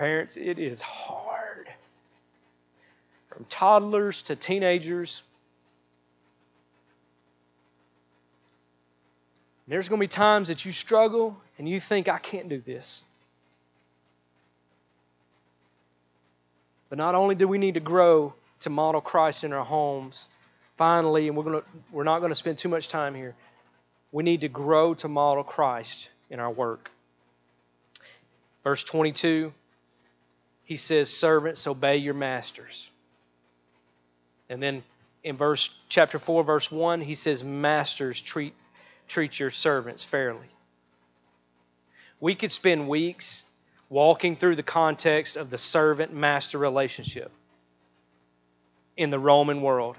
Parents, 0.00 0.38
it 0.38 0.58
is 0.58 0.80
hard 0.80 1.68
from 3.28 3.44
toddlers 3.50 4.22
to 4.22 4.34
teenagers. 4.34 5.22
There's 9.68 9.90
going 9.90 9.98
to 9.98 10.02
be 10.02 10.08
times 10.08 10.48
that 10.48 10.64
you 10.64 10.72
struggle 10.72 11.36
and 11.58 11.68
you 11.68 11.78
think, 11.78 12.08
I 12.08 12.16
can't 12.16 12.48
do 12.48 12.62
this. 12.64 13.02
But 16.88 16.96
not 16.96 17.14
only 17.14 17.34
do 17.34 17.46
we 17.46 17.58
need 17.58 17.74
to 17.74 17.80
grow 17.80 18.32
to 18.60 18.70
model 18.70 19.02
Christ 19.02 19.44
in 19.44 19.52
our 19.52 19.66
homes, 19.66 20.28
finally, 20.78 21.28
and 21.28 21.36
we're, 21.36 21.44
going 21.44 21.60
to, 21.60 21.66
we're 21.92 22.04
not 22.04 22.20
going 22.20 22.30
to 22.30 22.36
spend 22.36 22.56
too 22.56 22.70
much 22.70 22.88
time 22.88 23.14
here, 23.14 23.34
we 24.12 24.22
need 24.22 24.40
to 24.40 24.48
grow 24.48 24.94
to 24.94 25.08
model 25.08 25.44
Christ 25.44 26.08
in 26.30 26.40
our 26.40 26.50
work. 26.50 26.90
Verse 28.64 28.82
22, 28.82 29.52
he 30.70 30.76
says, 30.76 31.12
Servants, 31.12 31.66
obey 31.66 31.96
your 31.96 32.14
masters. 32.14 32.88
And 34.48 34.62
then 34.62 34.84
in 35.24 35.36
verse 35.36 35.76
chapter 35.88 36.20
4, 36.20 36.44
verse 36.44 36.70
1, 36.70 37.00
he 37.00 37.16
says, 37.16 37.42
Masters, 37.42 38.22
treat, 38.22 38.54
treat 39.08 39.40
your 39.40 39.50
servants 39.50 40.04
fairly. 40.04 40.46
We 42.20 42.36
could 42.36 42.52
spend 42.52 42.88
weeks 42.88 43.46
walking 43.88 44.36
through 44.36 44.54
the 44.54 44.62
context 44.62 45.36
of 45.36 45.50
the 45.50 45.58
servant 45.58 46.14
master 46.14 46.56
relationship 46.56 47.32
in 48.96 49.10
the 49.10 49.18
Roman 49.18 49.62
world 49.62 49.96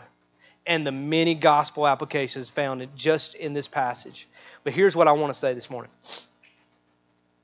and 0.65 0.87
the 0.87 0.93
many 0.93 1.35
gospel 1.35 1.85
applications 1.85 2.49
found 2.49 2.87
just 2.95 3.35
in 3.35 3.51
this 3.51 3.67
passage. 3.67 4.25
But 4.63 4.71
here's 4.71 4.95
what 4.95 5.09
I 5.09 5.11
want 5.11 5.33
to 5.33 5.37
say 5.37 5.53
this 5.53 5.69
morning 5.69 5.91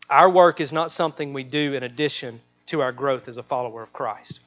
our 0.10 0.30
work 0.30 0.62
is 0.62 0.72
not 0.72 0.92
something 0.92 1.34
we 1.34 1.44
do 1.44 1.74
in 1.74 1.84
addition 1.84 2.40
to 2.68 2.82
our 2.82 2.92
growth 2.92 3.28
as 3.28 3.38
a 3.38 3.44
follower 3.44 3.84
of 3.84 3.94
Christ. 3.94 4.40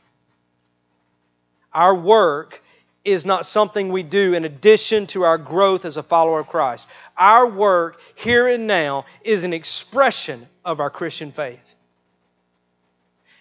Our 1.73 1.95
work 1.95 2.63
is 3.05 3.25
not 3.25 3.47
something 3.47 3.91
we 3.91 4.03
do 4.03 4.35
in 4.35 4.45
addition 4.45 5.07
to 5.09 5.23
our 5.23 5.39
growth 5.39 5.85
as 5.85 5.97
a 5.97 6.03
follower 6.03 6.41
of 6.41 6.49
Christ. 6.49 6.87
Our 7.17 7.49
work 7.49 8.01
here 8.15 8.47
and 8.49 8.67
now 8.67 9.07
is 9.23 9.45
an 9.45 9.53
expression 9.53 10.47
of 10.65 10.81
our 10.81 10.91
Christian 10.91 11.33
faith. 11.33 11.75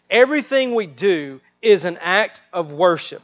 Everything 0.09 0.75
we 0.75 0.87
do 0.87 1.41
is 1.61 1.85
an 1.85 1.97
act 2.01 2.41
of 2.53 2.71
worship. 2.71 3.21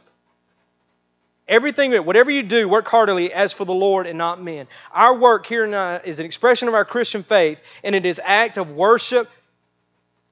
Everything, 1.48 1.92
that, 1.92 2.04
whatever 2.04 2.30
you 2.30 2.42
do, 2.42 2.68
work 2.68 2.88
heartily 2.88 3.32
as 3.32 3.52
for 3.52 3.64
the 3.64 3.74
Lord 3.74 4.06
and 4.06 4.18
not 4.18 4.42
men. 4.42 4.66
Our 4.92 5.16
work 5.16 5.46
here 5.46 5.62
and 5.62 5.70
now 5.70 6.00
is 6.04 6.18
an 6.18 6.26
expression 6.26 6.66
of 6.66 6.74
our 6.74 6.84
Christian 6.84 7.22
faith, 7.22 7.62
and 7.84 7.94
it 7.94 8.04
is 8.04 8.20
act 8.22 8.56
of 8.58 8.72
worship 8.72 9.30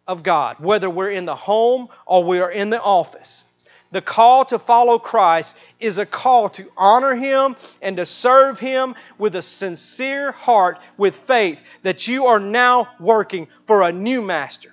of 0.06 0.22
God, 0.22 0.56
whether 0.60 0.90
we're 0.90 1.10
in 1.10 1.24
the 1.24 1.34
home 1.34 1.88
or 2.06 2.24
we 2.24 2.40
are 2.40 2.50
in 2.50 2.70
the 2.70 2.80
office. 2.80 3.44
The 3.90 4.02
call 4.02 4.44
to 4.46 4.58
follow 4.58 4.98
Christ 4.98 5.54
is 5.78 5.98
a 5.98 6.06
call 6.06 6.48
to 6.50 6.68
honor 6.76 7.14
Him 7.14 7.54
and 7.80 7.96
to 7.98 8.06
serve 8.06 8.58
Him 8.58 8.96
with 9.18 9.36
a 9.36 9.42
sincere 9.42 10.32
heart, 10.32 10.80
with 10.96 11.16
faith 11.16 11.62
that 11.84 12.08
you 12.08 12.26
are 12.26 12.40
now 12.40 12.88
working 12.98 13.46
for 13.66 13.82
a 13.82 13.92
new 13.92 14.20
master. 14.20 14.72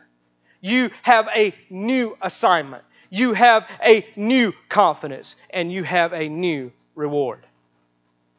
You 0.59 0.89
have 1.03 1.29
a 1.35 1.53
new 1.69 2.17
assignment. 2.21 2.83
You 3.11 3.33
have 3.33 3.69
a 3.83 4.05
new 4.15 4.53
confidence 4.69 5.35
and 5.51 5.71
you 5.71 5.83
have 5.83 6.13
a 6.13 6.27
new 6.27 6.71
reward. 6.95 7.45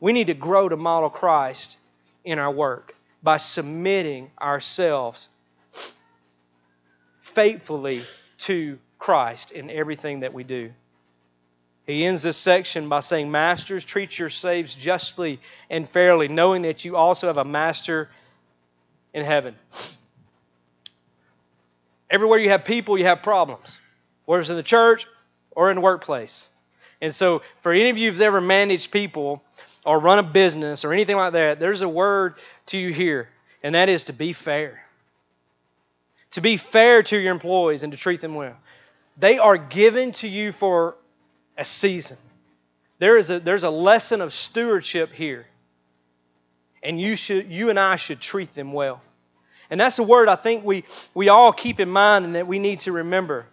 We 0.00 0.12
need 0.12 0.28
to 0.28 0.34
grow 0.34 0.68
to 0.68 0.76
model 0.76 1.10
Christ 1.10 1.78
in 2.24 2.40
our 2.40 2.50
work 2.50 2.96
by 3.22 3.36
submitting 3.36 4.32
ourselves 4.40 5.28
faithfully 7.34 8.02
to 8.38 8.78
Christ 8.98 9.50
in 9.50 9.70
everything 9.70 10.20
that 10.20 10.32
we 10.32 10.44
do. 10.44 10.72
He 11.86 12.04
ends 12.04 12.22
this 12.22 12.36
section 12.36 12.88
by 12.88 13.00
saying, 13.00 13.30
Masters, 13.30 13.84
treat 13.84 14.18
your 14.18 14.30
slaves 14.30 14.74
justly 14.74 15.40
and 15.68 15.88
fairly, 15.88 16.28
knowing 16.28 16.62
that 16.62 16.84
you 16.84 16.96
also 16.96 17.26
have 17.26 17.38
a 17.38 17.44
master 17.44 18.08
in 19.12 19.24
heaven. 19.24 19.56
Everywhere 22.08 22.38
you 22.38 22.50
have 22.50 22.64
people, 22.64 22.96
you 22.96 23.04
have 23.04 23.22
problems 23.22 23.78
whether 24.24 24.40
it's 24.40 24.50
in 24.50 24.56
the 24.56 24.62
church 24.62 25.06
or 25.50 25.70
in 25.70 25.76
the 25.76 25.80
workplace. 25.80 26.48
And 27.00 27.14
so, 27.14 27.42
for 27.60 27.72
any 27.72 27.90
of 27.90 27.98
you 27.98 28.10
who've 28.10 28.20
ever 28.20 28.40
managed 28.40 28.90
people 28.90 29.42
or 29.84 29.98
run 29.98 30.18
a 30.18 30.22
business 30.22 30.84
or 30.84 30.92
anything 30.92 31.16
like 31.16 31.32
that, 31.32 31.58
there's 31.58 31.82
a 31.82 31.88
word 31.88 32.36
to 32.66 32.78
you 32.78 32.92
here, 32.92 33.28
and 33.62 33.74
that 33.74 33.88
is 33.88 34.04
to 34.04 34.12
be 34.12 34.32
fair. 34.32 34.84
To 36.32 36.40
be 36.40 36.56
fair 36.56 37.02
to 37.04 37.18
your 37.18 37.32
employees 37.32 37.82
and 37.82 37.92
to 37.92 37.98
treat 37.98 38.20
them 38.20 38.34
well. 38.34 38.56
They 39.18 39.38
are 39.38 39.56
given 39.56 40.12
to 40.12 40.28
you 40.28 40.52
for 40.52 40.96
a 41.56 41.64
season. 41.64 42.16
There 42.98 43.18
is 43.18 43.30
a, 43.30 43.40
there's 43.40 43.64
a 43.64 43.70
lesson 43.70 44.20
of 44.20 44.32
stewardship 44.32 45.12
here. 45.12 45.46
And 46.82 47.00
you, 47.00 47.16
should, 47.16 47.50
you 47.50 47.70
and 47.70 47.78
I 47.78 47.96
should 47.96 48.20
treat 48.20 48.54
them 48.54 48.72
well. 48.72 49.02
And 49.70 49.80
that's 49.80 49.98
a 49.98 50.02
word 50.02 50.28
I 50.28 50.36
think 50.36 50.64
we, 50.64 50.84
we 51.14 51.28
all 51.28 51.52
keep 51.52 51.80
in 51.80 51.88
mind 51.88 52.24
and 52.24 52.34
that 52.34 52.46
we 52.46 52.58
need 52.58 52.80
to 52.80 52.92
remember. 52.92 53.46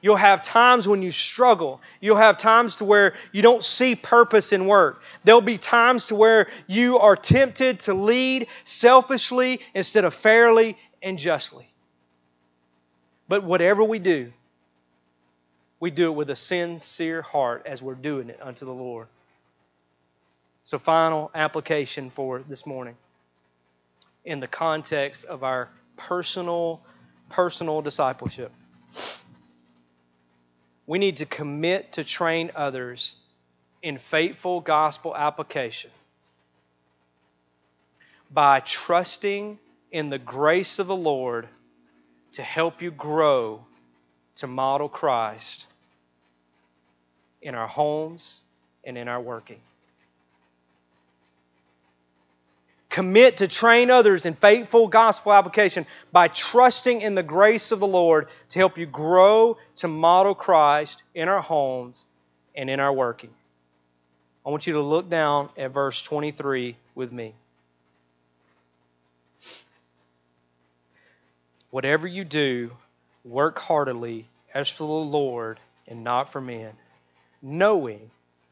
You'll 0.00 0.16
have 0.16 0.42
times 0.42 0.88
when 0.88 1.02
you 1.02 1.12
struggle. 1.12 1.80
You'll 2.00 2.16
have 2.16 2.36
times 2.36 2.76
to 2.76 2.84
where 2.84 3.14
you 3.30 3.42
don't 3.42 3.62
see 3.62 3.94
purpose 3.94 4.52
in 4.52 4.66
work. 4.66 5.00
There'll 5.24 5.40
be 5.40 5.58
times 5.58 6.08
to 6.08 6.16
where 6.16 6.48
you 6.66 6.98
are 6.98 7.14
tempted 7.14 7.80
to 7.80 7.94
lead 7.94 8.48
selfishly 8.64 9.60
instead 9.74 10.04
of 10.04 10.12
fairly 10.12 10.76
and 11.00 11.18
justly. 11.18 11.71
But 13.32 13.44
whatever 13.44 13.82
we 13.82 13.98
do, 13.98 14.30
we 15.80 15.90
do 15.90 16.08
it 16.08 16.14
with 16.14 16.28
a 16.28 16.36
sincere 16.36 17.22
heart 17.22 17.62
as 17.64 17.80
we're 17.80 17.94
doing 17.94 18.28
it 18.28 18.38
unto 18.42 18.66
the 18.66 18.74
Lord. 18.74 19.06
So, 20.64 20.78
final 20.78 21.30
application 21.34 22.10
for 22.10 22.40
this 22.46 22.66
morning 22.66 22.94
in 24.22 24.40
the 24.40 24.46
context 24.46 25.24
of 25.24 25.44
our 25.44 25.70
personal, 25.96 26.82
personal 27.30 27.80
discipleship 27.80 28.52
we 30.86 30.98
need 30.98 31.16
to 31.16 31.24
commit 31.24 31.92
to 31.92 32.04
train 32.04 32.50
others 32.54 33.16
in 33.80 33.96
faithful 33.96 34.60
gospel 34.60 35.16
application 35.16 35.90
by 38.30 38.60
trusting 38.60 39.58
in 39.90 40.10
the 40.10 40.18
grace 40.18 40.78
of 40.78 40.86
the 40.86 40.94
Lord 40.94 41.48
to 42.32 42.42
help 42.42 42.82
you 42.82 42.90
grow 42.90 43.64
to 44.36 44.46
model 44.46 44.88
Christ 44.88 45.66
in 47.40 47.54
our 47.54 47.68
homes 47.68 48.38
and 48.84 48.96
in 48.96 49.08
our 49.08 49.20
working. 49.20 49.60
Commit 52.88 53.38
to 53.38 53.48
train 53.48 53.90
others 53.90 54.26
in 54.26 54.34
faithful 54.34 54.86
gospel 54.86 55.32
application 55.32 55.86
by 56.12 56.28
trusting 56.28 57.00
in 57.00 57.14
the 57.14 57.22
grace 57.22 57.72
of 57.72 57.80
the 57.80 57.86
Lord 57.86 58.28
to 58.50 58.58
help 58.58 58.76
you 58.76 58.84
grow 58.84 59.56
to 59.76 59.88
model 59.88 60.34
Christ 60.34 61.02
in 61.14 61.28
our 61.28 61.40
homes 61.40 62.04
and 62.54 62.68
in 62.68 62.80
our 62.80 62.92
working. 62.92 63.30
I 64.44 64.50
want 64.50 64.66
you 64.66 64.74
to 64.74 64.82
look 64.82 65.08
down 65.08 65.48
at 65.56 65.70
verse 65.70 66.02
23 66.02 66.76
with 66.94 67.12
me. 67.12 67.34
Whatever 71.72 72.06
you 72.06 72.22
do, 72.22 72.70
work 73.24 73.58
heartily 73.58 74.26
as 74.52 74.68
for 74.68 74.86
the 74.86 75.06
Lord 75.08 75.58
and 75.88 76.04
not 76.04 76.30
for 76.30 76.38
men, 76.38 76.72
knowing 77.40 78.10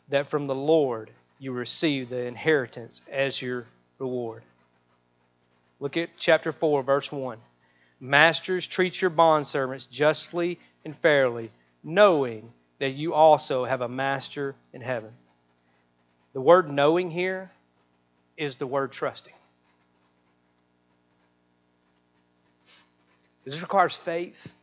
that 0.09 0.31
from 0.31 0.47
the 0.47 0.55
Lord 0.55 1.11
you 1.39 1.53
receive 1.53 2.09
the 2.09 2.25
inheritance 2.25 3.03
as 3.13 3.43
your 3.43 3.67
reward. 3.99 4.43
Look 5.81 5.99
at 5.99 6.17
chapter 6.17 6.51
4, 6.51 6.83
verse 6.83 7.13
1. 7.13 7.37
Masters, 8.01 8.67
treat 8.67 9.03
your 9.03 9.11
bondservants 9.11 9.91
justly 9.91 10.59
and 10.87 10.97
fairly, 10.97 11.51
knowing 11.85 12.51
that 12.79 12.95
you 12.95 13.13
also 13.13 13.67
have 13.67 13.83
a 13.83 13.89
master 13.89 14.55
in 14.73 14.81
heaven. 14.81 15.13
The 16.33 16.41
word 16.41 16.71
knowing 16.71 17.11
here 17.11 17.51
is 18.39 18.57
the 18.57 18.67
word 18.67 18.93
trusting. 18.93 19.35
This 23.45 23.61
requires 23.61 23.97
faith. 23.97 24.55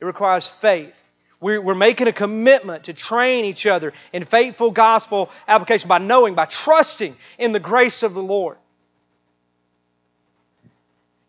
It 0.00 0.04
requires 0.04 0.48
faith. 0.48 0.94
We're, 1.40 1.60
we're 1.60 1.74
making 1.74 2.08
a 2.08 2.12
commitment 2.12 2.84
to 2.84 2.92
train 2.92 3.44
each 3.44 3.66
other 3.66 3.92
in 4.12 4.24
faithful 4.24 4.70
gospel 4.70 5.30
application 5.46 5.88
by 5.88 5.98
knowing, 5.98 6.34
by 6.34 6.46
trusting 6.46 7.16
in 7.38 7.52
the 7.52 7.60
grace 7.60 8.02
of 8.02 8.14
the 8.14 8.22
Lord. 8.22 8.56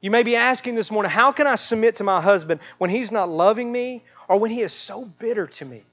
You 0.02 0.12
may 0.12 0.24
be 0.24 0.36
asking 0.36 0.76
this 0.76 0.92
morning, 0.92 1.12
how 1.12 1.32
can 1.32 1.46
I 1.46 1.56
submit 1.56 1.98
to 1.98 2.04
my 2.04 2.22
husband 2.22 2.62
when 2.78 2.90
he's 2.90 3.12
not 3.12 3.30
loving 3.30 3.72
me 3.72 4.04
or 4.28 4.40
when 4.40 4.50
he 4.50 4.62
is 4.62 4.72
so 4.72 5.04
bitter 5.04 5.48
to 5.48 5.66
me? 5.66 5.84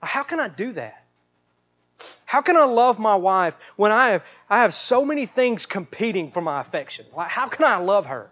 How 0.00 0.22
can 0.22 0.40
I 0.40 0.48
do 0.48 0.72
that? 0.72 1.01
How 2.24 2.40
can 2.40 2.56
I 2.56 2.64
love 2.64 2.98
my 2.98 3.16
wife 3.16 3.56
when 3.76 3.92
I 3.92 4.10
have, 4.10 4.24
I 4.48 4.62
have 4.62 4.72
so 4.72 5.04
many 5.04 5.26
things 5.26 5.66
competing 5.66 6.30
for 6.30 6.40
my 6.40 6.60
affection? 6.60 7.06
Like, 7.14 7.28
How 7.28 7.48
can 7.48 7.64
I 7.64 7.76
love 7.76 8.06
her? 8.06 8.30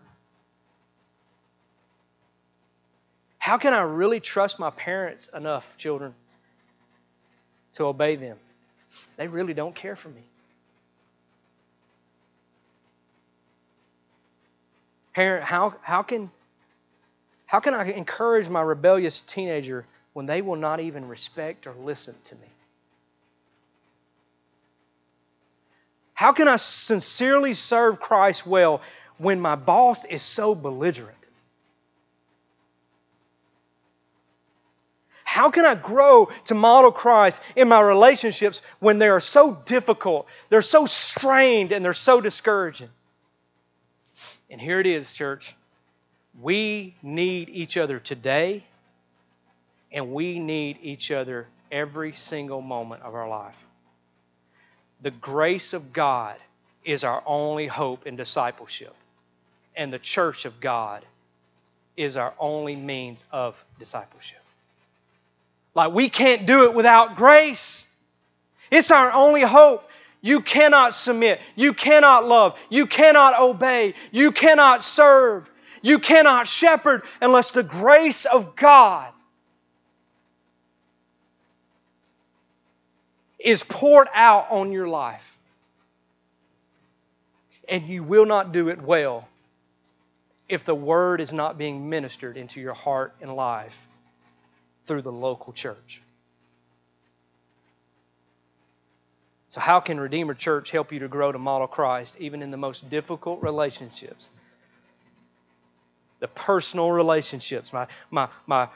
How 3.39 3.59
can 3.59 3.73
I 3.73 3.81
really 3.81 4.21
trust 4.21 4.59
my 4.59 4.71
parents 4.71 5.29
enough, 5.35 5.77
children, 5.77 6.15
to 7.73 7.85
obey 7.85 8.17
them? 8.17 8.39
They 9.17 9.29
really 9.29 9.55
don't 9.55 9.75
care 9.75 9.97
for 9.97 10.09
me. 10.09 10.23
Parent, 15.15 15.45
how, 15.45 15.75
how, 15.83 16.03
can, 16.03 16.31
how 17.47 17.61
can 17.61 17.75
I 17.75 17.91
encourage 17.93 18.49
my 18.49 18.63
rebellious 18.63 19.21
teenager 19.21 19.85
when 20.13 20.27
they 20.27 20.43
will 20.43 20.57
not 20.57 20.81
even 20.81 21.09
respect 21.09 21.67
or 21.67 21.75
listen 21.75 22.15
to 22.25 22.35
me? 22.37 22.47
How 26.21 26.33
can 26.33 26.49
I 26.49 26.57
sincerely 26.57 27.55
serve 27.55 27.99
Christ 27.99 28.47
well 28.47 28.83
when 29.17 29.41
my 29.41 29.55
boss 29.55 30.05
is 30.05 30.23
so 30.23 30.55
belligerent? 30.55 31.17
How 35.25 35.49
can 35.49 35.65
I 35.65 35.75
grow 35.77 36.29
to 36.45 36.55
model 36.55 36.93
Christ 36.93 37.41
in 37.57 37.69
my 37.69 37.81
relationships 37.81 38.61
when 38.81 38.99
they 38.99 39.09
are 39.09 39.19
so 39.19 39.63
difficult, 39.65 40.27
they're 40.51 40.61
so 40.61 40.85
strained, 40.85 41.73
and 41.73 41.83
they're 41.83 41.95
so 41.95 42.21
discouraging? 42.21 42.91
And 44.51 44.61
here 44.61 44.79
it 44.79 44.87
is, 44.87 45.15
church. 45.15 45.57
We 46.39 46.97
need 47.03 47.49
each 47.49 47.79
other 47.79 47.99
today, 47.99 48.63
and 49.91 50.13
we 50.13 50.39
need 50.39 50.81
each 50.83 51.11
other 51.11 51.47
every 51.73 52.13
single 52.13 52.61
moment 52.61 53.05
of 53.05 53.15
our 53.15 53.27
life 53.27 53.57
the 55.03 55.11
grace 55.11 55.73
of 55.73 55.93
God 55.93 56.37
is 56.85 57.05
our 57.05 57.23
only 57.27 57.67
hope 57.67 58.07
in 58.07 58.17
discipleship, 58.17 58.95
and 59.77 59.93
the 59.93 59.99
church 59.99 60.45
of 60.45 60.61
God 60.61 61.05
is 61.97 62.17
our 62.17 62.33
only 62.39 62.77
means 62.77 63.25
of 63.31 63.63
discipleship. 63.79 64.39
Like 65.75 65.93
we 65.93 66.09
can't 66.09 66.47
do 66.47 66.65
it 66.65 66.75
without 66.75 67.17
grace. 67.17 67.87
It's 68.71 68.91
our 68.91 69.13
only 69.13 69.43
hope. 69.43 69.89
You 70.23 70.41
cannot 70.41 70.95
submit. 70.95 71.41
You 71.57 71.73
cannot 71.73 72.27
love. 72.27 72.59
You 72.69 72.87
cannot 72.87 73.39
obey. 73.41 73.95
You 74.11 74.33
cannot 74.33 74.83
serve. 74.83 75.51
You 75.83 75.99
cannot 75.99 76.47
shepherd 76.47 77.03
unless 77.23 77.53
the 77.53 77.63
grace 77.63 78.27
of 78.27 78.55
God 78.55 79.11
is 83.41 83.65
poured 83.65 84.09
out 84.15 84.51
on 84.51 84.73
your 84.73 84.89
life. 84.89 85.27
And 87.69 87.85
you 87.85 88.03
will 88.03 88.27
not 88.27 88.53
do 88.53 88.69
it 88.69 88.83
well 88.83 89.29
if 90.49 90.65
the 90.65 90.75
word 90.75 91.21
is 91.21 91.33
not 91.33 91.57
being 91.57 91.89
ministered 91.89 92.37
into 92.37 92.61
your 92.61 92.75
heart 92.75 93.15
and 93.21 93.35
life 93.35 93.87
through 94.85 95.03
the 95.03 95.13
local 95.13 95.53
church. 95.53 96.03
So, 99.51 99.61
how 99.61 99.81
can 99.81 99.99
Redeemer 99.99 100.35
Church 100.35 100.71
help 100.71 100.93
you 100.93 101.01
to 101.01 101.09
grow 101.09 101.33
to 101.33 101.39
model 101.39 101.67
Christ 101.67 102.17
even 102.21 102.43
in 102.43 102.51
the 102.51 102.57
most 102.57 102.89
difficult 102.89 103.43
relationships? 103.43 104.29
The 106.21 106.29
personal 106.29 106.91
relationships, 106.91 107.73
my, 107.73 107.87
my, 108.11 108.29
my 108.47 108.69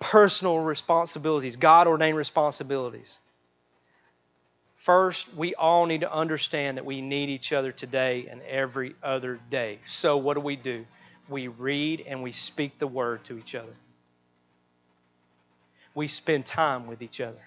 personal 0.00 0.60
responsibilities, 0.60 1.56
God 1.56 1.86
ordained 1.86 2.16
responsibilities. 2.16 3.18
First, 4.86 5.34
we 5.34 5.56
all 5.56 5.86
need 5.86 6.02
to 6.02 6.12
understand 6.12 6.76
that 6.76 6.84
we 6.84 7.00
need 7.00 7.28
each 7.28 7.52
other 7.52 7.72
today 7.72 8.28
and 8.30 8.40
every 8.42 8.94
other 9.02 9.40
day. 9.50 9.80
So, 9.84 10.16
what 10.16 10.34
do 10.34 10.40
we 10.40 10.54
do? 10.54 10.86
We 11.28 11.48
read 11.48 12.04
and 12.06 12.22
we 12.22 12.30
speak 12.30 12.78
the 12.78 12.86
word 12.86 13.24
to 13.24 13.36
each 13.36 13.56
other. 13.56 13.74
We 15.96 16.06
spend 16.06 16.46
time 16.46 16.86
with 16.86 17.02
each 17.02 17.20
other. 17.20 17.42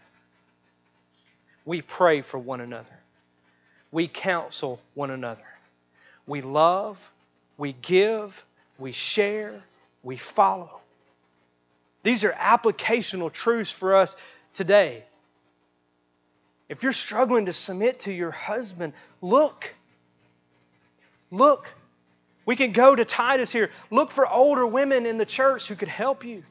We 1.63 1.81
pray 1.81 2.23
for 2.23 2.37
one 2.37 2.59
another. 2.59 2.99
We 3.89 4.09
counsel 4.09 4.81
one 4.93 5.09
another. 5.09 5.47
We 6.27 6.41
love, 6.41 7.09
we 7.57 7.71
give, 7.71 8.45
we 8.77 8.91
share, 8.91 9.63
we 10.03 10.17
follow. 10.17 10.81
These 12.03 12.25
are 12.25 12.33
applicational 12.33 13.31
truths 13.31 13.71
for 13.71 13.95
us 13.95 14.17
today. 14.51 15.05
If 16.69 16.83
you're 16.83 16.91
struggling 16.91 17.47
to 17.47 17.53
submit 17.53 18.01
to 18.01 18.13
your 18.13 18.29
husband, 18.29 18.93
look. 19.21 19.73
Look. 21.31 21.73
We 22.45 22.55
can 22.55 22.71
go 22.71 22.95
to 22.95 23.05
Titus 23.05 23.51
here. 23.51 23.71
Look 23.89 24.11
for 24.11 24.27
older 24.27 24.65
women 24.65 25.07
in 25.07 25.17
the 25.17 25.25
church 25.25 25.67
who 25.67 25.75
could 25.75 25.89
help 25.89 26.23
you. 26.23 26.43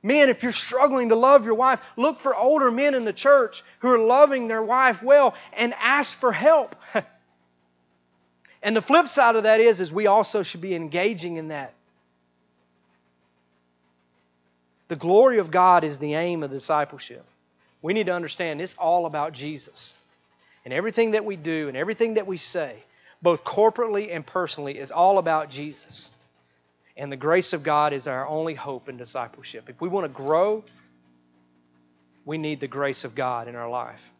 Men, 0.00 0.28
if 0.28 0.44
you're 0.44 0.52
struggling 0.52 1.08
to 1.08 1.16
love 1.16 1.44
your 1.44 1.56
wife, 1.56 1.80
look 1.96 2.20
for 2.20 2.34
older 2.34 2.70
men 2.70 2.94
in 2.94 3.04
the 3.04 3.12
church 3.12 3.64
who 3.80 3.90
are 3.90 3.98
loving 3.98 4.46
their 4.46 4.62
wife 4.62 5.02
well 5.02 5.34
and 5.52 5.74
ask 5.74 6.16
for 6.16 6.30
help. 6.30 6.76
and 8.62 8.76
the 8.76 8.80
flip 8.80 9.08
side 9.08 9.34
of 9.34 9.42
that 9.42 9.60
is, 9.60 9.80
is 9.80 9.92
we 9.92 10.06
also 10.06 10.44
should 10.44 10.60
be 10.60 10.76
engaging 10.76 11.36
in 11.36 11.48
that. 11.48 11.74
The 14.86 14.96
glory 14.96 15.38
of 15.38 15.50
God 15.50 15.82
is 15.82 15.98
the 15.98 16.14
aim 16.14 16.44
of 16.44 16.52
discipleship 16.52 17.24
we 17.82 17.92
need 17.92 18.06
to 18.06 18.14
understand 18.14 18.60
it's 18.60 18.74
all 18.74 19.06
about 19.06 19.32
Jesus. 19.32 19.94
And 20.64 20.74
everything 20.74 21.12
that 21.12 21.24
we 21.24 21.36
do 21.36 21.68
and 21.68 21.76
everything 21.76 22.14
that 22.14 22.26
we 22.26 22.36
say, 22.36 22.76
both 23.22 23.44
corporately 23.44 24.14
and 24.14 24.26
personally, 24.26 24.78
is 24.78 24.90
all 24.90 25.18
about 25.18 25.50
Jesus. 25.50 26.10
And 26.96 27.12
the 27.12 27.16
grace 27.16 27.52
of 27.52 27.62
God 27.62 27.92
is 27.92 28.06
our 28.08 28.26
only 28.26 28.54
hope 28.54 28.88
in 28.88 28.96
discipleship. 28.96 29.68
If 29.68 29.80
we 29.80 29.88
want 29.88 30.04
to 30.04 30.08
grow, 30.08 30.64
we 32.24 32.38
need 32.38 32.60
the 32.60 32.68
grace 32.68 33.04
of 33.04 33.14
God 33.14 33.48
in 33.48 33.54
our 33.54 33.70
life. 33.70 34.12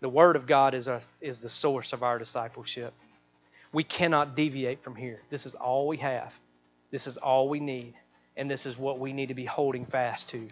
The 0.00 0.08
Word 0.08 0.36
of 0.36 0.46
God 0.46 0.74
is, 0.74 0.86
our, 0.86 1.00
is 1.20 1.40
the 1.40 1.48
source 1.48 1.92
of 1.92 2.02
our 2.02 2.18
discipleship. 2.18 2.92
We 3.72 3.82
cannot 3.82 4.36
deviate 4.36 4.82
from 4.84 4.94
here. 4.94 5.20
This 5.30 5.44
is 5.44 5.54
all 5.54 5.88
we 5.88 5.96
have. 5.96 6.32
This 6.90 7.06
is 7.06 7.16
all 7.16 7.48
we 7.48 7.58
need. 7.58 7.94
And 8.36 8.50
this 8.50 8.66
is 8.66 8.78
what 8.78 9.00
we 9.00 9.12
need 9.12 9.28
to 9.28 9.34
be 9.34 9.44
holding 9.44 9.84
fast 9.84 10.28
to 10.30 10.48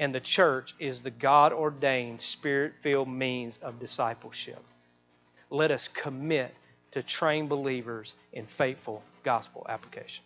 and 0.00 0.14
the 0.14 0.20
church 0.20 0.74
is 0.78 1.02
the 1.02 1.10
God 1.10 1.52
ordained, 1.52 2.22
spirit 2.22 2.72
filled 2.80 3.08
means 3.08 3.58
of 3.58 3.78
discipleship. 3.78 4.64
Let 5.50 5.70
us 5.70 5.88
commit 5.88 6.54
to 6.92 7.02
train 7.02 7.48
believers 7.48 8.14
in 8.32 8.46
faithful 8.46 9.02
gospel 9.22 9.66
application. 9.68 10.24